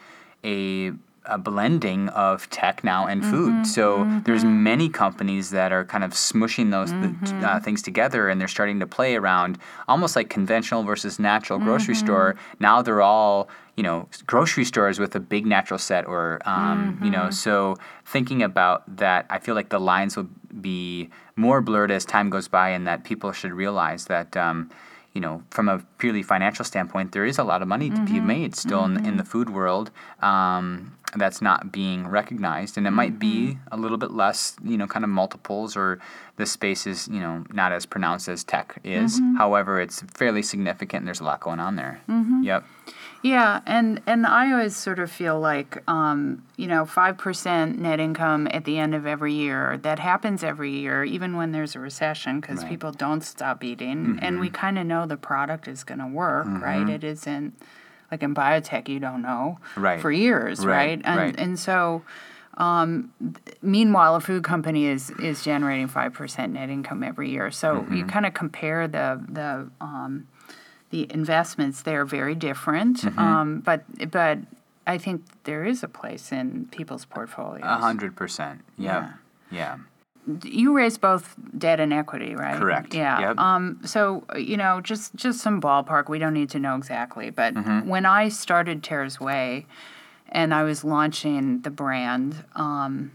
a 0.44 0.92
a 1.26 1.38
blending 1.38 2.11
of 2.11 2.50
tech 2.50 2.84
now 2.84 3.07
and 3.07 3.24
food. 3.24 3.66
So 3.66 4.05
there's 4.26 4.44
many 4.44 4.90
companies 4.90 5.48
that 5.50 5.72
are 5.72 5.82
kind 5.86 6.05
of 6.05 6.12
smushing 6.12 6.70
those 6.70 6.90
th- 6.92 7.42
uh, 7.42 7.61
things 7.61 7.80
together, 7.80 8.28
and 8.28 8.38
they're 8.38 8.46
starting 8.59 8.78
to 8.80 8.86
play 8.86 9.16
around 9.16 9.59
almost 9.88 10.16
like 10.16 10.28
conventional 10.28 10.82
versus 10.82 11.18
natural 11.18 11.59
grocery 11.59 11.94
store. 11.94 12.36
Now 12.61 12.82
they're 12.82 13.00
all 13.00 13.48
you 13.76 13.82
know 13.82 14.08
grocery 14.26 14.64
stores 14.64 14.98
with 14.98 15.14
a 15.14 15.20
big 15.20 15.46
natural 15.46 15.78
set, 15.78 16.06
or 16.06 16.40
um, 16.44 16.98
you 17.02 17.10
know. 17.10 17.30
So 17.30 17.76
thinking 18.04 18.42
about 18.42 18.96
that, 18.96 19.26
I 19.30 19.38
feel 19.38 19.54
like 19.54 19.68
the 19.70 19.80
lines 19.80 20.16
will 20.16 20.28
be 20.60 21.10
more 21.36 21.60
blurred 21.60 21.90
as 21.90 22.04
time 22.04 22.30
goes 22.30 22.48
by, 22.48 22.70
and 22.70 22.86
that 22.86 23.04
people 23.04 23.32
should 23.32 23.52
realize 23.52 24.06
that. 24.06 24.36
Um, 24.36 24.70
you 25.12 25.20
know, 25.20 25.44
from 25.50 25.68
a 25.68 25.78
purely 25.98 26.24
financial 26.24 26.64
standpoint, 26.64 27.12
there 27.12 27.24
is 27.24 27.38
a 27.38 27.44
lot 27.44 27.62
of 27.62 27.68
money 27.68 27.88
to 27.88 28.04
be 28.04 28.18
made 28.18 28.56
still 28.56 28.84
in, 28.84 29.06
in 29.06 29.16
the 29.16 29.22
food 29.22 29.48
world 29.48 29.92
um, 30.22 30.98
that's 31.14 31.40
not 31.40 31.70
being 31.70 32.08
recognized, 32.08 32.76
and 32.76 32.84
it 32.84 32.90
might 32.90 33.20
be 33.20 33.56
a 33.70 33.76
little 33.76 33.96
bit 33.96 34.10
less, 34.10 34.56
you 34.64 34.76
know, 34.76 34.88
kind 34.88 35.04
of 35.04 35.10
multiples, 35.10 35.76
or 35.76 36.00
the 36.36 36.44
space 36.46 36.84
is, 36.84 37.06
you 37.06 37.20
know, 37.20 37.44
not 37.52 37.70
as 37.70 37.86
pronounced 37.86 38.26
as 38.28 38.42
tech 38.42 38.80
is. 38.82 39.20
However, 39.38 39.80
it's 39.80 40.02
fairly 40.02 40.42
significant. 40.42 41.02
And 41.02 41.06
there's 41.06 41.20
a 41.20 41.24
lot 41.24 41.38
going 41.38 41.60
on 41.60 41.76
there. 41.76 42.00
Yep. 42.42 42.64
Yeah, 43.24 43.62
and 43.64 44.02
and 44.06 44.26
I 44.26 44.52
always 44.52 44.76
sort 44.76 44.98
of 44.98 45.10
feel 45.10 45.40
like 45.40 45.82
um, 45.88 46.44
you 46.58 46.66
know 46.66 46.84
five 46.84 47.16
percent 47.16 47.78
net 47.78 47.98
income 47.98 48.46
at 48.50 48.66
the 48.66 48.76
end 48.78 48.94
of 48.94 49.06
every 49.06 49.32
year. 49.32 49.78
That 49.78 49.98
happens 49.98 50.44
every 50.44 50.72
year, 50.72 51.04
even 51.04 51.34
when 51.34 51.50
there's 51.52 51.74
a 51.74 51.80
recession, 51.80 52.40
because 52.40 52.58
Right. 52.60 52.68
people 52.68 52.92
don't 52.92 53.22
stop 53.24 53.64
eating, 53.64 54.18
and 54.20 54.38
we 54.40 54.50
kind 54.50 54.78
of 54.78 54.84
know 54.86 55.06
the 55.06 55.16
product 55.16 55.66
is 55.68 55.84
going 55.84 56.00
to 56.00 56.06
work, 56.06 56.46
right? 56.60 56.86
It 56.86 57.02
isn't 57.02 57.54
like 58.10 58.22
in 58.22 58.34
biotech, 58.34 58.90
you 58.90 59.00
don't 59.00 59.22
know 59.22 59.58
Right. 59.74 60.02
for 60.02 60.12
years, 60.12 60.60
Right, 60.60 60.74
right? 60.76 61.00
And 61.06 61.16
right. 61.18 61.34
and 61.38 61.58
so. 61.58 62.02
Um, 62.56 63.12
meanwhile, 63.62 64.14
a 64.14 64.20
food 64.20 64.44
company 64.44 64.84
is 64.86 65.10
is 65.18 65.42
generating 65.42 65.88
five 65.88 66.12
percent 66.12 66.52
net 66.52 66.70
income 66.70 67.02
every 67.02 67.30
year. 67.30 67.50
So 67.50 67.68
Mm-hmm. 67.80 67.96
you 67.96 68.04
kind 68.04 68.26
of 68.26 68.34
compare 68.34 68.86
the 68.86 69.18
the 69.28 69.68
um, 69.80 70.28
the 70.95 71.03
investments 71.20 71.82
they're 71.82 72.05
very 72.18 72.36
different 72.49 72.97
Mm-hmm. 73.03 73.18
um, 73.18 73.49
but 73.68 73.80
but 74.18 74.38
i 74.86 74.97
think 75.05 75.16
there 75.49 75.64
is 75.72 75.82
a 75.82 75.88
place 76.01 76.26
in 76.40 76.47
people's 76.76 77.05
portfolios 77.14 77.64
A 77.64 77.78
hundred 77.88 78.12
percent. 78.20 78.57
Yep. 78.78 79.03
Yeah. 79.51 79.76
you 80.61 80.68
raise 80.80 80.97
both 80.99 81.34
debt 81.64 81.78
and 81.84 81.92
equity 81.92 82.32
right 82.45 82.59
Correct. 82.62 82.95
yeah 82.95 83.20
Yep. 83.24 83.38
um, 83.38 83.62
so 83.84 84.24
you 84.51 84.57
know 84.62 84.80
just 84.90 85.14
just 85.24 85.40
some 85.47 85.61
ballpark 85.61 86.09
we 86.09 86.18
don't 86.22 86.34
need 86.40 86.51
to 86.57 86.61
know 86.64 86.76
exactly 86.76 87.30
but 87.30 87.51
Mm-hmm. 87.55 87.88
when 87.92 88.05
i 88.07 88.28
started 88.45 88.76
Tera's 88.82 89.18
Whey 89.26 89.66
and 90.40 90.49
i 90.61 90.62
was 90.70 90.78
launching 90.84 91.61
the 91.66 91.70
brand 91.70 92.30
um, 92.66 93.11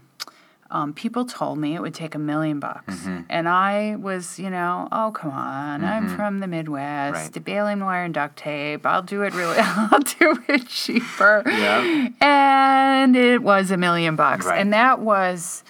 um, 0.72 0.94
people 0.94 1.24
told 1.24 1.58
me 1.58 1.74
it 1.74 1.82
would 1.82 1.94
take 1.94 2.14
a 2.14 2.18
million 2.18 2.60
bucks. 2.60 2.94
Mm-hmm. 2.94 3.22
And 3.28 3.48
I 3.48 3.96
was, 3.96 4.38
you 4.38 4.50
know, 4.50 4.86
oh, 4.92 5.10
come 5.12 5.32
on, 5.32 5.84
I'm 5.84 6.08
from 6.16 6.38
the 6.40 6.46
Midwest, 6.46 7.14
Right. 7.14 7.32
the 7.32 7.40
baling 7.40 7.80
wire 7.80 8.04
and 8.04 8.14
duct 8.14 8.36
tape. 8.36 8.86
I'll 8.86 9.02
do 9.02 9.22
it 9.22 9.34
really, 9.34 9.56
I'll 9.60 9.98
do 9.98 10.38
it 10.48 10.68
cheaper. 10.68 11.42
Yep. 11.46 12.12
And 12.20 13.16
it 13.16 13.42
was 13.42 13.70
a 13.70 13.76
million 13.76 14.14
bucks. 14.16 14.46
Right. 14.46 14.60
And 14.60 14.72
that 14.72 15.00
was, 15.00 15.64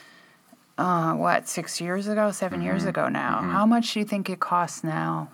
uh, 0.77 1.15
what, 1.15 1.49
six 1.49 1.81
years 1.81 2.07
ago, 2.07 2.31
7 2.31 2.61
years 2.63 2.81
Mm-hmm. 2.83 2.89
ago 2.91 3.09
now. 3.09 3.41
How 3.43 3.65
much 3.67 3.93
do 3.95 4.01
you 4.01 4.05
think 4.07 4.29
it 4.31 4.41
costs 4.41 4.85
now? 4.85 5.31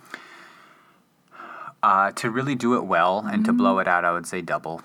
Uh, 1.83 2.11
to 2.13 2.29
really 2.31 2.55
do 2.55 2.75
it 2.75 2.85
well 2.85 3.19
and 3.31 3.45
to 3.45 3.53
blow 3.53 3.79
it 3.79 3.87
out, 3.87 4.03
I 4.03 4.11
would 4.11 4.25
say 4.25 4.41
double. 4.41 4.81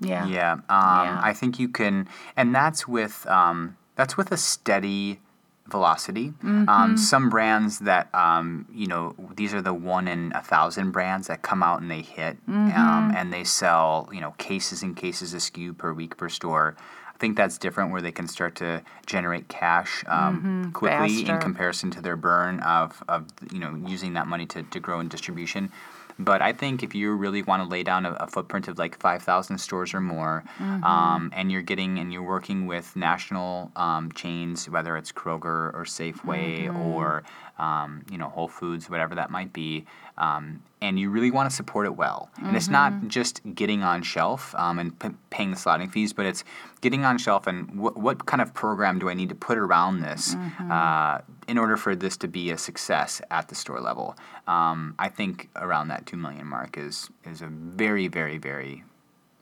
Yeah. 0.00 0.26
Yeah. 0.26 0.52
Um, 0.52 0.60
Yeah. 0.68 1.20
I 1.22 1.32
think 1.32 1.58
you 1.58 1.68
can, 1.68 2.06
and 2.36 2.54
that's 2.54 2.86
with 2.86 3.26
um, 3.28 3.76
that's 3.96 4.16
with 4.16 4.32
a 4.32 4.36
steady 4.36 5.20
velocity. 5.66 6.34
Um, 6.68 6.96
some 6.96 7.30
brands 7.30 7.78
that 7.80 8.14
um, 8.14 8.66
you 8.72 8.86
know 8.86 9.14
these 9.34 9.54
are 9.54 9.62
the 9.62 9.74
one 9.74 10.08
in 10.08 10.32
a 10.34 10.42
thousand 10.42 10.90
brands 10.90 11.28
that 11.28 11.42
come 11.42 11.62
out 11.62 11.80
and 11.80 11.90
they 11.90 12.02
hit, 12.02 12.36
um, 12.48 13.12
and 13.16 13.32
they 13.32 13.44
sell 13.44 14.08
you 14.12 14.20
know 14.20 14.32
cases 14.32 14.82
and 14.82 14.96
cases 14.96 15.32
of 15.34 15.40
SKU 15.40 15.76
per 15.76 15.92
week 15.92 16.16
per 16.16 16.28
store. 16.28 16.76
I 17.14 17.16
think 17.18 17.36
that's 17.36 17.58
different 17.58 17.92
where 17.92 18.02
they 18.02 18.10
can 18.10 18.26
start 18.26 18.56
to 18.56 18.82
generate 19.06 19.48
cash 19.48 20.04
um, 20.08 20.72
quickly 20.74 21.26
in 21.26 21.38
comparison 21.38 21.90
to 21.92 22.00
their 22.02 22.16
burn 22.16 22.58
of, 22.60 23.02
of 23.08 23.26
you 23.52 23.60
know 23.60 23.80
using 23.86 24.14
that 24.14 24.26
money 24.26 24.46
to, 24.46 24.64
to 24.64 24.80
grow 24.80 25.00
in 25.00 25.08
distribution. 25.08 25.70
But 26.18 26.42
I 26.42 26.52
think 26.52 26.82
if 26.82 26.94
you 26.94 27.12
really 27.12 27.42
want 27.42 27.62
to 27.62 27.68
lay 27.68 27.82
down 27.82 28.06
a, 28.06 28.12
a 28.12 28.26
footprint 28.26 28.68
of 28.68 28.78
like 28.78 28.98
5,000 29.00 29.58
stores 29.58 29.94
or 29.94 30.00
more, 30.00 30.44
um, 30.84 31.30
and 31.34 31.50
you're 31.50 31.62
getting 31.62 31.98
and 31.98 32.12
you're 32.12 32.22
working 32.22 32.66
with 32.66 32.94
national 32.96 33.72
um, 33.76 34.12
chains, 34.12 34.68
whether 34.68 34.96
it's 34.96 35.12
Kroger 35.12 35.74
or 35.74 35.84
Safeway 35.84 36.68
or 36.86 37.22
um, 37.58 38.04
you 38.10 38.18
know 38.18 38.28
Whole 38.28 38.48
Foods, 38.48 38.90
whatever 38.90 39.14
that 39.14 39.30
might 39.30 39.52
be, 39.52 39.84
um, 40.18 40.62
and 40.82 40.98
you 40.98 41.10
really 41.10 41.30
want 41.30 41.48
to 41.48 41.54
support 41.54 41.86
it 41.86 41.96
well. 41.96 42.30
And 42.42 42.56
it's 42.56 42.68
not 42.68 43.08
just 43.08 43.40
getting 43.54 43.82
on 43.82 44.02
shelf 44.02 44.54
um, 44.56 44.78
and 44.78 44.98
p- 44.98 45.10
paying 45.30 45.50
the 45.50 45.56
slotting 45.56 45.90
fees, 45.90 46.12
but 46.12 46.26
it's 46.26 46.44
getting 46.80 47.04
on 47.04 47.18
shelf 47.18 47.46
and 47.46 47.70
wh- 47.70 47.96
what 47.96 48.26
kind 48.26 48.42
of 48.42 48.52
program 48.54 48.98
do 48.98 49.08
I 49.08 49.14
need 49.14 49.28
to 49.28 49.34
put 49.34 49.56
around 49.58 50.00
this 50.00 50.34
uh, 50.70 51.20
in 51.46 51.58
order 51.58 51.76
for 51.76 51.94
this 51.94 52.16
to 52.18 52.28
be 52.28 52.50
a 52.50 52.58
success 52.58 53.20
at 53.30 53.48
the 53.48 53.54
store 53.54 53.80
level. 53.80 54.16
Um, 54.46 54.94
I 54.98 55.08
think 55.08 55.48
around 55.56 55.88
that 55.88 56.06
two 56.06 56.16
million 56.16 56.46
mark 56.46 56.76
is 56.76 57.08
is 57.24 57.40
a 57.40 57.46
very 57.46 58.08
very 58.08 58.38
very 58.38 58.84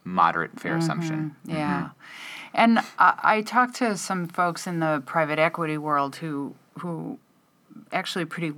moderate 0.04 0.58
fair 0.60 0.76
assumption. 0.76 1.36
Yeah. 1.44 1.90
And 2.54 2.80
I, 2.98 3.18
I 3.22 3.42
talked 3.42 3.76
to 3.76 3.96
some 3.96 4.26
folks 4.26 4.66
in 4.66 4.80
the 4.80 5.02
private 5.06 5.38
equity 5.38 5.78
world 5.78 6.16
who 6.16 6.54
who 6.80 7.18
actually 7.92 8.24
pretty 8.24 8.52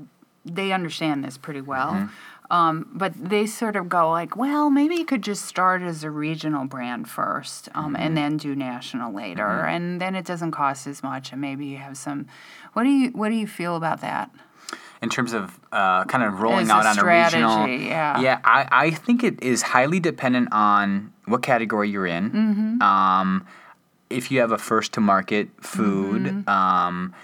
they 0.45 0.73
understand 0.73 1.25
this 1.25 1.39
pretty 1.39 1.61
well. 1.63 2.09
Um, 2.51 2.91
but 2.93 3.15
they 3.17 3.47
sort 3.47 3.75
of 3.75 3.89
go 3.89 4.11
like, 4.11 4.37
well, 4.37 4.69
maybe 4.69 4.97
you 4.97 5.07
could 5.07 5.23
just 5.23 5.47
start 5.47 5.81
as 5.81 6.05
a 6.05 6.11
regional 6.11 6.67
brand 6.67 7.09
first, 7.09 7.71
um, 7.75 7.97
and 7.97 8.15
then 8.15 8.37
do 8.37 8.55
national 8.55 9.15
later, 9.15 9.47
and 9.65 9.99
then 9.99 10.15
it 10.15 10.27
doesn't 10.27 10.51
cost 10.53 10.87
as 10.87 11.03
much, 11.03 11.33
and 11.33 11.41
maybe 11.41 11.65
you 11.65 11.79
have 11.79 11.97
some. 11.97 12.27
What 12.75 12.83
do 12.85 12.91
you 12.91 13.09
What 13.11 13.31
do 13.31 13.35
you 13.37 13.47
feel 13.47 13.77
about 13.77 14.01
that? 14.03 14.31
in 15.03 15.11
terms 15.11 15.35
of 15.35 15.59
uh, 15.71 16.05
kind 16.05 16.25
of 16.25 16.41
rolling 16.41 16.61
As 16.65 16.71
a 16.71 16.73
out 16.75 16.87
on 16.87 16.99
a 16.99 17.05
regional. 17.05 17.67
yeah. 17.69 18.21
Yeah, 18.21 18.41
I, 18.43 18.67
I 18.71 18.91
think 18.91 19.23
it 19.23 19.43
is 19.43 19.61
highly 19.61 20.01
dependent 20.01 20.49
on 20.51 21.13
what 21.27 21.43
category 21.43 21.91
you're 21.91 22.07
in. 22.07 22.31
Mm-hmm. 22.31 22.83
Um, 22.83 23.47
if 24.09 24.31
you 24.31 24.41
have 24.41 24.51
a 24.53 24.57
first 24.59 24.93
to 24.95 25.01
market 25.03 25.49
food, 25.61 26.23
Mm-hmm. 26.23 26.49
um, 26.49 27.15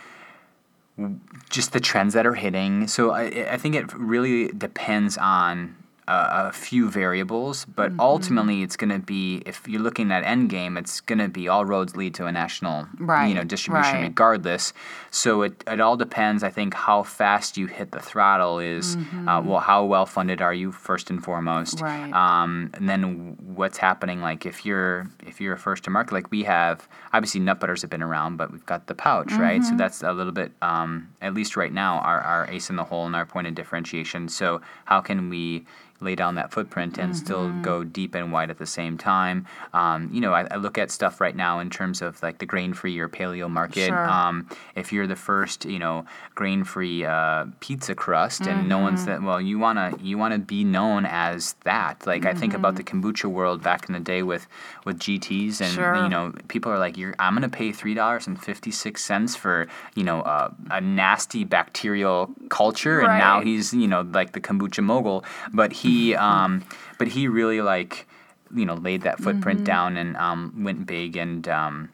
just 1.48 1.72
the 1.72 1.80
trends 1.80 2.14
that 2.14 2.26
are 2.26 2.34
hitting. 2.34 2.86
So 2.88 3.10
I, 3.10 3.46
I 3.50 3.56
think 3.56 3.74
it 3.74 3.92
really 3.94 4.48
depends 4.48 5.18
on 5.18 5.76
a, 6.16 6.48
a 6.48 6.52
few 6.52 6.84
variables, 6.90 7.56
but 7.78 7.90
Mm-hmm. 7.90 8.00
ultimately 8.14 8.58
it's 8.64 8.76
going 8.82 8.94
to 9.00 9.04
be 9.14 9.42
if 9.52 9.58
you're 9.70 9.80
looking 9.88 10.08
at 10.16 10.20
end 10.34 10.44
game, 10.56 10.72
it's 10.82 11.00
going 11.08 11.18
to 11.26 11.28
be 11.28 11.44
all 11.52 11.64
roads 11.74 11.92
lead 12.00 12.12
to 12.20 12.26
a 12.26 12.32
national, 12.42 12.86
you 13.28 13.34
know, 13.38 13.44
distribution 13.54 13.96
right. 13.96 14.08
regardless. 14.12 14.72
So 15.10 15.42
it, 15.46 15.54
it 15.66 15.80
all 15.80 15.96
depends. 15.96 16.42
I 16.42 16.50
think 16.58 16.70
how 16.74 17.02
fast 17.20 17.56
you 17.60 17.66
hit 17.78 17.88
the 17.96 18.00
throttle 18.10 18.58
is 18.76 18.96
uh, 19.28 19.40
well, 19.44 19.60
how 19.70 19.80
well 19.92 20.06
funded 20.16 20.40
are 20.46 20.54
you 20.62 20.68
first 20.72 21.10
and 21.10 21.20
foremost, 21.28 21.78
Mm-hmm. 21.78 22.12
Right. 22.12 22.12
um, 22.42 22.70
and 22.74 22.88
then 22.88 23.36
what's 23.58 23.78
happening. 23.78 24.18
Like 24.20 24.42
if 24.46 24.56
you're 24.66 25.06
if 25.30 25.40
you're 25.40 25.54
a 25.54 25.58
first 25.58 25.84
to 25.84 25.90
market, 25.90 26.12
like 26.18 26.30
we 26.30 26.42
have, 26.44 26.88
obviously 27.12 27.40
nut 27.40 27.58
butters 27.60 27.80
have 27.82 27.90
been 27.90 28.02
around, 28.10 28.36
but 28.36 28.50
we've 28.52 28.66
got 28.66 28.86
the 28.86 28.94
pouch, 28.94 29.32
right? 29.32 29.60
Mm-hmm. 29.60 29.70
So 29.70 29.76
that's 29.82 30.02
a 30.02 30.12
little 30.12 30.32
bit, 30.32 30.50
um, 30.62 31.08
at 31.20 31.34
least 31.34 31.56
right 31.56 31.72
now, 31.72 31.98
our, 32.10 32.20
our 32.20 32.42
ace 32.50 32.70
in 32.70 32.76
the 32.76 32.84
hole 32.84 33.06
and 33.06 33.14
our 33.16 33.26
point 33.26 33.46
of 33.46 33.54
differentiation. 33.54 34.28
So 34.28 34.60
how 34.84 35.00
can 35.00 35.28
we 35.30 35.66
lay 36.00 36.14
down 36.14 36.34
that 36.36 36.50
footprint 36.50 36.98
and 36.98 37.14
still 37.16 37.48
Mm-hmm. 37.48 37.60
go 37.60 37.84
deep 37.84 38.14
and 38.14 38.32
wide 38.32 38.50
at 38.50 38.58
the 38.58 38.66
same 38.66 38.96
time? 38.98 39.46
Um, 39.72 40.08
you 40.12 40.20
know, 40.20 40.32
I, 40.32 40.46
I 40.50 40.56
look 40.56 40.78
at 40.78 40.90
stuff 40.90 41.20
right 41.20 41.36
now 41.36 41.60
in 41.60 41.70
terms 41.70 42.02
of 42.02 42.22
like 42.22 42.38
the 42.38 42.46
grain 42.46 42.72
free 42.74 42.98
or 42.98 43.08
paleo 43.08 43.48
market. 43.50 43.88
Sure. 43.88 44.08
Um, 44.08 44.48
if 44.74 44.92
you're 44.92 45.06
the 45.06 45.16
first, 45.16 45.64
you 45.64 45.78
know, 45.78 46.04
grain 46.34 46.64
free 46.64 47.04
uh, 47.04 47.46
pizza 47.60 47.94
crust, 47.94 48.46
and 48.46 48.68
no 48.68 48.76
Mm-hmm. 48.76 48.82
one's 48.84 49.04
that 49.04 49.22
well, 49.22 49.40
you 49.40 49.58
wanna 49.58 49.92
you 50.00 50.16
wanna 50.18 50.38
be 50.38 50.64
known 50.64 51.04
as 51.06 51.54
that. 51.64 52.06
Like 52.06 52.24
I 52.26 52.32
think 52.34 52.54
about 52.54 52.76
the 52.76 52.82
kombucha 52.84 53.26
world 53.30 53.62
back 53.62 53.88
in 53.88 53.92
the 53.92 54.00
day 54.00 54.22
with 54.22 54.46
with 54.84 54.98
GTS, 54.98 55.60
and 55.60 55.70
Mm-hmm. 55.70 55.74
Sure. 55.74 55.96
you 55.96 56.08
know, 56.08 56.32
people 56.48 56.72
are 56.72 56.78
like, 56.78 56.96
you're 56.96 57.14
I'm 57.18 57.34
gonna 57.34 57.48
pay 57.48 57.72
three 57.72 57.94
dollars 57.94 58.26
and 58.26 58.40
fifty 58.40 58.70
six 58.70 59.04
cents 59.04 59.36
for 59.36 59.66
you 59.94 60.04
know 60.04 60.20
uh, 60.22 60.50
a 60.70 60.80
nasty 60.80 61.44
bacterial 61.44 62.30
culture, 62.48 63.00
and 63.00 63.18
now 63.18 63.40
he's 63.42 63.72
you 63.74 63.86
know 63.88 64.02
like 64.02 64.32
the 64.32 64.40
kombucha 64.40 64.82
mogul, 64.82 65.24
but 65.52 65.72
he 65.72 65.89
um, 66.14 66.64
but 66.98 67.08
he 67.08 67.28
really 67.28 67.60
like 67.60 68.06
you 68.54 68.64
know 68.64 68.74
laid 68.74 69.02
that 69.02 69.18
footprint 69.18 69.64
down 69.64 69.96
and 69.96 70.16
um, 70.16 70.64
went 70.64 70.86
big 70.86 71.16
and. 71.16 71.48
Um, 71.48 71.90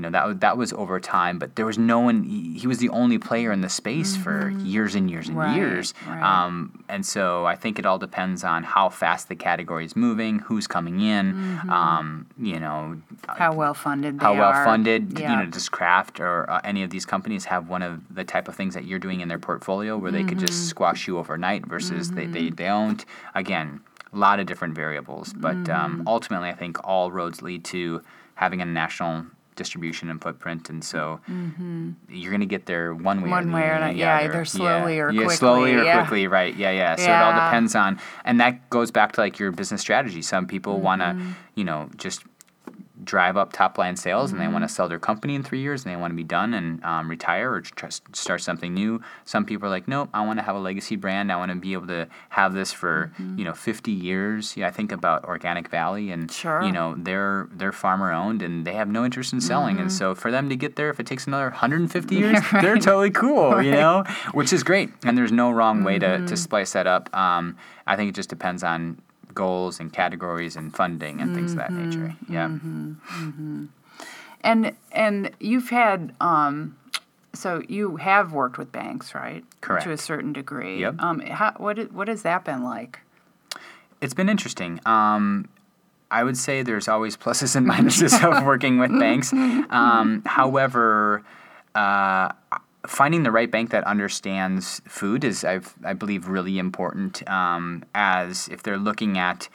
you 0.00 0.04
know 0.08 0.10
that 0.12 0.26
was 0.26 0.36
that 0.38 0.56
was 0.56 0.72
over 0.72 0.98
time, 0.98 1.38
but 1.38 1.56
there 1.56 1.66
was 1.66 1.76
no 1.76 2.00
one. 2.00 2.22
He, 2.24 2.66
was 2.66 2.78
the 2.78 2.88
only 2.88 3.18
player 3.18 3.52
in 3.52 3.60
the 3.60 3.68
space 3.68 4.16
for 4.16 4.54
years 4.64 4.94
and 4.94 5.10
years 5.10 5.28
and 5.28 5.36
Right, 5.36 5.54
years. 5.54 5.92
right. 6.08 6.22
Um, 6.22 6.82
and 6.88 7.04
so 7.04 7.44
I 7.44 7.54
think 7.54 7.78
it 7.78 7.84
all 7.84 7.98
depends 7.98 8.42
on 8.42 8.62
how 8.62 8.88
fast 8.88 9.28
the 9.28 9.36
category 9.36 9.84
is 9.84 9.94
moving, 9.94 10.38
who's 10.38 10.66
coming 10.66 11.00
in. 11.00 11.36
Um, 11.68 12.26
you 12.38 12.58
know, 12.58 12.96
How 13.28 13.52
well 13.52 13.74
funded 13.74 14.20
they 14.20 14.24
how 14.24 14.32
well 14.32 14.52
are. 14.54 14.64
funded. 14.64 15.18
You 15.18 15.36
know, 15.36 15.44
does 15.44 15.68
Kraft 15.68 16.18
or 16.18 16.48
uh, 16.50 16.62
any 16.64 16.82
of 16.82 16.88
these 16.88 17.04
companies 17.04 17.44
have 17.44 17.68
one 17.68 17.82
of 17.82 18.00
the 18.14 18.24
type 18.24 18.48
of 18.48 18.54
things 18.56 18.72
that 18.72 18.86
you're 18.86 18.98
doing 18.98 19.20
in 19.20 19.28
their 19.28 19.38
portfolio 19.38 19.98
where 19.98 20.10
they 20.12 20.24
could 20.24 20.38
Mm-hmm. 20.38 20.46
just 20.46 20.64
squash 20.64 21.06
you 21.08 21.18
overnight 21.18 21.66
versus 21.66 22.12
they, 22.12 22.26
they 22.26 22.48
don't? 22.48 23.04
Again, 23.34 23.82
a 24.14 24.16
lot 24.16 24.40
of 24.40 24.46
different 24.46 24.74
variables, 24.74 25.34
but 25.36 25.62
Mm-hmm. 25.64 25.72
um, 26.00 26.02
ultimately, 26.06 26.48
I 26.48 26.54
think 26.54 26.78
all 26.84 27.12
roads 27.12 27.42
lead 27.42 27.64
to 27.66 28.00
having 28.36 28.62
a 28.62 28.64
national 28.64 29.26
distribution 29.64 30.08
and 30.10 30.20
footprint, 30.22 30.70
and 30.70 30.82
so 30.82 31.20
you're 32.08 32.30
going 32.30 32.40
to 32.40 32.46
get 32.56 32.64
there 32.66 32.94
one 32.94 33.18
way 33.22 33.28
Mm-hmm. 33.28 33.30
One 33.30 33.50
or 33.50 33.54
way 33.56 33.62
or 33.68 33.72
another, 33.74 33.92
yeah, 33.92 34.18
either 34.24 34.44
slowly 34.46 34.98
or 34.98 35.08
quickly. 35.10 35.24
yeah, 35.26 35.36
slowly 35.36 35.70
or 35.72 35.74
quickly, 35.74 35.86
yeah. 35.86 35.98
quickly, 36.00 36.26
right? 36.26 36.56
Yeah, 36.56 36.70
yeah. 36.70 36.96
So 36.96 37.04
it 37.04 37.10
all 37.10 37.32
depends 37.44 37.74
on, 37.74 38.00
and 38.24 38.40
that 38.40 38.70
goes 38.70 38.90
back 38.90 39.12
to 39.12 39.20
like 39.20 39.38
your 39.38 39.52
business 39.52 39.80
strategy. 39.82 40.22
Some 40.22 40.46
people 40.46 40.80
want 40.80 41.02
Mm-hmm. 41.02 41.30
to, 41.32 41.36
you 41.56 41.64
know, 41.64 41.88
just 41.96 42.22
drive 43.04 43.36
up 43.36 43.52
top 43.52 43.78
line 43.78 43.96
sales 43.96 44.30
and 44.32 44.40
they 44.40 44.44
Mm-hmm. 44.44 44.52
want 44.54 44.68
to 44.68 44.74
sell 44.74 44.88
their 44.88 44.98
company 44.98 45.34
in 45.34 45.42
three 45.42 45.60
years 45.60 45.84
and 45.84 45.92
they 45.92 45.96
want 45.96 46.10
to 46.12 46.16
be 46.16 46.24
done 46.24 46.54
and 46.54 46.82
um, 46.84 47.08
retire 47.08 47.52
or 47.52 47.60
tr- 47.60 47.86
start 48.12 48.40
something 48.42 48.74
new. 48.74 49.00
Some 49.24 49.44
people 49.44 49.66
are 49.66 49.70
like, 49.70 49.86
nope, 49.88 50.08
I 50.12 50.24
want 50.26 50.38
to 50.38 50.42
have 50.42 50.56
a 50.56 50.58
legacy 50.58 50.96
brand. 50.96 51.30
I 51.32 51.36
want 51.36 51.50
to 51.52 51.56
be 51.56 51.72
able 51.72 51.86
to 51.88 52.08
have 52.30 52.52
this 52.54 52.72
for 52.72 53.12
Mm-hmm. 53.18 53.38
you 53.38 53.44
know 53.44 53.52
50 53.54 53.90
years. 53.92 54.56
Yeah, 54.56 54.66
I 54.68 54.70
think 54.70 54.92
about 54.92 55.24
Organic 55.24 55.68
Valley 55.68 56.10
and 56.10 56.30
Sure. 56.30 56.62
you 56.62 56.72
know 56.72 56.94
they're 56.98 57.48
they're 57.52 57.72
farmer 57.72 58.12
owned 58.12 58.42
and 58.42 58.66
they 58.66 58.74
have 58.74 58.88
no 58.88 59.04
interest 59.04 59.32
in 59.32 59.40
selling. 59.40 59.74
Mm-hmm. 59.76 59.82
And 59.82 59.92
so 59.92 60.14
for 60.14 60.30
them 60.30 60.48
to 60.48 60.56
get 60.56 60.76
there, 60.76 60.90
if 60.90 60.98
it 61.00 61.06
takes 61.06 61.26
another 61.26 61.50
150 61.50 62.14
years, 62.22 62.38
they're 62.60 62.76
totally 62.76 63.10
cool, 63.10 63.62
you 63.62 63.72
know, 63.72 64.04
which 64.32 64.52
is 64.52 64.62
great. 64.62 64.90
And 65.04 65.16
there's 65.16 65.32
no 65.32 65.50
wrong 65.50 65.84
way 65.84 65.98
to, 65.98 66.06
Mm-hmm. 66.06 66.26
to 66.26 66.36
splice 66.36 66.72
that 66.72 66.86
up. 66.86 67.14
Um, 67.16 67.56
I 67.86 67.96
think 67.96 68.08
it 68.10 68.14
just 68.14 68.28
depends 68.30 68.62
on 68.62 69.00
goals 69.34 69.80
and 69.80 69.92
categories 69.92 70.56
and 70.56 70.74
funding 70.74 71.20
and 71.20 71.34
things 71.34 71.52
of 71.52 71.58
that 71.58 71.72
nature. 71.72 72.14
Mm-hmm. 72.28 73.62
Yeah. 73.62 73.66
And 74.42 74.76
and 74.92 75.30
you've 75.38 75.68
had 75.68 76.14
um, 76.20 76.76
so 77.34 77.62
you 77.68 77.96
have 77.96 78.32
worked 78.32 78.58
with 78.58 78.72
banks, 78.72 79.14
right? 79.14 79.44
Correct. 79.60 79.84
To 79.84 79.92
a 79.92 79.96
certain 79.96 80.32
degree. 80.32 80.80
Yep. 80.80 80.96
Um, 80.98 81.20
how, 81.20 81.54
what 81.56 81.92
what 81.92 82.08
has 82.08 82.22
that 82.22 82.44
been 82.44 82.64
like? 82.64 83.00
It's 84.00 84.14
been 84.14 84.28
interesting. 84.28 84.80
Um, 84.86 85.48
I 86.10 86.24
would 86.24 86.36
say 86.36 86.62
there's 86.62 86.88
always 86.88 87.16
pluses 87.16 87.54
and 87.54 87.66
minuses 87.68 88.24
of 88.24 88.44
working 88.44 88.78
with 88.78 88.90
banks. 88.98 89.32
Um, 89.70 90.22
however, 90.26 91.22
uh, 91.76 92.32
finding 92.86 93.22
the 93.22 93.30
right 93.30 93.50
bank 93.50 93.70
that 93.70 93.84
understands 93.84 94.80
food 94.86 95.24
is, 95.24 95.44
I've, 95.44 95.74
I 95.84 95.92
believe, 95.92 96.28
really 96.28 96.58
important. 96.58 97.28
Um, 97.28 97.84
as 97.94 98.48
if 98.48 98.62
they're 98.62 98.78
looking 98.78 99.18
at 99.18 99.48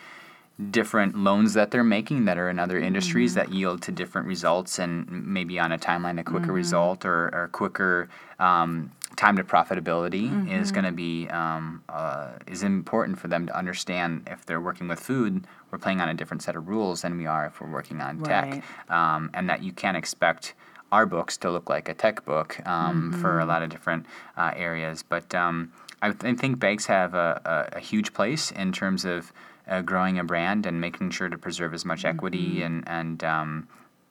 different 0.72 1.18
loans 1.18 1.54
that 1.54 1.72
they're 1.72 1.84
making 1.84 2.26
that 2.26 2.38
are 2.38 2.50
in 2.50 2.60
other 2.60 2.80
industries 2.80 3.34
that 3.34 3.52
yield 3.52 3.82
to 3.82 3.92
different 3.92 4.26
results 4.26 4.80
and 4.80 5.26
maybe 5.28 5.60
on 5.60 5.74
a 5.74 5.78
timeline 5.78 6.18
a 6.18 6.24
quicker 6.24 6.54
result 6.54 7.04
or, 7.04 7.26
or 7.36 7.50
quicker 7.52 8.08
um, 8.40 8.90
time 9.18 9.36
to 9.36 9.44
profitability 9.44 10.50
is 10.50 10.72
going 10.72 10.86
to 10.86 10.94
be 10.94 11.28
um, 11.28 11.84
uh, 11.90 12.30
is 12.48 12.64
important 12.64 13.20
for 13.20 13.28
them 13.28 13.46
to 13.46 13.58
understand 13.58 14.26
if 14.32 14.46
they're 14.46 14.62
working 14.62 14.88
with 14.88 14.98
food 14.98 15.46
we're 15.72 15.80
playing 15.80 16.00
on 16.00 16.08
a 16.08 16.14
different 16.14 16.42
set 16.42 16.56
of 16.56 16.70
rules 16.70 17.02
than 17.02 17.18
we 17.18 17.26
are 17.26 17.48
if 17.48 17.60
we're 17.60 17.70
working 17.70 18.00
on 18.00 18.22
tech. 18.22 18.64
Um, 18.90 19.30
and 19.34 19.50
that 19.50 19.62
you 19.62 19.74
can't 19.74 19.98
expect 19.98 20.54
our 20.92 21.06
books 21.06 21.38
to 21.38 21.52
look 21.52 21.70
like 21.70 21.90
a 21.90 21.94
tech 21.94 22.24
book 22.26 22.60
um, 22.68 23.12
for 23.14 23.40
a 23.40 23.46
lot 23.46 23.64
of 23.64 23.70
different 23.70 24.06
uh, 24.38 24.52
areas 24.56 25.04
but 25.04 25.34
um, 25.36 25.72
I, 26.02 26.12
th- 26.12 26.34
I 26.34 26.36
think 26.36 26.60
banks 26.60 26.86
have 26.86 27.14
a, 27.14 27.42
a, 27.74 27.78
a 27.78 27.80
huge 27.80 28.14
place 28.14 28.52
in 28.52 28.72
terms 28.72 29.06
of 29.06 29.32
uh, 29.68 29.82
growing 29.82 30.20
a 30.20 30.24
brand 30.24 30.66
and 30.66 30.80
making 30.80 31.12
sure 31.12 31.30
to 31.30 31.38
preserve 31.38 31.74
as 31.74 31.86
much 31.86 32.06
equity 32.06 32.62
and 32.62 32.84
and 32.88 33.24
um, 33.24 33.68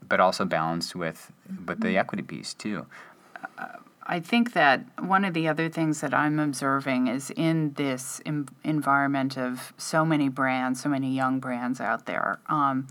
but 0.07 0.20
also 0.20 0.45
balanced 0.45 0.95
with 0.95 1.33
with 1.66 1.81
the 1.81 1.97
equity 1.97 2.22
piece 2.22 2.55
too. 2.55 2.87
Uh, 3.59 3.66
I 4.07 4.20
think 4.20 4.53
that 4.53 4.85
one 5.01 5.25
of 5.25 5.33
the 5.33 5.49
other 5.49 5.68
things 5.70 6.03
that 6.03 6.12
I'm 6.12 6.39
observing 6.39 7.07
is 7.07 7.31
in 7.31 7.72
this 7.75 8.20
environment 8.62 9.39
of 9.39 9.72
so 9.79 10.05
many 10.05 10.29
brands, 10.29 10.83
so 10.83 10.91
many 10.91 11.14
young 11.14 11.41
brands 11.41 11.81
out 11.81 12.05
there. 12.05 12.39
Um, 12.49 12.87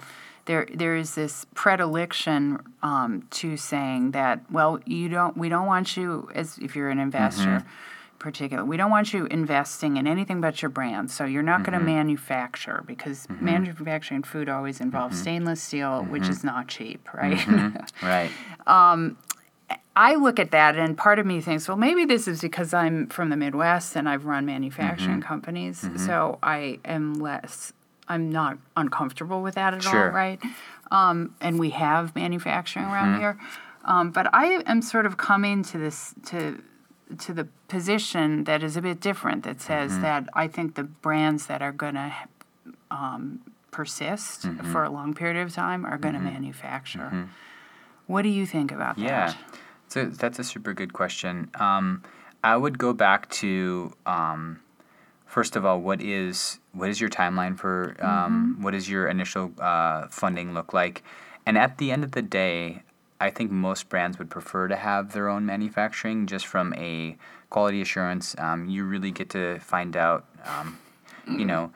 there, 0.46 0.68
there 0.74 0.96
is 0.96 1.16
this 1.16 1.46
predilection 1.54 2.60
um, 2.82 3.28
to 3.32 3.56
saying 3.58 4.12
that, 4.12 4.42
well, 4.52 4.80
you 4.86 5.10
don't, 5.10 5.38
we 5.38 5.50
don't 5.50 5.66
want 5.66 5.96
you 5.96 6.30
as 6.36 6.58
if 6.58 6.76
you're 6.76 6.90
an 6.90 7.00
investor, 7.00 7.60
mm-hmm. 7.60 8.20
particular, 8.20 8.66
we 8.66 8.76
don't 8.76 8.92
want 8.92 9.14
you 9.14 9.26
investing 9.28 9.98
in 9.98 10.06
anything 10.06 10.42
but 10.42 10.62
your 10.62 10.70
brand. 10.70 11.12
So 11.12 11.26
you're 11.26 11.44
not 11.44 11.64
going 11.64 11.74
to 11.74 11.80
mm-hmm. 11.80 11.96
manufacture 11.96 12.84
because 12.86 13.26
mm-hmm. 13.28 13.46
manufacturing 13.46 14.24
food 14.24 14.50
always 14.50 14.82
involves 14.82 15.20
stainless 15.20 15.62
steel, 15.62 16.04
which 16.04 16.28
is 16.28 16.44
not 16.44 16.68
cheap, 16.68 17.14
right? 17.14 17.40
Right. 18.02 18.32
Um, 18.68 19.18
I 19.96 20.16
look 20.16 20.40
at 20.40 20.52
that, 20.52 20.76
and 20.76 20.98
part 20.98 21.20
of 21.20 21.26
me 21.26 21.40
thinks, 21.40 21.68
well, 21.68 21.78
maybe 21.78 22.06
this 22.06 22.28
is 22.28 22.42
because 22.42 22.74
I'm 22.74 23.08
from 23.08 23.30
the 23.30 23.38
Midwest 23.38 23.96
and 23.96 24.10
I've 24.10 24.26
run 24.26 24.46
manufacturing 24.46 25.20
Mm-hmm. 25.20 25.28
companies, 25.28 25.88
so 25.98 26.40
I 26.42 26.80
am 26.84 27.16
less, 27.16 27.74
I'm 28.08 28.30
not 28.32 28.58
uncomfortable 28.76 29.42
with 29.42 29.56
that 29.56 29.74
at 29.74 29.84
Sure. 29.84 30.08
all, 30.08 30.14
right? 30.16 30.40
Um, 30.92 31.36
and 31.42 31.58
we 31.60 31.70
have 31.72 32.16
manufacturing 32.16 32.86
Mm-hmm. 32.86 32.94
around 32.94 33.20
here, 33.20 33.38
um, 33.86 34.12
but 34.12 34.28
I 34.34 34.62
am 34.66 34.82
sort 34.82 35.06
of 35.06 35.18
coming 35.18 35.64
to 35.64 35.78
this 35.78 36.14
to 36.28 36.62
to 37.20 37.34
the 37.34 37.48
position 37.68 38.44
that 38.46 38.64
is 38.64 38.76
a 38.78 38.82
bit 38.82 39.00
different. 39.00 39.44
That 39.44 39.62
says 39.62 39.92
Mm-hmm. 39.94 40.02
that 40.02 40.30
I 40.34 40.48
think 40.48 40.76
the 40.76 40.84
brands 40.84 41.46
that 41.48 41.62
are 41.62 41.72
going 41.72 41.96
to 41.96 42.12
um, 42.92 43.42
persist 43.72 44.44
Mm-hmm. 44.44 44.72
for 44.72 44.84
a 44.84 44.90
long 44.90 45.14
period 45.14 45.42
of 45.42 45.54
time 45.54 45.86
are 45.86 45.98
going 45.98 46.14
to 46.16 46.20
manufacture. 46.20 47.28
What 48.08 48.24
do 48.24 48.30
you 48.30 48.46
think 48.46 48.72
about 48.72 48.98
Yeah, 48.98 49.28
that? 49.28 49.38
Yeah, 49.38 49.60
so 49.88 50.06
that's 50.06 50.40
a 50.40 50.44
super 50.44 50.74
good 50.74 50.92
question. 50.94 51.50
Um, 51.60 52.04
I 52.44 52.58
would 52.58 52.78
go 52.78 52.94
back 52.94 53.30
to 53.42 53.94
um, 54.06 54.60
first 55.34 55.56
of 55.56 55.66
all, 55.66 55.82
what 55.82 56.00
is 56.00 56.60
what 56.74 56.90
is 56.90 57.02
your 57.02 57.10
timeline 57.10 57.58
for 57.58 57.96
um, 58.00 58.58
what 58.62 58.72
does 58.72 58.88
your 58.88 59.08
initial 59.08 59.52
uh, 59.60 60.08
funding 60.08 60.54
look 60.54 60.74
like? 60.74 61.04
And 61.46 61.58
at 61.58 61.80
the 61.80 61.92
end 61.92 62.04
of 62.04 62.12
the 62.12 62.22
day, 62.22 62.84
I 63.20 63.32
think 63.32 63.50
most 63.50 63.90
brands 63.90 64.20
would 64.20 64.30
prefer 64.30 64.68
to 64.68 64.76
have 64.76 65.12
their 65.14 65.28
own 65.28 65.46
manufacturing, 65.46 66.28
just 66.28 66.46
from 66.46 66.74
a 66.76 67.18
quality 67.50 67.82
assurance. 67.82 68.36
Um, 68.38 68.70
you 68.70 68.86
really 68.86 69.12
get 69.12 69.30
to 69.32 69.60
find 69.60 69.98
out. 69.98 70.26
Um, 70.46 70.78
you 71.26 71.46
know, 71.46 71.72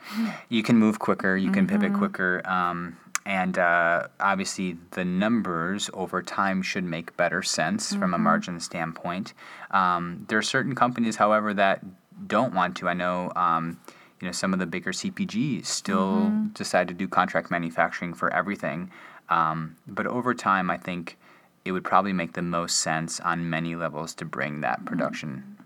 you 0.50 0.62
can 0.62 0.76
move 0.76 1.00
quicker, 1.00 1.38
you 1.38 1.52
can 1.52 1.68
pivot 1.68 1.94
quicker, 1.94 2.42
um, 2.46 2.98
and 3.26 3.58
uh, 3.58 4.08
obviously 4.20 4.76
the 4.92 5.06
numbers 5.06 5.90
over 5.94 6.22
time 6.22 6.62
should 6.62 6.84
make 6.84 7.16
better 7.16 7.42
sense 7.42 7.96
from 7.96 8.14
a 8.14 8.18
margin 8.18 8.60
standpoint. 8.60 9.34
Um, 9.72 10.26
there 10.28 10.38
are 10.38 10.50
certain 10.58 10.76
companies, 10.76 11.16
however, 11.16 11.54
that 11.54 11.82
don't 12.26 12.54
want 12.54 12.78
to. 12.78 12.90
I 12.90 12.94
know. 12.94 13.32
Um, 13.36 13.80
you 14.20 14.26
know, 14.26 14.32
some 14.32 14.52
of 14.52 14.58
the 14.58 14.66
bigger 14.66 14.92
CPGs 14.92 15.68
still 15.68 16.32
decide 16.54 16.88
to 16.88 16.94
do 16.96 17.08
contract 17.08 17.52
manufacturing 17.52 18.16
for 18.16 18.34
everything, 18.34 18.90
um, 19.30 19.76
but 19.88 20.08
over 20.08 20.34
time, 20.34 20.72
I 20.72 20.78
think 20.78 21.18
it 21.64 21.72
would 21.72 21.84
probably 21.84 22.14
make 22.14 22.34
the 22.34 22.42
most 22.42 22.80
sense 22.80 23.20
on 23.20 23.48
many 23.48 23.76
levels 23.76 24.16
to 24.16 24.26
bring 24.26 24.62
that 24.62 24.86
production 24.86 25.58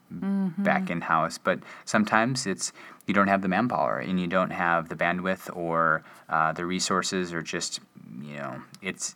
back 0.57 0.89
in 0.89 1.01
house. 1.01 1.37
But 1.37 1.59
sometimes 1.85 2.45
it's 2.45 2.73
you 3.07 3.13
don't 3.13 3.27
have 3.27 3.41
the 3.41 3.47
manpower 3.47 3.99
and 3.99 4.19
you 4.19 4.27
don't 4.27 4.51
have 4.51 4.89
the 4.89 4.95
bandwidth 4.95 5.55
or 5.55 6.03
uh, 6.29 6.51
the 6.51 6.65
resources 6.65 7.33
or 7.33 7.41
just 7.41 7.79
you 8.21 8.35
know 8.35 8.61
it's 8.81 9.15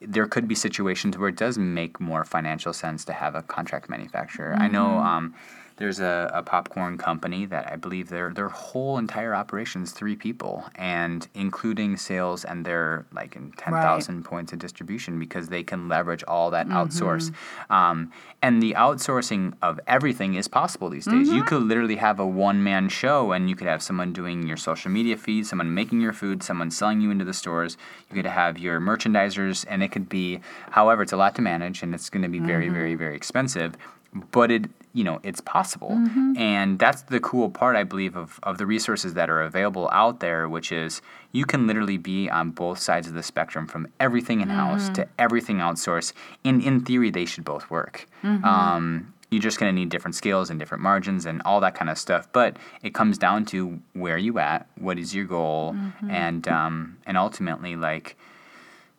there 0.00 0.26
could 0.26 0.48
be 0.48 0.54
situations 0.54 1.18
where 1.18 1.28
it 1.28 1.36
does 1.36 1.58
make 1.58 2.00
more 2.00 2.24
financial 2.24 2.72
sense 2.72 3.04
to 3.04 3.12
have 3.12 3.34
a 3.34 3.42
contract 3.42 3.90
manufacturer. 3.90 4.54
I 4.58 4.66
know 4.66 4.96
um, 4.98 5.34
there's 5.80 5.98
a, 5.98 6.30
a 6.34 6.42
popcorn 6.42 6.98
company 6.98 7.46
that 7.46 7.72
I 7.72 7.76
believe 7.76 8.10
their 8.10 8.34
their 8.34 8.50
whole 8.50 8.98
entire 8.98 9.34
operation 9.34 9.82
is 9.82 9.92
three 9.92 10.14
people, 10.14 10.66
and 10.74 11.26
including 11.34 11.96
sales 11.96 12.44
and 12.44 12.66
their 12.66 13.06
like 13.14 13.34
in 13.34 13.52
ten 13.52 13.72
thousand 13.72 14.24
points 14.24 14.52
of 14.52 14.58
distribution 14.58 15.18
because 15.18 15.48
they 15.48 15.62
can 15.62 15.88
leverage 15.88 16.22
all 16.28 16.50
that 16.50 16.66
mm-hmm. 16.66 16.76
outsource. 16.76 17.32
Um, 17.70 18.12
and 18.42 18.62
the 18.62 18.74
outsourcing 18.74 19.54
of 19.62 19.80
everything 19.86 20.34
is 20.34 20.48
possible 20.48 20.90
these 20.90 21.06
days. 21.06 21.28
You 21.28 21.36
mm-hmm. 21.36 21.48
could 21.48 21.62
literally 21.62 21.96
have 21.96 22.20
a 22.20 22.26
one 22.26 22.62
man 22.62 22.90
show, 22.90 23.32
and 23.32 23.48
you 23.48 23.56
could 23.56 23.66
have 23.66 23.82
someone 23.82 24.12
doing 24.12 24.46
your 24.46 24.58
social 24.58 24.90
media 24.90 25.16
feed, 25.16 25.46
someone 25.46 25.72
making 25.72 26.02
your 26.02 26.12
food, 26.12 26.42
someone 26.42 26.70
selling 26.70 27.00
you 27.00 27.10
into 27.10 27.24
the 27.24 27.32
stores. 27.32 27.78
You 28.10 28.16
could 28.16 28.26
have 28.26 28.58
your 28.58 28.80
merchandisers, 28.80 29.64
and 29.66 29.82
it 29.82 29.92
could 29.92 30.10
be, 30.10 30.40
however, 30.72 31.02
it's 31.02 31.12
a 31.12 31.16
lot 31.16 31.34
to 31.36 31.42
manage, 31.42 31.82
and 31.82 31.94
it's 31.94 32.10
going 32.10 32.22
to 32.22 32.28
be 32.28 32.38
very, 32.38 32.66
mm-hmm. 32.66 32.74
very, 32.74 32.94
very 32.96 33.16
expensive. 33.16 33.78
But 34.12 34.50
it, 34.50 34.64
you 34.92 35.04
know, 35.04 35.20
it's 35.22 35.40
possible, 35.40 35.90
mm-hmm. 35.90 36.36
and 36.36 36.78
that's 36.78 37.02
the 37.02 37.20
cool 37.20 37.48
part, 37.48 37.76
I 37.76 37.84
believe, 37.84 38.16
of 38.16 38.40
of 38.42 38.58
the 38.58 38.66
resources 38.66 39.14
that 39.14 39.30
are 39.30 39.40
available 39.40 39.88
out 39.92 40.18
there, 40.18 40.48
which 40.48 40.72
is 40.72 41.00
you 41.30 41.44
can 41.44 41.66
literally 41.68 41.96
be 41.96 42.28
on 42.28 42.50
both 42.50 42.80
sides 42.80 43.06
of 43.06 43.14
the 43.14 43.22
spectrum, 43.22 43.68
from 43.68 43.86
everything 44.00 44.40
in 44.40 44.48
house 44.48 44.88
to 44.90 45.02
mm-hmm. 45.02 45.10
everything 45.18 45.58
outsourced. 45.58 46.12
In 46.42 46.60
in 46.60 46.84
theory, 46.84 47.10
they 47.10 47.24
should 47.24 47.44
both 47.44 47.70
work. 47.70 48.06
Mm-hmm. 48.24 48.44
Um, 48.44 49.14
you're 49.30 49.40
just 49.40 49.58
going 49.60 49.72
to 49.72 49.78
need 49.78 49.90
different 49.90 50.16
scales 50.16 50.50
and 50.50 50.58
different 50.58 50.82
margins 50.82 51.24
and 51.24 51.40
all 51.44 51.60
that 51.60 51.74
kind 51.74 51.88
of 51.88 51.96
stuff. 51.96 52.28
But 52.32 52.56
it 52.82 52.94
comes 52.94 53.16
down 53.16 53.44
to 53.46 53.78
where 53.92 54.18
you 54.18 54.38
at, 54.40 54.66
what 54.76 54.98
is 54.98 55.14
your 55.14 55.24
goal, 55.24 55.76
and 56.08 56.46
um, 56.48 56.98
and 57.06 57.16
ultimately, 57.16 57.76
like, 57.76 58.16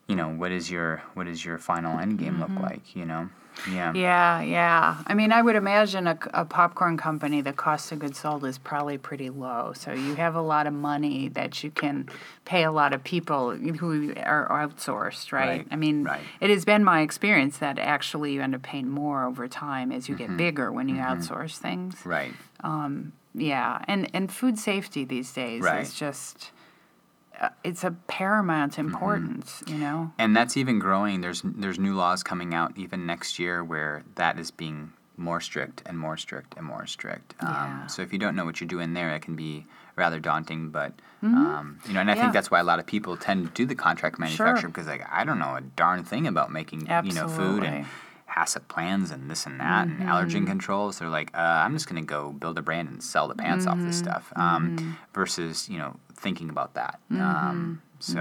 you 0.07 0.16
know, 0.16 0.30
what 0.30 0.51
is 0.51 0.72
your 0.72 1.03
what 1.16 1.28
is 1.28 1.43
your 1.43 1.57
final 1.57 1.99
end 1.99 2.18
game 2.18 2.39
look 2.39 2.49
like? 2.62 2.95
You 2.95 3.05
know, 3.05 3.30
yeah. 3.70 3.93
Yeah, 3.93 4.41
yeah. 4.41 5.04
I 5.06 5.14
mean, 5.14 5.32
I 5.32 5.41
would 5.41 5.56
imagine 5.56 6.08
a, 6.08 6.18
a 6.34 6.45
popcorn 6.45 6.97
company, 6.97 7.41
the 7.41 7.54
cost 7.54 7.91
of 7.91 7.99
goods 7.99 8.20
sold 8.20 8.43
is 8.45 8.58
probably 8.58 8.97
pretty 8.97 9.30
low. 9.30 9.74
So 9.76 9.91
you 9.93 10.16
have 10.16 10.36
a 10.36 10.41
lot 10.41 10.68
of 10.68 10.74
money 10.74 11.28
that 11.30 11.64
you 11.64 11.72
can 11.72 12.10
pay 12.45 12.64
a 12.64 12.72
lot 12.72 12.93
of 12.93 13.04
people 13.04 13.52
who 13.52 14.14
are 14.18 14.47
outsourced, 14.49 15.32
right? 15.32 15.41
Right, 15.60 15.68
I 15.72 15.76
mean, 15.76 16.04
right. 16.04 16.22
it 16.39 16.49
has 16.49 16.66
been 16.66 16.84
my 16.84 17.02
experience 17.02 17.58
that 17.60 17.78
actually 17.80 18.34
you 18.34 18.41
end 18.41 18.56
up 18.56 18.62
paying 18.64 18.89
more 18.89 19.26
over 19.26 19.47
time 19.47 19.91
as 19.91 20.08
you 20.10 20.16
Mm-hmm. 20.16 20.28
get 20.36 20.38
bigger 20.38 20.72
when 20.72 20.89
you 20.89 20.95
outsource 20.95 21.58
things. 21.58 22.06
Right. 22.06 22.34
Yeah, 23.34 23.80
and 23.88 24.10
and 24.14 24.30
food 24.32 24.60
safety 24.60 25.06
these 25.06 25.32
days 25.32 25.62
Right. 25.64 25.82
is 25.84 25.93
just 25.93 26.52
it's 27.64 27.84
a 27.84 27.92
paramount 28.08 28.74
Mm-hmm. 28.74 28.88
importance, 28.94 29.64
you 29.68 29.78
know. 29.78 30.12
And 30.18 30.36
that's 30.36 30.56
even 30.58 30.80
growing. 30.80 31.22
There's 31.22 31.42
there's 31.44 31.80
new 31.80 31.96
laws 31.96 32.24
coming 32.24 32.54
out 32.54 32.78
even 32.78 33.06
next 33.06 33.40
year 33.40 33.64
where 33.64 34.04
that 34.16 34.38
is 34.40 34.52
being 34.52 34.94
more 35.18 35.42
strict 35.42 35.84
and 35.86 35.98
more 36.00 36.18
strict 36.18 36.56
and 36.58 36.66
more 36.66 36.88
strict. 36.88 37.36
Yeah. 37.42 37.64
Um, 37.84 37.84
so 37.90 38.02
if 38.02 38.12
you 38.14 38.18
don't 38.20 38.36
know 38.36 38.46
what 38.46 38.60
you're 38.60 38.68
doing 38.68 38.94
there, 38.94 39.14
it 39.16 39.22
can 39.22 39.36
be 39.36 39.66
rather 39.96 40.20
daunting. 40.20 40.70
But 40.70 40.94
um, 41.24 41.80
you 41.88 41.94
know, 41.94 42.00
and 42.02 42.10
I 42.10 42.16
Yeah. 42.16 42.22
think 42.22 42.34
that's 42.34 42.50
why 42.50 42.60
a 42.60 42.64
lot 42.64 42.80
of 42.80 42.86
people 42.88 43.16
tend 43.18 43.46
to 43.48 43.52
do 43.54 43.66
the 43.66 43.76
contract 43.76 44.18
manufacturer 44.20 44.62
Sure. 44.62 44.70
because 44.70 44.88
like 44.88 45.06
I 45.12 45.24
don't 45.24 45.38
know 45.40 45.56
a 45.56 45.62
darn 45.62 46.04
thing 46.04 46.26
about 46.28 46.52
making 46.52 46.88
you 47.04 47.14
know 47.14 47.28
food 47.28 47.64
and 47.64 47.86
HACCP 48.36 48.68
plans 48.68 49.12
and 49.12 49.30
this 49.30 49.46
and 49.46 49.60
that 49.60 49.88
and 49.88 50.00
allergen 50.02 50.46
controls. 50.48 51.00
They're 51.00 51.10
like, 51.10 51.32
uh, 51.34 51.38
I'm 51.38 51.74
just 51.74 51.88
gonna 51.88 52.02
go 52.02 52.32
build 52.32 52.58
a 52.58 52.62
brand 52.62 52.88
and 52.90 53.04
sell 53.04 53.28
the 53.28 53.36
pants 53.36 53.68
off 53.68 53.78
this 53.80 53.98
stuff. 53.98 54.32
Um, 54.36 54.98
Versus 55.14 55.68
you 55.70 55.78
know 55.78 55.96
thinking 56.16 56.50
about 56.50 56.74
that. 56.76 57.00
Um, 57.12 57.82
so 58.00 58.18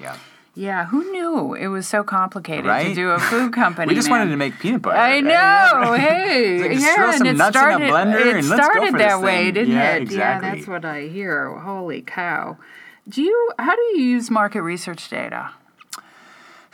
yeah. 0.00 0.16
Yeah, 0.56 0.84
who 0.86 1.10
knew 1.10 1.54
it 1.54 1.66
was 1.66 1.88
so 1.88 2.04
complicated 2.04 2.64
to 2.64 2.94
do 2.94 3.10
a 3.10 3.18
food 3.18 3.52
company? 3.62 3.88
We 3.90 3.96
just 3.96 4.08
man? 4.08 4.20
wanted 4.20 4.30
to 4.30 4.36
make 4.36 4.56
peanut 4.60 4.82
butter. 4.82 4.96
I 4.96 5.18
know. 5.20 5.94
Hey, 5.98 6.58
like, 6.68 6.78
yeah, 6.80 7.12
and 7.16 7.26
it 7.26 7.40
a 7.40 7.50
started. 7.50 7.90
blender 7.90 8.20
it 8.20 8.36
and 8.36 8.48
let's 8.48 8.68
go 8.68 8.72
started 8.72 8.94
that 9.00 9.20
way, 9.20 9.46
thing. 9.46 9.54
didn't 9.54 9.72
Yeah, 9.74 9.94
it? 9.96 10.02
exactly. 10.02 10.48
Yeah, 10.48 10.54
that's 10.54 10.68
what 10.68 10.84
I 10.84 11.08
hear. 11.08 11.56
Holy 11.58 12.02
cow! 12.02 12.56
Do 13.08 13.20
you? 13.22 13.50
How 13.58 13.74
do 13.74 13.82
you 13.82 14.02
use 14.04 14.30
market 14.30 14.62
research 14.62 15.08
data? 15.10 15.50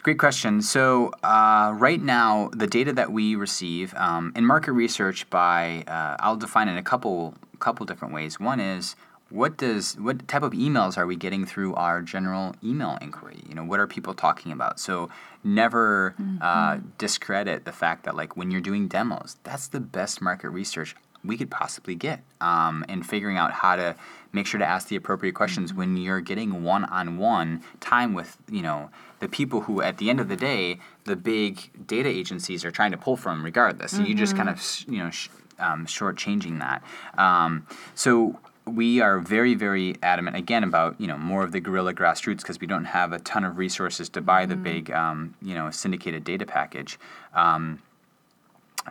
Great 0.03 0.19
question. 0.19 0.63
So 0.63 1.13
uh, 1.23 1.75
right 1.77 2.01
now, 2.01 2.49
the 2.55 2.67
data 2.67 2.93
that 2.95 3.13
we 3.13 3.35
receive 3.35 3.93
um, 3.95 4.33
in 4.35 4.47
market 4.47 4.73
research 4.73 5.29
by 5.29 5.85
uh, 5.87 6.17
I'll 6.21 6.37
define 6.37 6.69
it 6.69 6.73
in 6.73 6.79
a 6.79 6.83
couple 6.83 7.35
couple 7.59 7.85
different 7.85 8.15
ways. 8.15 8.41
One 8.41 8.61
is 8.61 8.97
what 9.29 9.59
does 9.59 9.99
what 9.99 10.27
type 10.27 10.43
of 10.43 10.53
emails 10.53 10.97
are 10.97 11.07
we 11.07 11.17
getting 11.17 11.45
through 11.45 11.75
our 11.75 12.01
general 12.01 12.55
email 12.65 12.97
inquiry? 13.03 13.43
You 13.47 13.55
know, 13.55 13.65
what 13.65 13.79
are 13.79 13.87
people 13.87 14.15
talking 14.15 14.53
about? 14.53 14.81
So 14.81 15.11
never 15.45 16.15
uh, 16.41 16.79
discredit 16.97 17.67
the 17.67 17.73
fact 17.73 18.05
that 18.05 18.17
like 18.17 18.39
when 18.39 18.51
you're 18.51 18.63
doing 18.63 18.89
demos, 18.89 19.37
that's 19.45 19.69
the 19.69 19.81
best 19.81 20.23
market 20.23 20.49
research 20.49 20.97
we 21.23 21.37
could 21.37 21.51
possibly 21.51 21.95
get 21.95 22.23
um, 22.41 22.85
in 22.89 23.03
figuring 23.03 23.37
out 23.37 23.53
how 23.53 23.77
to 23.77 23.95
make 24.33 24.47
sure 24.47 24.59
to 24.59 24.67
ask 24.67 24.89
the 24.89 24.97
appropriate 24.97 25.35
questions 25.35 25.75
when 25.75 25.97
you're 25.97 26.21
getting 26.21 26.63
one-on-one 26.63 27.63
time 27.81 28.15
with 28.15 28.37
you 28.51 28.63
know 28.63 28.91
the 29.19 29.29
people 29.29 29.63
who 29.63 29.83
at 29.83 29.99
the 29.99 30.09
end 30.11 30.21
of 30.21 30.29
the 30.29 30.37
day 30.37 30.79
the 31.05 31.17
big 31.17 31.71
data 31.87 32.09
agencies 32.09 32.65
are 32.65 32.71
trying 32.71 32.91
to 32.91 32.97
pull 32.97 33.17
from 33.17 33.45
regardless. 33.45 33.93
So 33.93 34.03
you 34.03 34.15
just 34.15 34.37
kind 34.37 34.49
of 34.49 34.57
s- 34.57 34.85
you 34.89 34.99
know 34.99 35.11
sh- 35.11 35.29
um, 35.59 35.85
shortchanging 35.87 36.59
that. 36.61 36.83
Um, 37.19 37.67
so 37.95 38.39
we 38.67 39.01
are 39.01 39.19
very 39.19 39.55
very 39.55 39.97
adamant 40.03 40.37
again 40.37 40.63
about 40.65 41.01
you 41.01 41.07
know 41.07 41.19
more 41.19 41.43
of 41.43 41.53
the 41.53 41.61
guerrilla 41.61 41.93
grassroots 41.93 42.39
because 42.39 42.61
we 42.61 42.67
don't 42.67 42.85
have 42.85 43.13
a 43.13 43.19
ton 43.19 43.45
of 43.45 43.59
resources 43.59 44.09
to 44.11 44.21
buy 44.21 44.47
the 44.47 44.57
big 44.57 44.91
um, 44.91 45.35
you 45.43 45.55
know 45.55 45.71
syndicated 45.71 46.23
data 46.25 46.47
package 46.47 46.99
um, 47.35 47.83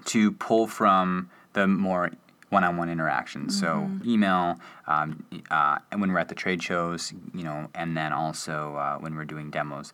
to 0.06 0.32
pull 0.34 0.68
from 0.68 1.30
the 1.54 1.66
more 1.68 2.12
one-on-one 2.50 2.90
interactions. 2.90 3.60
So 3.60 3.90
email, 4.06 4.60
um, 4.88 5.24
uh, 5.52 5.78
and 5.92 6.02
when 6.02 6.12
we're 6.12 6.20
at 6.20 6.30
the 6.30 6.36
trade 6.36 6.64
shows, 6.64 7.14
you 7.34 7.44
know, 7.44 7.68
and 7.76 7.96
then 7.96 8.12
also 8.14 8.76
uh, 8.76 8.98
when 8.98 9.16
we're 9.16 9.26
doing 9.26 9.52
demos. 9.52 9.94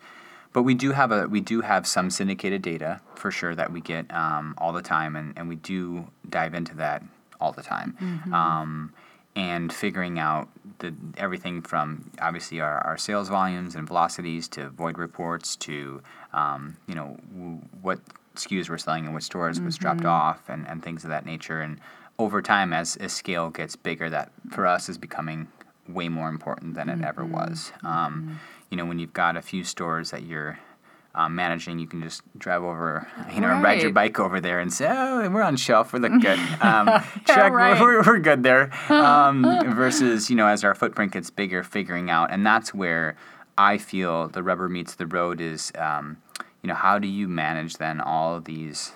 But 0.53 0.64
we 0.64 0.74
do 0.74 0.91
have 0.93 1.12
a 1.12 1.28
we 1.28 1.41
do 1.41 1.60
have 1.62 1.86
some 1.86 2.10
syndicated 2.10 2.62
data 2.62 3.01
for 3.16 3.30
sure 3.30 3.56
that 3.56 3.74
we 3.74 3.82
get 3.82 4.10
um, 4.14 4.56
all 4.58 4.72
the 4.72 4.82
time, 4.82 5.18
and, 5.18 5.34
and 5.38 5.49
we 5.49 5.56
do 5.58 6.08
dive 6.30 6.53
into 6.53 6.76
that 6.78 7.03
all 7.41 7.51
the 7.51 7.62
time. 7.62 7.97
Um, 8.34 8.93
and 9.36 9.74
figuring 9.74 10.18
out 10.18 10.47
the 10.80 10.93
everything 11.18 11.62
from 11.62 12.10
obviously 12.22 12.62
our, 12.62 12.78
our 12.88 12.97
sales 12.97 13.28
volumes 13.28 13.76
and 13.76 13.86
velocities 13.86 14.47
to 14.47 14.70
void 14.70 14.97
reports 14.97 15.58
to 15.58 16.01
um, 16.32 16.78
you 16.88 16.95
know 16.95 17.18
w- 17.34 17.60
what 17.82 17.99
SKUs 18.36 18.70
we're 18.70 18.78
selling 18.78 19.06
in 19.06 19.14
which 19.14 19.26
stores 19.26 19.60
was 19.60 19.78
dropped 19.78 20.06
off 20.06 20.49
and, 20.49 20.68
and 20.68 20.84
things 20.84 21.03
of 21.03 21.10
that 21.10 21.26
nature. 21.26 21.62
And 21.62 21.80
over 22.18 22.41
time, 22.41 22.74
as, 22.74 22.95
as 22.97 23.13
scale 23.13 23.49
gets 23.49 23.76
bigger, 23.76 24.09
that 24.09 24.32
for 24.51 24.66
us 24.66 24.89
is 24.89 24.97
becoming 24.97 25.47
way 25.88 26.09
more 26.09 26.30
important 26.30 26.76
than 26.76 26.89
it 26.89 27.03
ever 27.03 27.26
was. 27.26 27.72
Um, 27.84 28.39
you 28.70 28.78
know, 28.78 28.86
when 28.86 28.99
you've 28.99 29.13
got 29.13 29.38
a 29.38 29.41
few 29.41 29.63
stores 29.63 30.11
that 30.11 30.24
you're 30.24 30.59
um, 31.13 31.36
managing, 31.36 31.80
you 31.80 31.88
can 31.88 32.01
just 32.01 32.22
drive 32.38 32.63
over, 32.63 33.07
you 33.34 33.39
know, 33.39 33.49
and 33.49 33.63
ride 33.63 33.82
your 33.82 33.91
bike 33.91 34.20
over 34.20 34.41
there 34.41 34.59
and 34.59 34.72
say, 34.74 34.88
"Oh, 34.89 35.30
we're 35.30 35.41
on 35.43 35.55
shelf, 35.55 35.93
we 35.93 35.99
look 35.99 36.22
good." 36.22 36.39
Um, 36.61 36.88
check, 37.26 37.51
right. 37.53 37.80
we're, 37.80 38.03
we're 38.03 38.20
good 38.20 38.43
there. 38.43 38.72
Um, 38.89 39.43
versus, 39.76 40.30
you 40.30 40.36
know, 40.36 40.47
as 40.47 40.63
our 40.63 40.74
footprint 40.74 41.11
gets 41.13 41.30
bigger, 41.30 41.63
figuring 41.63 42.09
out, 42.09 42.32
and 42.32 42.45
that's 42.45 42.74
where 42.74 43.16
I 43.57 43.78
feel 43.78 44.28
the 44.28 44.43
rubber 44.43 44.68
meets 44.68 44.95
the 44.95 45.07
road 45.07 45.39
is, 45.39 45.72
um, 45.78 46.18
you 46.61 46.68
know, 46.68 46.76
how 46.76 46.99
do 46.99 47.07
you 47.07 47.28
manage 47.28 47.78
then 47.78 48.01
all 48.01 48.36
of 48.36 48.45
these 48.45 48.91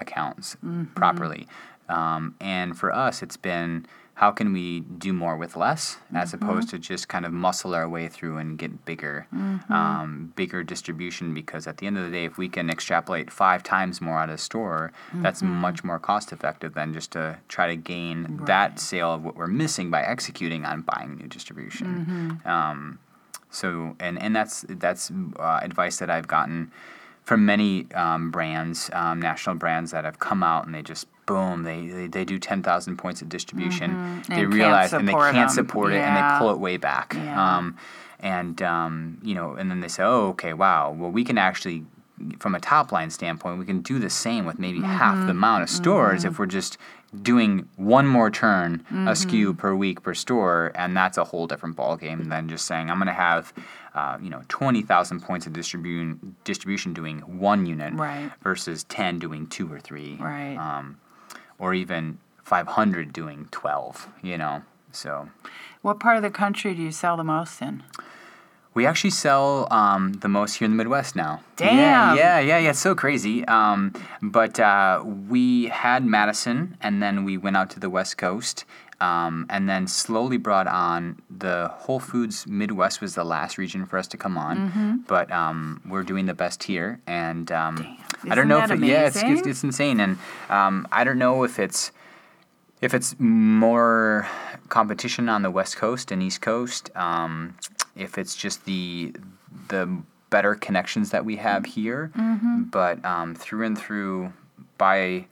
accounts 0.00 0.56
properly? 0.94 1.46
Um, 1.88 2.34
and 2.40 2.76
for 2.78 2.92
us, 2.92 3.22
it's 3.22 3.36
been 3.36 3.86
how 4.14 4.32
can 4.32 4.52
we 4.52 4.80
do 4.80 5.12
more 5.12 5.36
with 5.36 5.54
less 5.54 5.96
as 6.12 6.34
opposed 6.34 6.68
to 6.70 6.78
just 6.78 7.06
kind 7.06 7.24
of 7.24 7.32
muscle 7.32 7.72
our 7.72 7.88
way 7.88 8.08
through 8.08 8.36
and 8.38 8.58
get 8.58 8.84
bigger, 8.84 9.28
um, 9.70 10.32
bigger 10.34 10.64
distribution. 10.64 11.32
Because 11.32 11.68
at 11.68 11.76
the 11.78 11.86
end 11.86 11.96
of 11.96 12.04
the 12.04 12.10
day, 12.10 12.24
if 12.24 12.36
we 12.36 12.48
can 12.48 12.68
extrapolate 12.68 13.30
five 13.30 13.62
times 13.62 14.00
more 14.00 14.18
out 14.18 14.28
of 14.28 14.34
the 14.34 14.42
store, 14.42 14.92
that's 15.22 15.40
much 15.40 15.84
more 15.84 16.00
cost 16.00 16.32
effective 16.32 16.74
than 16.74 16.92
just 16.92 17.12
to 17.12 17.38
try 17.46 17.68
to 17.68 17.76
gain 17.76 18.40
that 18.46 18.80
sale 18.80 19.14
of 19.14 19.24
what 19.24 19.36
we're 19.36 19.46
missing 19.46 19.88
by 19.88 20.02
executing 20.02 20.64
on 20.64 20.82
buying 20.82 21.16
new 21.16 21.28
distribution. 21.28 22.40
Um, 22.44 22.98
so 23.50 23.94
and 24.00 24.20
and 24.20 24.34
that's 24.34 24.64
that's 24.68 25.12
uh, 25.38 25.60
advice 25.62 25.98
that 25.98 26.10
I've 26.10 26.26
gotten 26.26 26.72
from 27.22 27.46
many 27.46 27.86
um, 27.94 28.30
brands, 28.32 28.90
um, 28.92 29.20
national 29.20 29.54
brands 29.56 29.92
that 29.92 30.04
have 30.04 30.18
come 30.18 30.42
out 30.42 30.66
and 30.66 30.74
they 30.74 30.82
just 30.82 31.06
boom, 31.28 31.62
they 31.62 31.80
they, 31.96 32.06
they 32.16 32.24
do 32.24 32.38
ten 32.38 32.62
thousand 32.62 32.96
points 32.96 33.22
of 33.22 33.28
distribution. 33.28 33.90
They 33.90 33.96
Mm-hmm. 33.98 34.32
Can't 34.32 34.54
realize 34.54 34.92
and 34.92 35.06
they 35.08 35.12
can't 35.12 35.36
'em. 35.36 35.48
support 35.60 35.92
it 35.92 36.00
and 36.06 36.16
they 36.16 36.38
pull 36.38 36.50
it 36.54 36.58
way 36.58 36.76
back. 36.78 37.08
Yeah. 37.14 37.56
Um, 37.56 37.76
and 38.20 38.60
um, 38.62 39.18
you 39.22 39.34
know, 39.38 39.48
and 39.58 39.70
then 39.70 39.80
they 39.80 39.88
say, 39.88 40.02
oh, 40.02 40.28
okay, 40.34 40.52
wow, 40.64 40.90
well, 40.98 41.10
we 41.18 41.22
can 41.24 41.38
actually. 41.38 41.84
From 42.40 42.56
a 42.56 42.58
top 42.74 42.90
line 42.90 43.10
standpoint, 43.10 43.60
we 43.60 43.64
can 43.64 43.80
do 43.80 44.00
the 44.00 44.10
same 44.10 44.44
with 44.44 44.58
maybe 44.58 44.80
half 44.80 45.14
Mm-hmm. 45.14 45.26
the 45.26 45.30
amount 45.30 45.62
of 45.62 45.70
stores 45.70 46.24
if 46.24 46.36
we're 46.40 46.46
just 46.60 46.76
doing 47.22 47.68
one 47.76 48.08
more 48.08 48.28
turn 48.28 48.84
a 48.90 48.92
Mm-hmm. 48.92 49.08
SKU 49.08 49.56
per 49.56 49.72
week 49.72 50.02
per 50.02 50.14
store, 50.14 50.72
and 50.74 50.96
that's 50.96 51.16
a 51.16 51.22
whole 51.22 51.46
different 51.46 51.76
ballgame 51.76 52.28
than 52.28 52.48
just 52.48 52.66
saying 52.66 52.90
I'm 52.90 52.98
going 52.98 53.06
to 53.06 53.12
have, 53.28 53.52
uh, 53.94 54.18
you 54.20 54.30
know, 54.30 54.42
twenty 54.48 54.82
thousand 54.82 55.20
points 55.22 55.46
of 55.46 55.52
distribution 55.52 56.34
distribution 56.42 56.92
doing 56.92 57.20
one 57.38 57.66
unit 57.66 57.94
Right. 57.94 58.32
versus 58.42 58.82
ten 58.96 59.20
doing 59.20 59.46
two 59.46 59.72
or 59.72 59.78
three, 59.78 60.16
Right. 60.20 60.56
Um, 60.56 60.96
or 61.58 61.74
even 61.74 62.18
five 62.42 62.66
hundred 62.68 63.12
doing 63.12 63.48
twelve. 63.50 64.08
You 64.22 64.38
know, 64.38 64.62
so 64.92 65.28
What 65.82 66.00
part 66.00 66.16
of 66.16 66.22
the 66.22 66.30
country 66.30 66.74
do 66.74 66.82
you 66.82 66.92
sell 66.92 67.16
the 67.16 67.24
most 67.24 67.60
in? 67.62 67.82
we 68.74 68.86
actually 68.86 69.10
sell 69.10 69.66
um, 69.72 70.12
the 70.20 70.28
most 70.28 70.54
here 70.58 70.66
in 70.66 70.70
the 70.70 70.76
Midwest 70.76 71.16
now. 71.16 71.40
Damn. 71.56 71.76
Yeah, 71.76 72.14
yeah, 72.14 72.38
yeah, 72.38 72.58
yeah. 72.58 72.70
It's 72.70 72.78
so 72.78 72.94
crazy. 72.94 73.44
Um, 73.46 73.92
but 74.22 74.60
uh, 74.60 75.02
we 75.04 75.66
had 75.66 76.04
Madison, 76.04 76.76
and 76.80 77.02
then 77.02 77.24
we 77.24 77.36
went 77.36 77.56
out 77.56 77.70
to 77.70 77.80
the 77.80 77.90
West 77.90 78.18
Coast, 78.18 78.64
um, 79.00 79.46
and 79.48 79.68
then 79.68 79.86
slowly 79.86 80.36
brought 80.36 80.66
on 80.66 81.22
the 81.30 81.68
Whole 81.72 82.00
Foods 82.00 82.46
Midwest 82.46 83.00
was 83.00 83.14
the 83.14 83.24
last 83.24 83.56
region 83.58 83.86
for 83.86 83.96
us 83.98 84.08
to 84.08 84.16
come 84.16 84.36
on. 84.36 84.70
Mm-hmm. 84.70 84.96
But 85.06 85.30
um, 85.30 85.80
we're 85.86 86.02
doing 86.02 86.26
the 86.26 86.34
best 86.34 86.64
here, 86.64 87.00
and 87.06 87.50
um, 87.52 87.98
I 88.28 88.34
don't 88.34 88.48
know 88.48 88.62
if 88.62 88.70
it, 88.70 88.80
yeah, 88.80 89.06
it's, 89.06 89.22
it's 89.22 89.46
it's 89.46 89.64
insane, 89.64 90.00
and 90.00 90.18
um, 90.50 90.88
I 90.90 91.04
don't 91.04 91.18
know 91.18 91.44
if 91.44 91.58
it's 91.58 91.92
if 92.80 92.92
it's 92.94 93.14
more 93.18 94.28
competition 94.68 95.28
on 95.28 95.42
the 95.42 95.50
west 95.50 95.76
coast 95.76 96.10
and 96.10 96.22
east 96.22 96.40
coast 96.42 96.90
um, 96.94 97.56
if 97.96 98.18
it's 98.18 98.36
just 98.36 98.64
the 98.64 99.14
the 99.68 100.02
better 100.30 100.54
connections 100.54 101.10
that 101.10 101.24
we 101.24 101.36
have 101.36 101.64
here. 101.66 102.10
But 102.70 103.04
um, 103.04 103.34
through 103.34 103.64
and 103.64 103.78
through 103.78 104.32
by 104.76 105.26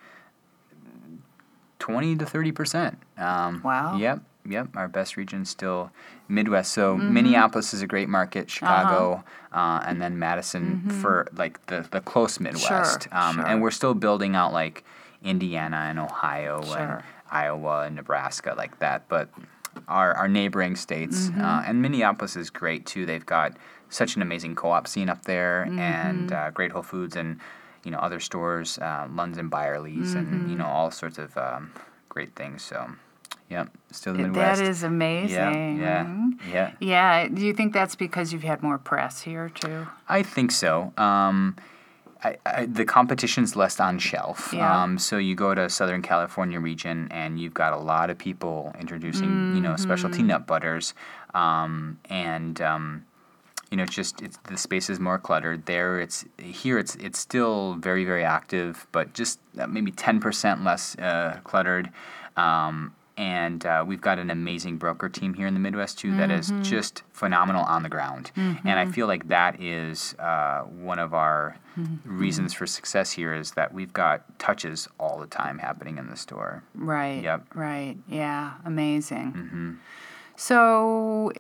20 1.79 2.17
to 2.17 2.27
30 2.27 2.53
percent. 2.53 2.99
Um, 3.19 3.61
Wow. 3.65 3.97
yep 3.97 4.21
yep 4.49 4.69
our 4.77 4.87
best 4.89 5.17
region 5.17 5.45
still 5.45 5.91
midwest. 6.29 6.73
So 6.73 6.97
minneapolis 6.97 7.75
is 7.75 7.83
a 7.83 7.87
great 7.87 8.09
market 8.09 8.49
chicago 8.51 9.25
uh 9.53 9.83
and 9.87 10.01
then 10.01 10.19
madison 10.21 10.89
for 11.03 11.27
like 11.37 11.65
the, 11.67 11.87
the 11.91 12.01
close 12.01 12.39
midwest. 12.39 13.09
Um, 13.13 13.37
sure. 13.37 13.47
and 13.47 13.61
we're 13.63 13.73
still 13.73 13.95
building 13.95 14.37
out 14.37 14.53
like 14.53 14.85
indiana 15.23 15.87
and 15.91 15.99
ohio 15.99 16.63
and 16.79 17.03
Iowa 17.31 17.83
and 17.87 17.97
Nebraska 17.97 18.55
like 18.57 18.79
that, 18.79 19.09
but 19.09 19.29
our, 19.89 20.15
our 20.15 20.29
neighboring 20.29 20.77
states 20.77 21.31
uh, 21.37 21.65
and 21.67 21.83
Minneapolis 21.83 22.37
is 22.37 22.51
great 22.51 22.87
too. 22.87 23.05
They've 23.05 23.27
got 23.27 23.57
such 23.91 24.15
an 24.15 24.23
amazing 24.23 24.55
co-op 24.55 24.87
scene 24.87 25.09
up 25.09 25.25
there 25.25 25.65
and 25.77 26.33
uh, 26.33 26.51
great 26.53 26.71
Whole 26.71 26.83
Foods 26.85 27.17
and 27.17 27.41
you 27.87 27.93
know 27.93 27.99
other 28.07 28.21
stores, 28.21 28.79
uh, 28.83 29.07
Lunds 29.19 29.39
and 29.39 29.49
Byerly's 29.49 30.15
and 30.19 30.51
you 30.51 30.57
know 30.61 30.67
all 30.67 30.91
sorts 30.91 31.19
of 31.19 31.31
um, 31.39 31.71
great 32.09 32.35
things. 32.35 32.63
So, 32.63 32.79
yep, 33.49 33.67
still 33.93 34.13
the 34.15 34.25
Midwest. 34.25 34.61
That 34.61 34.69
is 34.69 34.83
amazing. 34.83 35.79
yeah, 35.81 36.03
yeah, 36.05 36.31
yeah. 36.53 36.71
Yeah. 36.81 37.29
Do 37.29 37.41
you 37.49 37.55
think 37.55 37.73
that's 37.73 37.95
because 37.97 38.33
you've 38.33 38.43
had 38.53 38.61
more 38.63 38.79
press 38.79 39.23
here 39.23 39.49
too? 39.49 39.87
I 40.09 40.23
think 40.25 40.51
so. 40.51 40.93
Um, 40.99 41.55
I, 42.25 42.39
I, 42.47 42.67
the 42.67 42.85
competition's 42.85 43.55
less 43.57 43.79
on 43.79 43.99
shelf. 44.01 44.51
Yeah. 44.53 44.83
Um, 44.83 44.99
so 44.99 45.19
you 45.19 45.35
go 45.37 45.55
to 45.55 45.69
Southern 45.69 46.03
California 46.03 46.59
region, 46.59 47.09
and 47.11 47.39
you've 47.39 47.55
got 47.55 47.73
a 47.73 47.79
lot 47.79 48.09
of 48.11 48.17
people 48.19 48.75
introducing, 48.81 49.55
you 49.55 49.61
know, 49.61 49.77
specialty 49.77 50.19
Mm-hmm. 50.21 50.27
nut 50.29 50.47
butters, 50.47 50.95
um, 51.35 51.99
and 52.09 52.61
um, 52.63 53.05
you 53.71 53.77
know, 53.77 53.83
it's 53.83 53.95
just 53.95 54.23
it's 54.23 54.39
the 54.45 54.57
space 54.57 54.89
is 54.89 55.01
more 55.01 55.19
cluttered. 55.19 55.67
There, 55.67 56.01
it's 56.01 56.25
here. 56.39 56.79
It's 56.79 56.95
it's 56.97 57.19
still 57.19 57.75
very 57.75 58.05
very 58.05 58.25
active, 58.25 58.87
but 58.93 59.13
just 59.13 59.41
uh, 59.59 59.67
maybe 59.67 59.91
ten 59.91 60.21
percent 60.21 60.65
less 60.65 60.97
uh, 60.99 61.41
cluttered. 61.45 61.91
Um, 62.37 62.95
and 63.19 63.65
uh, 63.65 63.83
we've 63.87 64.03
got 64.03 64.19
an 64.19 64.29
amazing 64.29 64.77
broker 64.77 65.09
team 65.09 65.33
here 65.33 65.47
in 65.47 65.55
the 65.55 65.61
Midwest 65.61 65.99
too 65.99 66.15
that 66.17 66.31
is 66.31 66.53
just 66.63 67.03
phenomenal 67.15 67.65
on 67.65 67.83
the 67.83 67.89
ground. 67.89 68.31
And 68.37 68.79
I 68.79 68.85
feel 68.85 69.07
like 69.07 69.29
that 69.29 69.59
is 69.59 70.15
uh, 70.19 70.61
one 70.65 70.99
of 70.99 71.15
our 71.15 71.57
reasons 72.05 72.53
for 72.53 72.67
success 72.67 73.13
here 73.13 73.33
is 73.33 73.53
that 73.53 73.73
we've 73.73 73.93
got 73.95 74.39
touches 74.39 74.87
all 75.01 75.19
the 75.19 75.27
time 75.27 75.59
happening 75.59 75.97
in 75.97 76.11
the 76.11 76.17
store. 76.17 76.63
Right. 76.75 77.23
Yep. 77.23 77.55
Right. 77.55 77.97
Yeah. 78.07 78.53
Amazing. 78.67 79.79
So, 80.37 81.33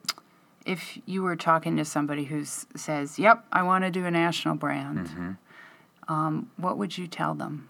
if 0.66 0.98
you 1.06 1.22
were 1.22 1.36
talking 1.36 1.76
to 1.76 1.84
somebody 1.84 2.24
who 2.24 2.44
says, 2.44 3.18
"Yep, 3.18 3.46
I 3.52 3.62
want 3.62 3.84
to 3.84 3.90
do 3.90 4.04
a 4.04 4.10
national 4.10 4.56
brand," 4.56 5.36
um, 6.08 6.50
what 6.56 6.76
would 6.76 6.98
you 6.98 7.06
tell 7.06 7.34
them? 7.34 7.68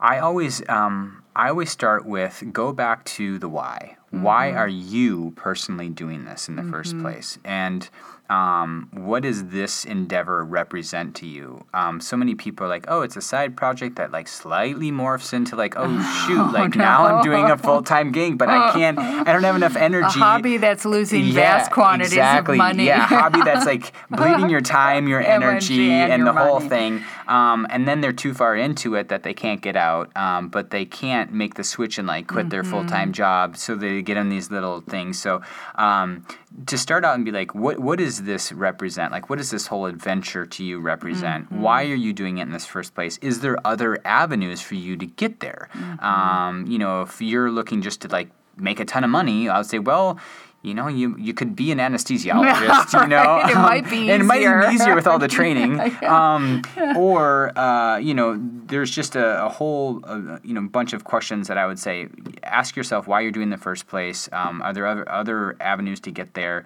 I 0.00 0.18
always 0.18 0.66
um, 0.68 1.22
I 1.34 1.48
always 1.48 1.70
start 1.70 2.06
with 2.06 2.42
go 2.52 2.72
back 2.72 3.04
to 3.04 3.38
the 3.38 3.48
why. 3.48 3.96
Why 4.10 4.52
are 4.52 4.68
you 4.68 5.32
personally 5.36 5.90
doing 5.90 6.24
this 6.24 6.48
in 6.48 6.56
the 6.56 6.62
first 6.62 6.98
place? 6.98 7.38
And 7.44 7.88
um, 8.28 8.88
what 8.92 9.22
does 9.22 9.46
this 9.46 9.84
endeavor 9.84 10.44
represent 10.44 11.14
to 11.16 11.26
you? 11.26 11.64
Um, 11.72 12.00
so 12.00 12.16
many 12.16 12.34
people 12.34 12.66
are 12.66 12.68
like, 12.68 12.86
oh, 12.88 13.02
it's 13.02 13.16
a 13.16 13.20
side 13.22 13.56
project 13.56 13.96
that 13.96 14.10
like 14.12 14.28
slightly 14.28 14.90
morphs 14.90 15.32
into 15.32 15.56
like, 15.56 15.74
oh 15.76 16.24
shoot, 16.26 16.52
like 16.52 16.74
now 16.76 17.06
I'm 17.06 17.22
doing 17.22 17.44
a 17.50 17.56
full 17.56 17.82
time 17.82 18.12
gig, 18.12 18.38
but 18.38 18.48
I 18.48 18.72
can't, 18.72 18.98
I 18.98 19.32
don't 19.32 19.44
have 19.44 19.56
enough 19.56 19.76
energy. 19.88 20.06
A 20.06 20.22
hobby 20.22 20.56
that's 20.56 20.84
losing 20.84 21.32
vast 21.32 21.70
quantities 21.70 22.12
exactly. 22.12 22.54
of 22.54 22.58
money. 22.58 22.86
Yeah, 22.86 23.00
hobby 23.06 23.40
that's 23.44 23.66
like 23.66 23.92
bleeding 24.10 24.50
your 24.50 24.60
time, 24.60 25.06
your 25.08 25.20
Energy 25.20 25.90
and 25.90 26.12
and, 26.12 26.24
your 26.24 26.32
the 26.32 26.40
whole 26.40 26.60
thing. 26.60 27.04
Um, 27.26 27.66
and 27.70 27.86
then 27.86 28.00
they're 28.00 28.12
too 28.12 28.32
far 28.32 28.56
into 28.56 28.94
it 28.94 29.08
that 29.08 29.22
they 29.22 29.34
can't 29.34 29.60
get 29.60 29.76
out, 29.76 30.14
um, 30.16 30.48
but 30.48 30.70
they 30.70 30.84
can't 30.86 31.32
make 31.32 31.54
the 31.54 31.64
switch 31.64 31.98
and 31.98 32.08
like 32.08 32.26
quit 32.26 32.50
their 32.50 32.64
full 32.64 32.78
Mm-hmm. 32.78 32.88
time 32.88 33.12
job. 33.12 33.56
So 33.56 33.74
they 33.74 34.02
get 34.02 34.16
in 34.16 34.28
these 34.28 34.50
little 34.50 34.80
things. 34.80 35.18
So 35.20 35.42
um, 35.74 36.24
to 36.66 36.78
start 36.78 37.04
out 37.04 37.14
and 37.16 37.24
be 37.24 37.30
like, 37.32 37.54
what 37.54 37.78
what 37.78 38.00
is 38.00 38.17
does 38.18 38.26
this 38.26 38.52
represent? 38.52 39.12
Like, 39.12 39.30
what 39.30 39.36
does 39.36 39.50
this 39.50 39.66
whole 39.66 39.86
adventure 39.86 40.46
to 40.46 40.64
you 40.64 40.80
represent? 40.80 41.50
Why 41.52 41.84
are 41.84 41.94
you 41.94 42.12
doing 42.12 42.38
it 42.38 42.42
in 42.42 42.50
this 42.50 42.66
first 42.66 42.94
place? 42.94 43.18
Is 43.22 43.40
there 43.40 43.56
other 43.66 43.98
avenues 44.04 44.60
for 44.60 44.74
you 44.74 44.96
to 44.96 45.06
get 45.06 45.40
there? 45.40 45.68
Um, 46.00 46.66
you 46.66 46.78
know, 46.78 47.02
if 47.02 47.20
you're 47.20 47.50
looking 47.50 47.82
just 47.82 48.02
to 48.02 48.08
like 48.08 48.30
make 48.56 48.80
a 48.80 48.84
ton 48.84 49.04
of 49.04 49.10
money, 49.10 49.48
I 49.48 49.58
would 49.58 49.66
say, 49.66 49.78
well, 49.78 50.18
you 50.60 50.74
know, 50.74 50.88
you 50.88 51.16
you 51.16 51.34
could 51.34 51.54
be 51.54 51.70
an 51.70 51.78
anesthesiologist. 51.78 53.00
You 53.00 53.06
know, 53.08 53.16
Right, 53.16 53.50
it 53.52 53.54
might 53.54 53.88
be 53.88 54.10
and 54.10 54.22
it 54.24 54.26
might 54.26 54.68
be 54.68 54.74
easier 54.74 54.96
with 54.96 55.06
all 55.06 55.20
the 55.20 55.28
training. 55.28 55.80
um, 56.04 56.62
or 56.96 57.56
uh, 57.56 57.98
you 57.98 58.12
know, 58.12 58.36
there's 58.66 58.90
just 58.90 59.14
a, 59.14 59.44
a 59.46 59.48
whole 59.48 60.00
uh, 60.04 60.38
you 60.42 60.54
know 60.54 60.62
bunch 60.62 60.92
of 60.92 61.04
questions 61.04 61.46
that 61.46 61.58
I 61.58 61.66
would 61.66 61.78
say 61.78 62.08
ask 62.42 62.74
yourself 62.74 63.06
why 63.06 63.20
you're 63.20 63.30
doing 63.30 63.44
in 63.44 63.50
the 63.50 63.56
first 63.56 63.86
place. 63.86 64.28
Um, 64.32 64.60
are 64.62 64.72
there 64.72 64.86
other 64.86 65.08
other 65.08 65.56
avenues 65.60 66.00
to 66.00 66.10
get 66.10 66.34
there? 66.34 66.64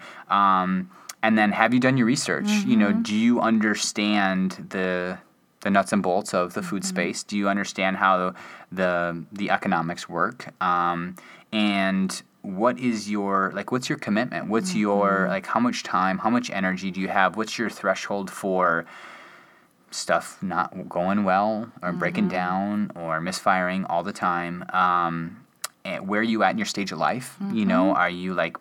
And 1.22 1.38
then 1.38 1.52
have 1.52 1.72
you 1.72 1.80
done 1.80 1.96
your 1.96 2.06
research? 2.06 2.48
You 2.48 2.76
know, 2.76 2.88
mm-hmm. 2.88 3.02
do 3.02 3.14
you 3.14 3.40
understand 3.40 4.66
the 4.70 5.18
the 5.60 5.70
nuts 5.70 5.92
and 5.92 6.02
bolts 6.02 6.34
of 6.34 6.54
the 6.54 6.62
food 6.62 6.82
mm-hmm. 6.82 6.88
space? 6.88 7.22
Do 7.22 7.36
you 7.36 7.48
understand 7.48 7.96
how 7.96 8.34
the 8.70 9.24
the 9.32 9.50
economics 9.50 10.08
work? 10.08 10.52
Um, 10.60 11.14
and 11.52 12.22
what 12.42 12.78
is 12.78 13.08
your 13.08 13.52
like 13.54 13.70
what's 13.70 13.88
your 13.88 13.98
commitment? 13.98 14.48
What's 14.48 14.74
your 14.74 15.10
mm-hmm. 15.10 15.30
like 15.30 15.46
how 15.46 15.60
much 15.60 15.84
time 15.84 16.18
how 16.18 16.30
much 16.30 16.50
energy 16.50 16.90
do 16.90 17.00
you 17.00 17.08
have? 17.08 17.36
What's 17.36 17.58
your 17.58 17.70
threshold 17.70 18.30
for 18.30 18.84
stuff 19.92 20.42
not 20.42 20.88
going 20.88 21.22
well 21.22 21.70
or 21.82 21.92
breaking 21.92 22.28
down 22.28 22.90
or 22.96 23.20
misfiring 23.20 23.84
all 23.84 24.02
the 24.02 24.12
time? 24.12 24.64
Um, 24.72 25.46
and 25.84 26.08
where 26.08 26.20
are 26.20 26.24
you 26.24 26.42
at 26.42 26.50
in 26.52 26.58
your 26.58 26.66
stage 26.66 26.90
of 26.90 26.98
life? 26.98 27.36
You 27.52 27.64
know 27.64 27.94
are 27.94 28.10
you 28.10 28.34
like 28.34 28.56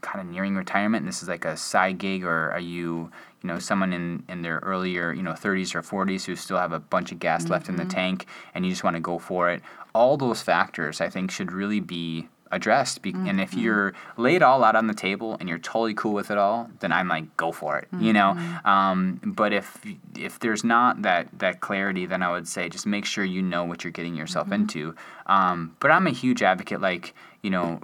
kind 0.00 0.20
of 0.20 0.32
nearing 0.32 0.56
retirement 0.56 1.02
and 1.02 1.08
this 1.08 1.22
is 1.22 1.28
like 1.28 1.44
a 1.44 1.56
side 1.56 1.98
gig 1.98 2.24
or 2.24 2.50
are 2.50 2.60
you 2.60 3.10
you 3.42 3.48
know 3.48 3.58
someone 3.58 3.92
in 3.92 4.22
in 4.28 4.42
their 4.42 4.58
earlier 4.58 5.12
you 5.12 5.22
know 5.22 5.32
30s 5.32 5.74
or 5.74 5.82
40s 5.82 6.24
who 6.24 6.36
still 6.36 6.58
have 6.58 6.72
a 6.72 6.80
bunch 6.80 7.12
of 7.12 7.18
gas 7.18 7.48
left 7.48 7.68
in 7.68 7.76
the 7.76 7.82
mm-hmm. 7.82 7.90
tank 7.90 8.26
and 8.54 8.64
you 8.64 8.72
just 8.72 8.84
want 8.84 8.96
to 8.96 9.00
go 9.00 9.18
for 9.18 9.50
it? 9.50 9.62
All 9.94 10.16
those 10.16 10.42
factors 10.42 11.00
i 11.00 11.08
think 11.08 11.30
should 11.30 11.52
really 11.52 11.80
be 11.80 12.28
addressed 12.52 13.02
Be- 13.02 13.12
and 13.12 13.40
if 13.40 13.54
you're 13.54 13.92
laid 14.16 14.42
all 14.42 14.62
out 14.62 14.76
on 14.76 14.86
the 14.86 14.94
table 14.94 15.36
and 15.40 15.48
you're 15.48 15.58
totally 15.58 15.94
cool 15.94 16.12
with 16.12 16.30
it 16.30 16.38
all 16.38 16.70
then 16.80 16.92
i'm 16.92 17.08
like 17.08 17.36
go 17.36 17.52
for 17.52 17.78
it 17.78 17.88
you 17.98 18.12
know? 18.12 18.36
Um, 18.64 19.20
but 19.24 19.52
if 19.52 19.84
if 20.16 20.38
there's 20.38 20.64
not 20.64 21.02
that 21.02 21.28
that 21.38 21.60
clarity 21.60 22.06
then 22.06 22.22
i 22.22 22.30
would 22.30 22.48
say 22.48 22.68
just 22.68 22.86
make 22.86 23.04
sure 23.04 23.24
you 23.24 23.42
know 23.42 23.64
what 23.64 23.84
you're 23.84 23.90
getting 23.90 24.14
yourself 24.14 24.52
into. 24.52 24.94
Um, 25.26 25.76
but 25.80 25.90
i'm 25.90 26.06
a 26.06 26.10
huge 26.10 26.42
advocate 26.42 26.80
like 26.80 27.14
you 27.42 27.50
know 27.50 27.80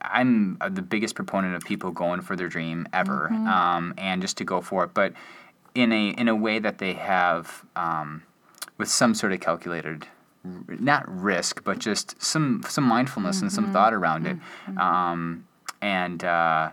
i'm 0.00 0.58
the 0.70 0.82
biggest 0.82 1.14
proponent 1.14 1.54
of 1.54 1.62
people 1.64 1.90
going 1.90 2.20
for 2.20 2.36
their 2.36 2.48
dream 2.48 2.86
ever 2.92 3.28
um, 3.28 3.94
and 3.98 4.22
just 4.22 4.36
to 4.38 4.44
go 4.44 4.60
for 4.60 4.84
it. 4.84 4.94
But 4.94 5.12
in 5.74 5.92
a 5.92 6.08
in 6.10 6.28
a 6.28 6.34
way 6.34 6.58
that 6.58 6.78
they 6.78 6.94
have 6.94 7.64
um, 7.76 8.22
with 8.78 8.88
some 8.88 9.14
sort 9.14 9.32
of 9.32 9.40
calculated 9.40 10.06
not 10.68 11.04
risk 11.08 11.62
but 11.64 11.78
just 11.78 12.20
some 12.22 12.62
some 12.68 12.84
mindfulness 12.84 13.40
and 13.42 13.52
some 13.52 13.72
thought 13.72 13.92
around 13.94 14.26
it 14.26 14.36
um, 14.78 15.46
and 15.82 16.24
uh, 16.24 16.70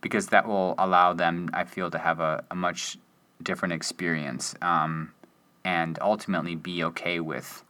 because 0.00 0.28
that 0.28 0.46
will 0.46 0.74
allow 0.78 1.12
them 1.12 1.48
i 1.52 1.64
feel 1.64 1.90
to 1.90 1.98
have 1.98 2.20
a, 2.20 2.44
a 2.50 2.54
much 2.54 2.98
different 3.42 3.72
experience 3.72 4.54
um, 4.62 5.12
and 5.64 5.98
ultimately 6.00 6.54
be 6.54 6.84
okay 6.84 7.20
with 7.20 7.62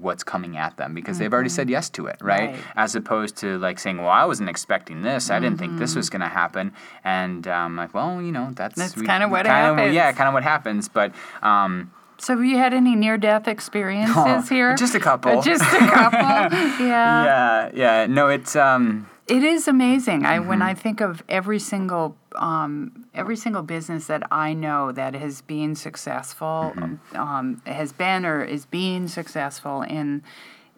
what's 0.00 0.24
coming 0.24 0.56
at 0.56 0.76
them 0.78 0.94
because 0.94 1.18
they've 1.18 1.32
already 1.32 1.48
said 1.48 1.70
yes 1.70 1.88
to 1.88 2.06
it, 2.08 2.16
right? 2.20 2.50
Right. 2.50 2.58
As 2.74 2.96
opposed 2.96 3.36
to 3.38 3.56
like 3.58 3.78
saying, 3.78 3.98
"Well, 3.98 4.08
I 4.10 4.24
wasn't 4.24 4.50
expecting 4.50 5.02
this. 5.02 5.30
I 5.30 5.38
didn't 5.38 5.58
think 5.58 5.78
this 5.78 5.94
was 5.94 6.10
going 6.10 6.22
to 6.22 6.28
happen," 6.28 6.72
and 7.04 7.46
um, 7.46 7.76
like, 7.76 7.94
well, 7.94 8.20
you 8.20 8.32
know, 8.32 8.50
that's 8.52 8.74
That's 8.74 8.94
kinda 8.94 9.28
what 9.28 9.44
kinda- 9.46 9.50
happens. 9.50 9.94
Yeah, 9.94 10.10
kind 10.10 10.26
of 10.26 10.34
what 10.34 10.42
happens. 10.42 10.88
But 10.88 11.12
um, 11.40 11.92
So 12.18 12.34
have 12.36 12.44
you 12.44 12.56
had 12.58 12.72
any 12.74 12.94
near 12.96 13.18
death 13.18 13.46
experiences 13.48 14.16
Oh, 14.16 14.40
here? 14.48 14.74
just 14.76 14.94
a 14.94 15.00
couple. 15.00 15.38
Uh, 15.38 15.42
Just 15.42 15.62
a 15.62 15.78
couple. 15.86 16.18
yeah. 16.86 17.24
yeah, 17.24 17.70
yeah, 17.74 18.06
no, 18.06 18.28
it's 18.28 18.56
um, 18.56 19.06
It 19.26 19.42
is 19.42 19.68
amazing. 19.68 20.24
I 20.24 20.38
when 20.38 20.60
Mm-hmm. 20.60 20.68
I 20.68 20.74
think 20.74 21.00
of 21.00 21.22
every 21.28 21.58
single 21.58 22.16
um, 22.36 23.06
every 23.14 23.36
single 23.36 23.62
business 23.62 24.06
that 24.08 24.22
I 24.30 24.52
know 24.52 24.92
that 24.92 25.14
has 25.14 25.42
been 25.42 25.74
successful, 25.74 26.72
Mm-hmm. 26.76 27.16
um, 27.20 27.62
has 27.66 27.92
been 27.92 28.24
or 28.26 28.42
is 28.44 28.66
being 28.66 29.08
successful 29.08 29.82
in 29.82 30.22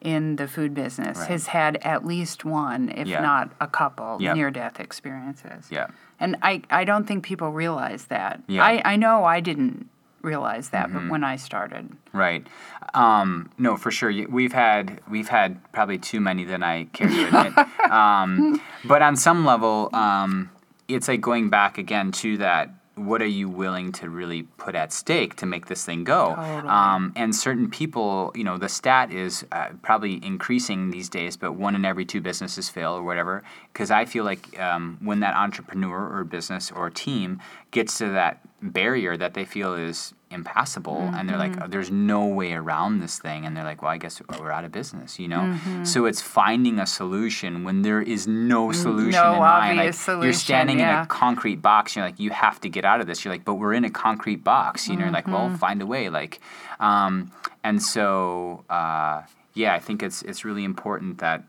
in 0.01 0.37
the 0.37 0.47
food 0.47 0.75
business 0.75 1.19
Right. 1.19 1.29
has 1.29 1.49
had 1.49 1.77
at 1.83 2.07
least 2.07 2.45
one, 2.45 2.89
if 2.91 3.09
Yeah. 3.09 3.21
not 3.21 3.51
a 3.61 3.67
couple, 3.67 4.19
Yep. 4.21 4.37
near 4.37 4.51
death 4.51 4.79
experiences. 4.79 5.67
yeah, 5.71 5.89
And 6.21 6.37
I, 6.41 6.63
I 6.71 6.85
don't 6.85 7.05
think 7.05 7.25
people 7.25 7.51
realize 7.51 8.05
that. 8.07 8.41
Yeah. 8.47 8.63
Mm-hmm. 8.63 8.87
I, 8.87 8.93
I 8.93 8.97
know 8.97 9.25
I 9.25 9.41
didn't 9.41 9.89
realize 10.29 10.71
that, 10.71 10.93
but 10.93 11.09
when 11.11 11.25
I 11.25 11.37
started. 11.37 11.85
right. 12.13 12.47
Um, 12.95 13.51
no, 13.59 13.77
for 13.77 13.91
sure. 13.91 14.11
We've 14.29 14.53
had 14.53 15.01
we've 15.11 15.29
had 15.29 15.51
probably 15.73 15.99
too 15.99 16.21
many 16.21 16.45
than 16.45 16.63
I 16.63 16.85
care 16.97 17.09
to 17.09 17.27
admit. 17.27 17.53
um, 17.91 18.61
but 18.85 19.03
on 19.03 19.17
some 19.17 19.45
level, 19.45 19.91
um, 19.93 20.51
it's 20.89 21.09
like 21.09 21.21
going 21.21 21.51
back 21.51 21.79
again 21.79 22.13
to 22.23 22.39
that. 22.39 22.71
What 22.95 23.23
are 23.23 23.27
you 23.41 23.49
willing 23.49 23.93
to 23.93 24.11
really 24.11 24.43
put 24.65 24.75
at 24.75 24.93
stake 24.93 25.37
to 25.37 25.47
make 25.47 25.67
this 25.67 25.85
thing 25.85 26.03
go? 26.03 26.35
Totally. 26.35 26.69
Um, 26.69 27.13
and 27.15 27.33
certain 27.33 27.71
people, 27.71 28.33
you 28.35 28.43
know, 28.43 28.59
the 28.59 28.69
stat 28.69 29.13
is 29.13 29.47
uh, 29.53 29.69
probably 29.83 30.15
increasing 30.25 30.91
these 30.91 31.09
days, 31.09 31.37
but 31.37 31.53
one 31.53 31.77
in 31.77 31.85
every 31.85 32.05
two 32.05 32.21
businesses 32.21 32.69
fail 32.69 32.95
or 32.95 33.05
whatever. 33.05 33.45
Because 33.73 33.93
I 33.93 34.05
feel 34.05 34.25
like 34.25 34.59
um, 34.59 34.99
when 35.01 35.21
that 35.21 35.37
entrepreneur 35.37 36.01
or 36.13 36.25
business 36.25 36.73
or 36.73 36.91
team 36.91 37.41
gets 37.71 37.99
to 37.99 38.09
that 38.09 38.41
barrier 38.61 39.17
that 39.17 39.35
they 39.35 39.45
feel 39.45 39.75
is 39.75 40.13
impassable 40.31 40.99
and 41.15 41.29
they're 41.29 41.37
Mm-hmm. 41.39 41.55
like 41.61 41.65
"Oh, 41.65 41.67
there's 41.69 41.91
no 41.91 42.27
way 42.27 42.53
around 42.53 43.01
this 43.01 43.19
thing 43.19 43.47
and 43.47 43.57
they're 43.57 43.65
like 43.65 43.81
well 43.83 43.91
i 43.91 43.97
guess 43.97 44.21
we're 44.39 44.51
out 44.51 44.65
of 44.65 44.73
business 44.73 45.19
you 45.19 45.27
know 45.29 45.41
Mm-hmm. 45.41 45.85
so 45.85 46.05
it's 46.05 46.21
finding 46.21 46.79
a 46.79 46.87
solution 46.87 47.65
when 47.65 47.83
there 47.83 48.03
is 48.03 48.27
no 48.29 48.71
solution 48.73 49.13
no 49.23 49.35
in 49.35 49.39
mind 49.41 49.79
obvious 49.79 50.07
like 50.07 50.15
you're 50.15 50.17
solution, 50.33 50.35
standing 50.35 50.81
in 50.81 50.89
a 50.89 51.07
concrete 51.07 51.63
box 51.63 51.97
you're 51.97 52.05
like 52.05 52.21
you 52.21 52.31
have 52.31 52.61
to 52.61 52.69
get 52.69 52.85
out 52.85 53.01
of 53.01 53.07
this 53.07 53.25
you're 53.25 53.33
like 53.33 53.45
but 53.45 53.55
we're 53.55 53.73
in 53.73 53.85
a 53.85 53.91
concrete 53.91 54.45
box 54.45 54.87
you 54.89 54.97
know 54.97 55.05
you're 55.05 55.13
like 55.13 55.27
well 55.27 55.47
Mm-hmm. 55.49 55.57
find 55.57 55.81
a 55.83 55.87
way 55.87 56.09
like 56.11 56.41
um, 56.81 57.31
and 57.65 57.83
so 57.83 58.65
uh, 58.69 59.23
yeah 59.55 59.75
i 59.75 59.79
think 59.79 60.03
it's 60.03 60.23
it's 60.23 60.45
really 60.45 60.65
important 60.65 61.19
that 61.19 61.43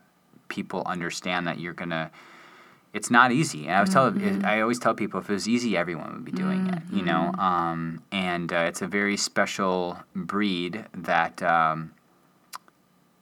people 0.48 0.82
understand 0.86 1.46
that 1.46 1.60
you're 1.60 1.74
gonna 1.74 2.10
it's 2.92 3.10
not 3.10 3.32
easy. 3.32 3.66
And 3.66 3.74
I 3.76 3.80
was 3.80 3.90
tell 3.90 4.10
Mm-hmm. 4.10 4.44
I 4.44 4.60
always 4.60 4.78
tell 4.78 4.94
people 4.94 5.20
if 5.20 5.30
it 5.30 5.32
was 5.32 5.48
easy, 5.48 5.76
everyone 5.76 6.12
would 6.14 6.24
be 6.24 6.32
doing 6.32 6.66
it. 6.68 6.82
You 6.92 7.02
know, 7.02 7.30
Mm-hmm. 7.32 7.40
um, 7.40 8.02
and 8.12 8.52
uh, 8.52 8.66
it's 8.68 8.82
a 8.82 8.86
very 8.86 9.16
special 9.16 9.98
breed 10.14 10.84
that. 10.94 11.42
Um, 11.42 11.92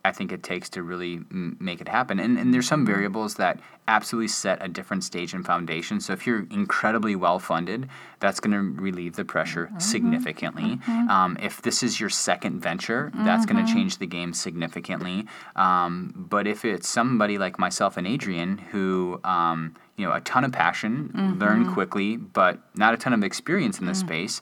I 0.09 0.13
think 0.13 0.33
it 0.33 0.43
takes 0.53 0.69
to 0.71 0.81
really 0.93 1.15
m- 1.31 1.57
make 1.61 1.81
it 1.85 1.89
happen. 1.99 2.17
And, 2.25 2.33
and 2.41 2.53
there's 2.53 2.67
some 2.69 2.81
Mm-hmm. 2.85 2.95
variables 2.95 3.33
that 3.43 3.55
absolutely 3.97 4.29
set 4.29 4.57
a 4.63 4.69
different 4.79 5.03
stage 5.11 5.33
and 5.37 5.45
foundation. 5.53 6.01
So 6.01 6.13
if 6.13 6.27
you're 6.27 6.45
incredibly 6.63 7.15
well 7.17 7.39
funded, 7.51 7.89
that's 8.23 8.41
going 8.43 8.53
to 8.59 8.65
relieve 8.89 9.15
the 9.21 9.25
pressure 9.35 9.67
Mm-hmm. 9.67 9.79
significantly. 9.93 10.71
Um, 11.17 11.31
if 11.49 11.55
this 11.67 11.83
is 11.87 11.93
your 12.01 12.11
second 12.29 12.55
venture, 12.71 13.03
that's 13.27 13.45
going 13.47 13.59
Mm-hmm. 13.59 13.67
to 13.67 13.73
change 13.77 13.93
the 13.99 14.07
game 14.19 14.33
significantly. 14.47 15.19
Um, 15.57 16.13
but 16.35 16.47
if 16.55 16.65
it's 16.65 16.89
somebody 16.89 17.37
like 17.39 17.59
myself 17.67 17.97
and 17.99 18.07
Adrian 18.07 18.51
who, 18.73 19.21
um, 19.25 19.75
you 19.97 20.05
know, 20.07 20.13
a 20.13 20.21
ton 20.21 20.45
of 20.45 20.53
passion, 20.53 21.11
Mm-hmm. 21.15 21.39
learn 21.43 21.61
quickly, 21.77 22.11
but 22.17 22.55
not 22.83 22.95
a 22.95 22.97
ton 22.97 23.13
of 23.19 23.23
experience 23.25 23.77
in 23.81 23.85
Mm. 23.85 23.89
this 23.91 24.01
space, 24.09 24.35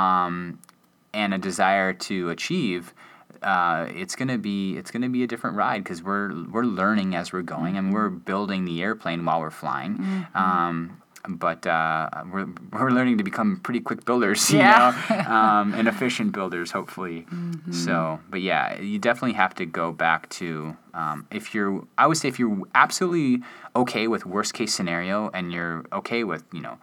um, 0.00 0.58
and 1.14 1.34
a 1.34 1.38
desire 1.38 1.92
to 2.08 2.30
achieve, 2.30 2.94
uh, 3.42 3.86
it's 3.94 4.14
gonna 4.16 4.38
be 4.38 4.76
it's 4.76 4.90
gonna 4.90 5.08
be 5.08 5.22
a 5.22 5.26
different 5.26 5.56
ride 5.56 5.82
because 5.84 6.02
we're 6.02 6.32
we're 6.50 6.64
learning 6.64 7.14
as 7.14 7.32
we're 7.32 7.42
going 7.42 7.76
and 7.76 7.92
we're 7.92 8.08
building 8.08 8.64
the 8.64 8.82
airplane 8.82 9.24
while 9.24 9.40
we're 9.40 9.50
flying. 9.50 10.26
Um, 10.34 10.98
but 11.28 11.64
uh, 11.68 12.10
we're, 12.32 12.48
we're 12.72 12.90
learning 12.90 13.16
to 13.18 13.22
become 13.22 13.60
pretty 13.62 13.78
quick 13.78 14.04
builders, 14.04 14.50
you 14.50 14.58
Yeah. 14.58 14.92
know, 15.08 15.16
um, 15.32 15.72
and 15.72 15.86
efficient 15.86 16.32
builders, 16.32 16.72
hopefully. 16.72 17.26
So, 17.70 18.18
but 18.28 18.40
yeah, 18.40 18.80
you 18.80 18.98
definitely 18.98 19.34
have 19.34 19.54
to 19.54 19.64
go 19.64 19.92
back 19.92 20.28
to 20.30 20.76
um, 20.94 21.26
if 21.30 21.54
you're. 21.54 21.84
I 21.96 22.08
would 22.08 22.16
say 22.16 22.26
if 22.28 22.38
you're 22.40 22.58
absolutely 22.74 23.42
okay 23.76 24.08
with 24.08 24.26
worst 24.26 24.52
case 24.52 24.74
scenario 24.74 25.30
and 25.32 25.52
you're 25.52 25.84
okay 25.92 26.24
with 26.24 26.42
you 26.52 26.60
know 26.60 26.78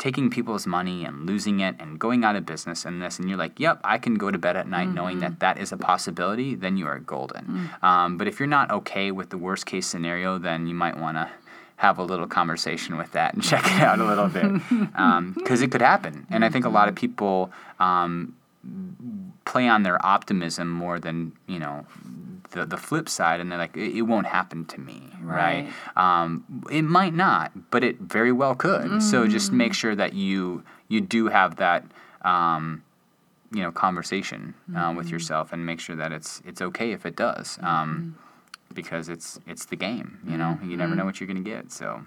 taking 0.00 0.30
people's 0.30 0.66
money 0.66 1.04
and 1.04 1.26
losing 1.26 1.60
it 1.60 1.76
and 1.78 1.98
going 1.98 2.24
out 2.24 2.34
of 2.34 2.46
business 2.46 2.86
and 2.86 3.02
this 3.02 3.18
and 3.18 3.28
you're 3.28 3.36
like 3.36 3.60
yep 3.60 3.78
i 3.84 3.98
can 3.98 4.14
go 4.14 4.30
to 4.30 4.38
bed 4.38 4.56
at 4.56 4.66
night 4.66 4.88
knowing 4.88 5.20
that 5.20 5.38
that 5.40 5.58
is 5.58 5.72
a 5.72 5.76
possibility 5.76 6.54
then 6.54 6.76
you 6.78 6.86
are 6.86 6.98
golden. 6.98 7.68
Um, 7.82 8.16
but 8.16 8.26
if 8.26 8.40
you're 8.40 8.48
not 8.48 8.70
okay 8.70 9.10
with 9.10 9.28
the 9.28 9.36
worst 9.38 9.66
case 9.66 9.86
scenario 9.86 10.38
then 10.38 10.66
you 10.66 10.74
might 10.74 10.96
want 10.96 11.18
to 11.18 11.28
have 11.76 11.98
a 11.98 12.02
little 12.02 12.26
conversation 12.26 12.96
with 12.96 13.12
that 13.12 13.34
and 13.34 13.42
check 13.50 13.64
it 13.64 13.80
out 13.82 14.00
a 14.00 14.04
little 14.04 14.28
bit. 14.28 14.50
Because 15.34 15.60
it 15.62 15.70
could 15.70 15.82
happen. 15.82 16.26
And 16.30 16.44
i 16.44 16.48
think 16.48 16.64
a 16.64 16.70
lot 16.70 16.88
of 16.88 16.94
people 16.94 17.50
um, 17.78 18.34
play 19.44 19.66
on 19.68 19.82
their 19.82 20.04
optimism 20.04 20.68
more 20.70 20.98
than 21.00 21.32
you 21.46 21.58
know 21.58 21.84
the, 22.52 22.66
the 22.66 22.76
flip 22.76 23.08
side 23.08 23.40
and 23.40 23.50
they're 23.50 23.58
like 23.58 23.76
it, 23.76 23.96
it 23.96 24.02
won't 24.02 24.26
happen 24.26 24.64
to 24.66 24.80
me 24.80 25.10
right, 25.22 25.68
Right. 25.96 26.22
Um, 26.22 26.44
it 26.70 26.82
might 26.82 27.14
not 27.14 27.52
but 27.70 27.82
it 27.84 27.98
very 28.00 28.32
well 28.32 28.54
could. 28.54 29.02
So 29.02 29.26
just 29.28 29.52
make 29.52 29.72
sure 29.74 29.94
that 29.94 30.12
you 30.14 30.62
you 30.88 31.00
do 31.00 31.28
have 31.28 31.56
that 31.56 31.84
um, 32.22 32.82
you 33.52 33.62
know 33.62 33.70
conversation 33.72 34.54
uh, 34.76 34.92
with 34.96 35.08
yourself 35.10 35.52
and 35.52 35.64
make 35.64 35.80
sure 35.80 35.96
that 35.96 36.12
it's 36.12 36.42
it's 36.44 36.60
okay 36.60 36.92
if 36.92 37.06
it 37.06 37.16
does 37.16 37.58
um, 37.62 38.16
because 38.74 39.08
it's 39.08 39.38
it's 39.46 39.64
the 39.66 39.76
game 39.76 40.18
you 40.26 40.36
know? 40.36 40.58
You 40.62 40.76
never 40.76 40.94
know 40.94 41.04
what 41.04 41.18
you're 41.20 41.28
gonna 41.28 41.40
get 41.40 41.72
so. 41.72 42.02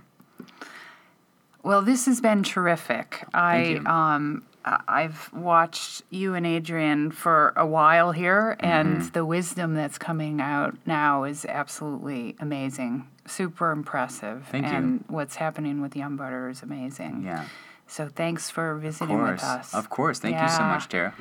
Well, 1.64 1.82
this 1.82 2.06
has 2.08 2.20
been 2.20 2.44
terrific. 2.44 3.24
I 3.34 3.64
you. 3.64 3.86
um 3.86 4.44
I- 4.46 4.53
I've 4.66 5.32
watched 5.34 6.04
you 6.10 6.36
and 6.36 6.46
Adrian 6.46 7.12
for 7.12 7.52
a 7.56 7.66
while 7.66 8.12
here, 8.14 8.56
and 8.60 8.98
Mm-hmm. 8.98 9.08
the 9.14 9.26
wisdom 9.26 9.74
that's 9.74 9.98
coming 9.98 10.40
out 10.42 10.76
now 10.86 11.24
is 11.26 11.46
absolutely 11.46 12.36
amazing. 12.40 13.08
Super 13.26 13.72
impressive. 13.72 14.48
Thank 14.52 14.66
you. 14.68 14.72
and 14.74 15.04
what's 15.08 15.36
happening 15.36 15.82
with 15.82 15.96
Yum 15.96 16.16
Butter 16.18 16.50
is 16.50 16.62
amazing. 16.64 17.24
yeah 17.26 17.46
So 17.88 18.08
thanks 18.08 18.50
for 18.50 18.76
visiting 18.76 19.22
with 19.22 19.44
us. 19.44 19.74
of 19.74 19.90
course 19.90 20.20
thank 20.20 20.42
you 20.42 20.50
so 20.50 20.64
much 20.64 20.88
Tera 20.90 21.14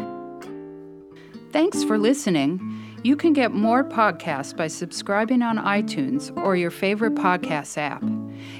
Thanks 1.52 1.84
for 1.84 1.98
listening. 1.98 2.82
You 3.02 3.14
can 3.14 3.34
get 3.34 3.52
more 3.52 3.84
podcasts 3.84 4.56
by 4.56 4.68
subscribing 4.68 5.42
on 5.42 5.58
iTunes 5.58 6.34
or 6.42 6.56
your 6.56 6.70
favorite 6.70 7.14
podcast 7.14 7.76
app. 7.76 8.02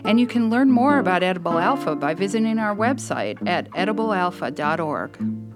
And 0.04 0.20
you 0.20 0.26
can 0.26 0.50
learn 0.50 0.70
more 0.70 0.98
about 0.98 1.22
Edible 1.22 1.58
Alpha 1.58 1.96
by 1.96 2.12
visiting 2.12 2.58
our 2.58 2.76
website 2.76 3.48
at 3.48 3.70
ediblealpha.org. 3.70 5.51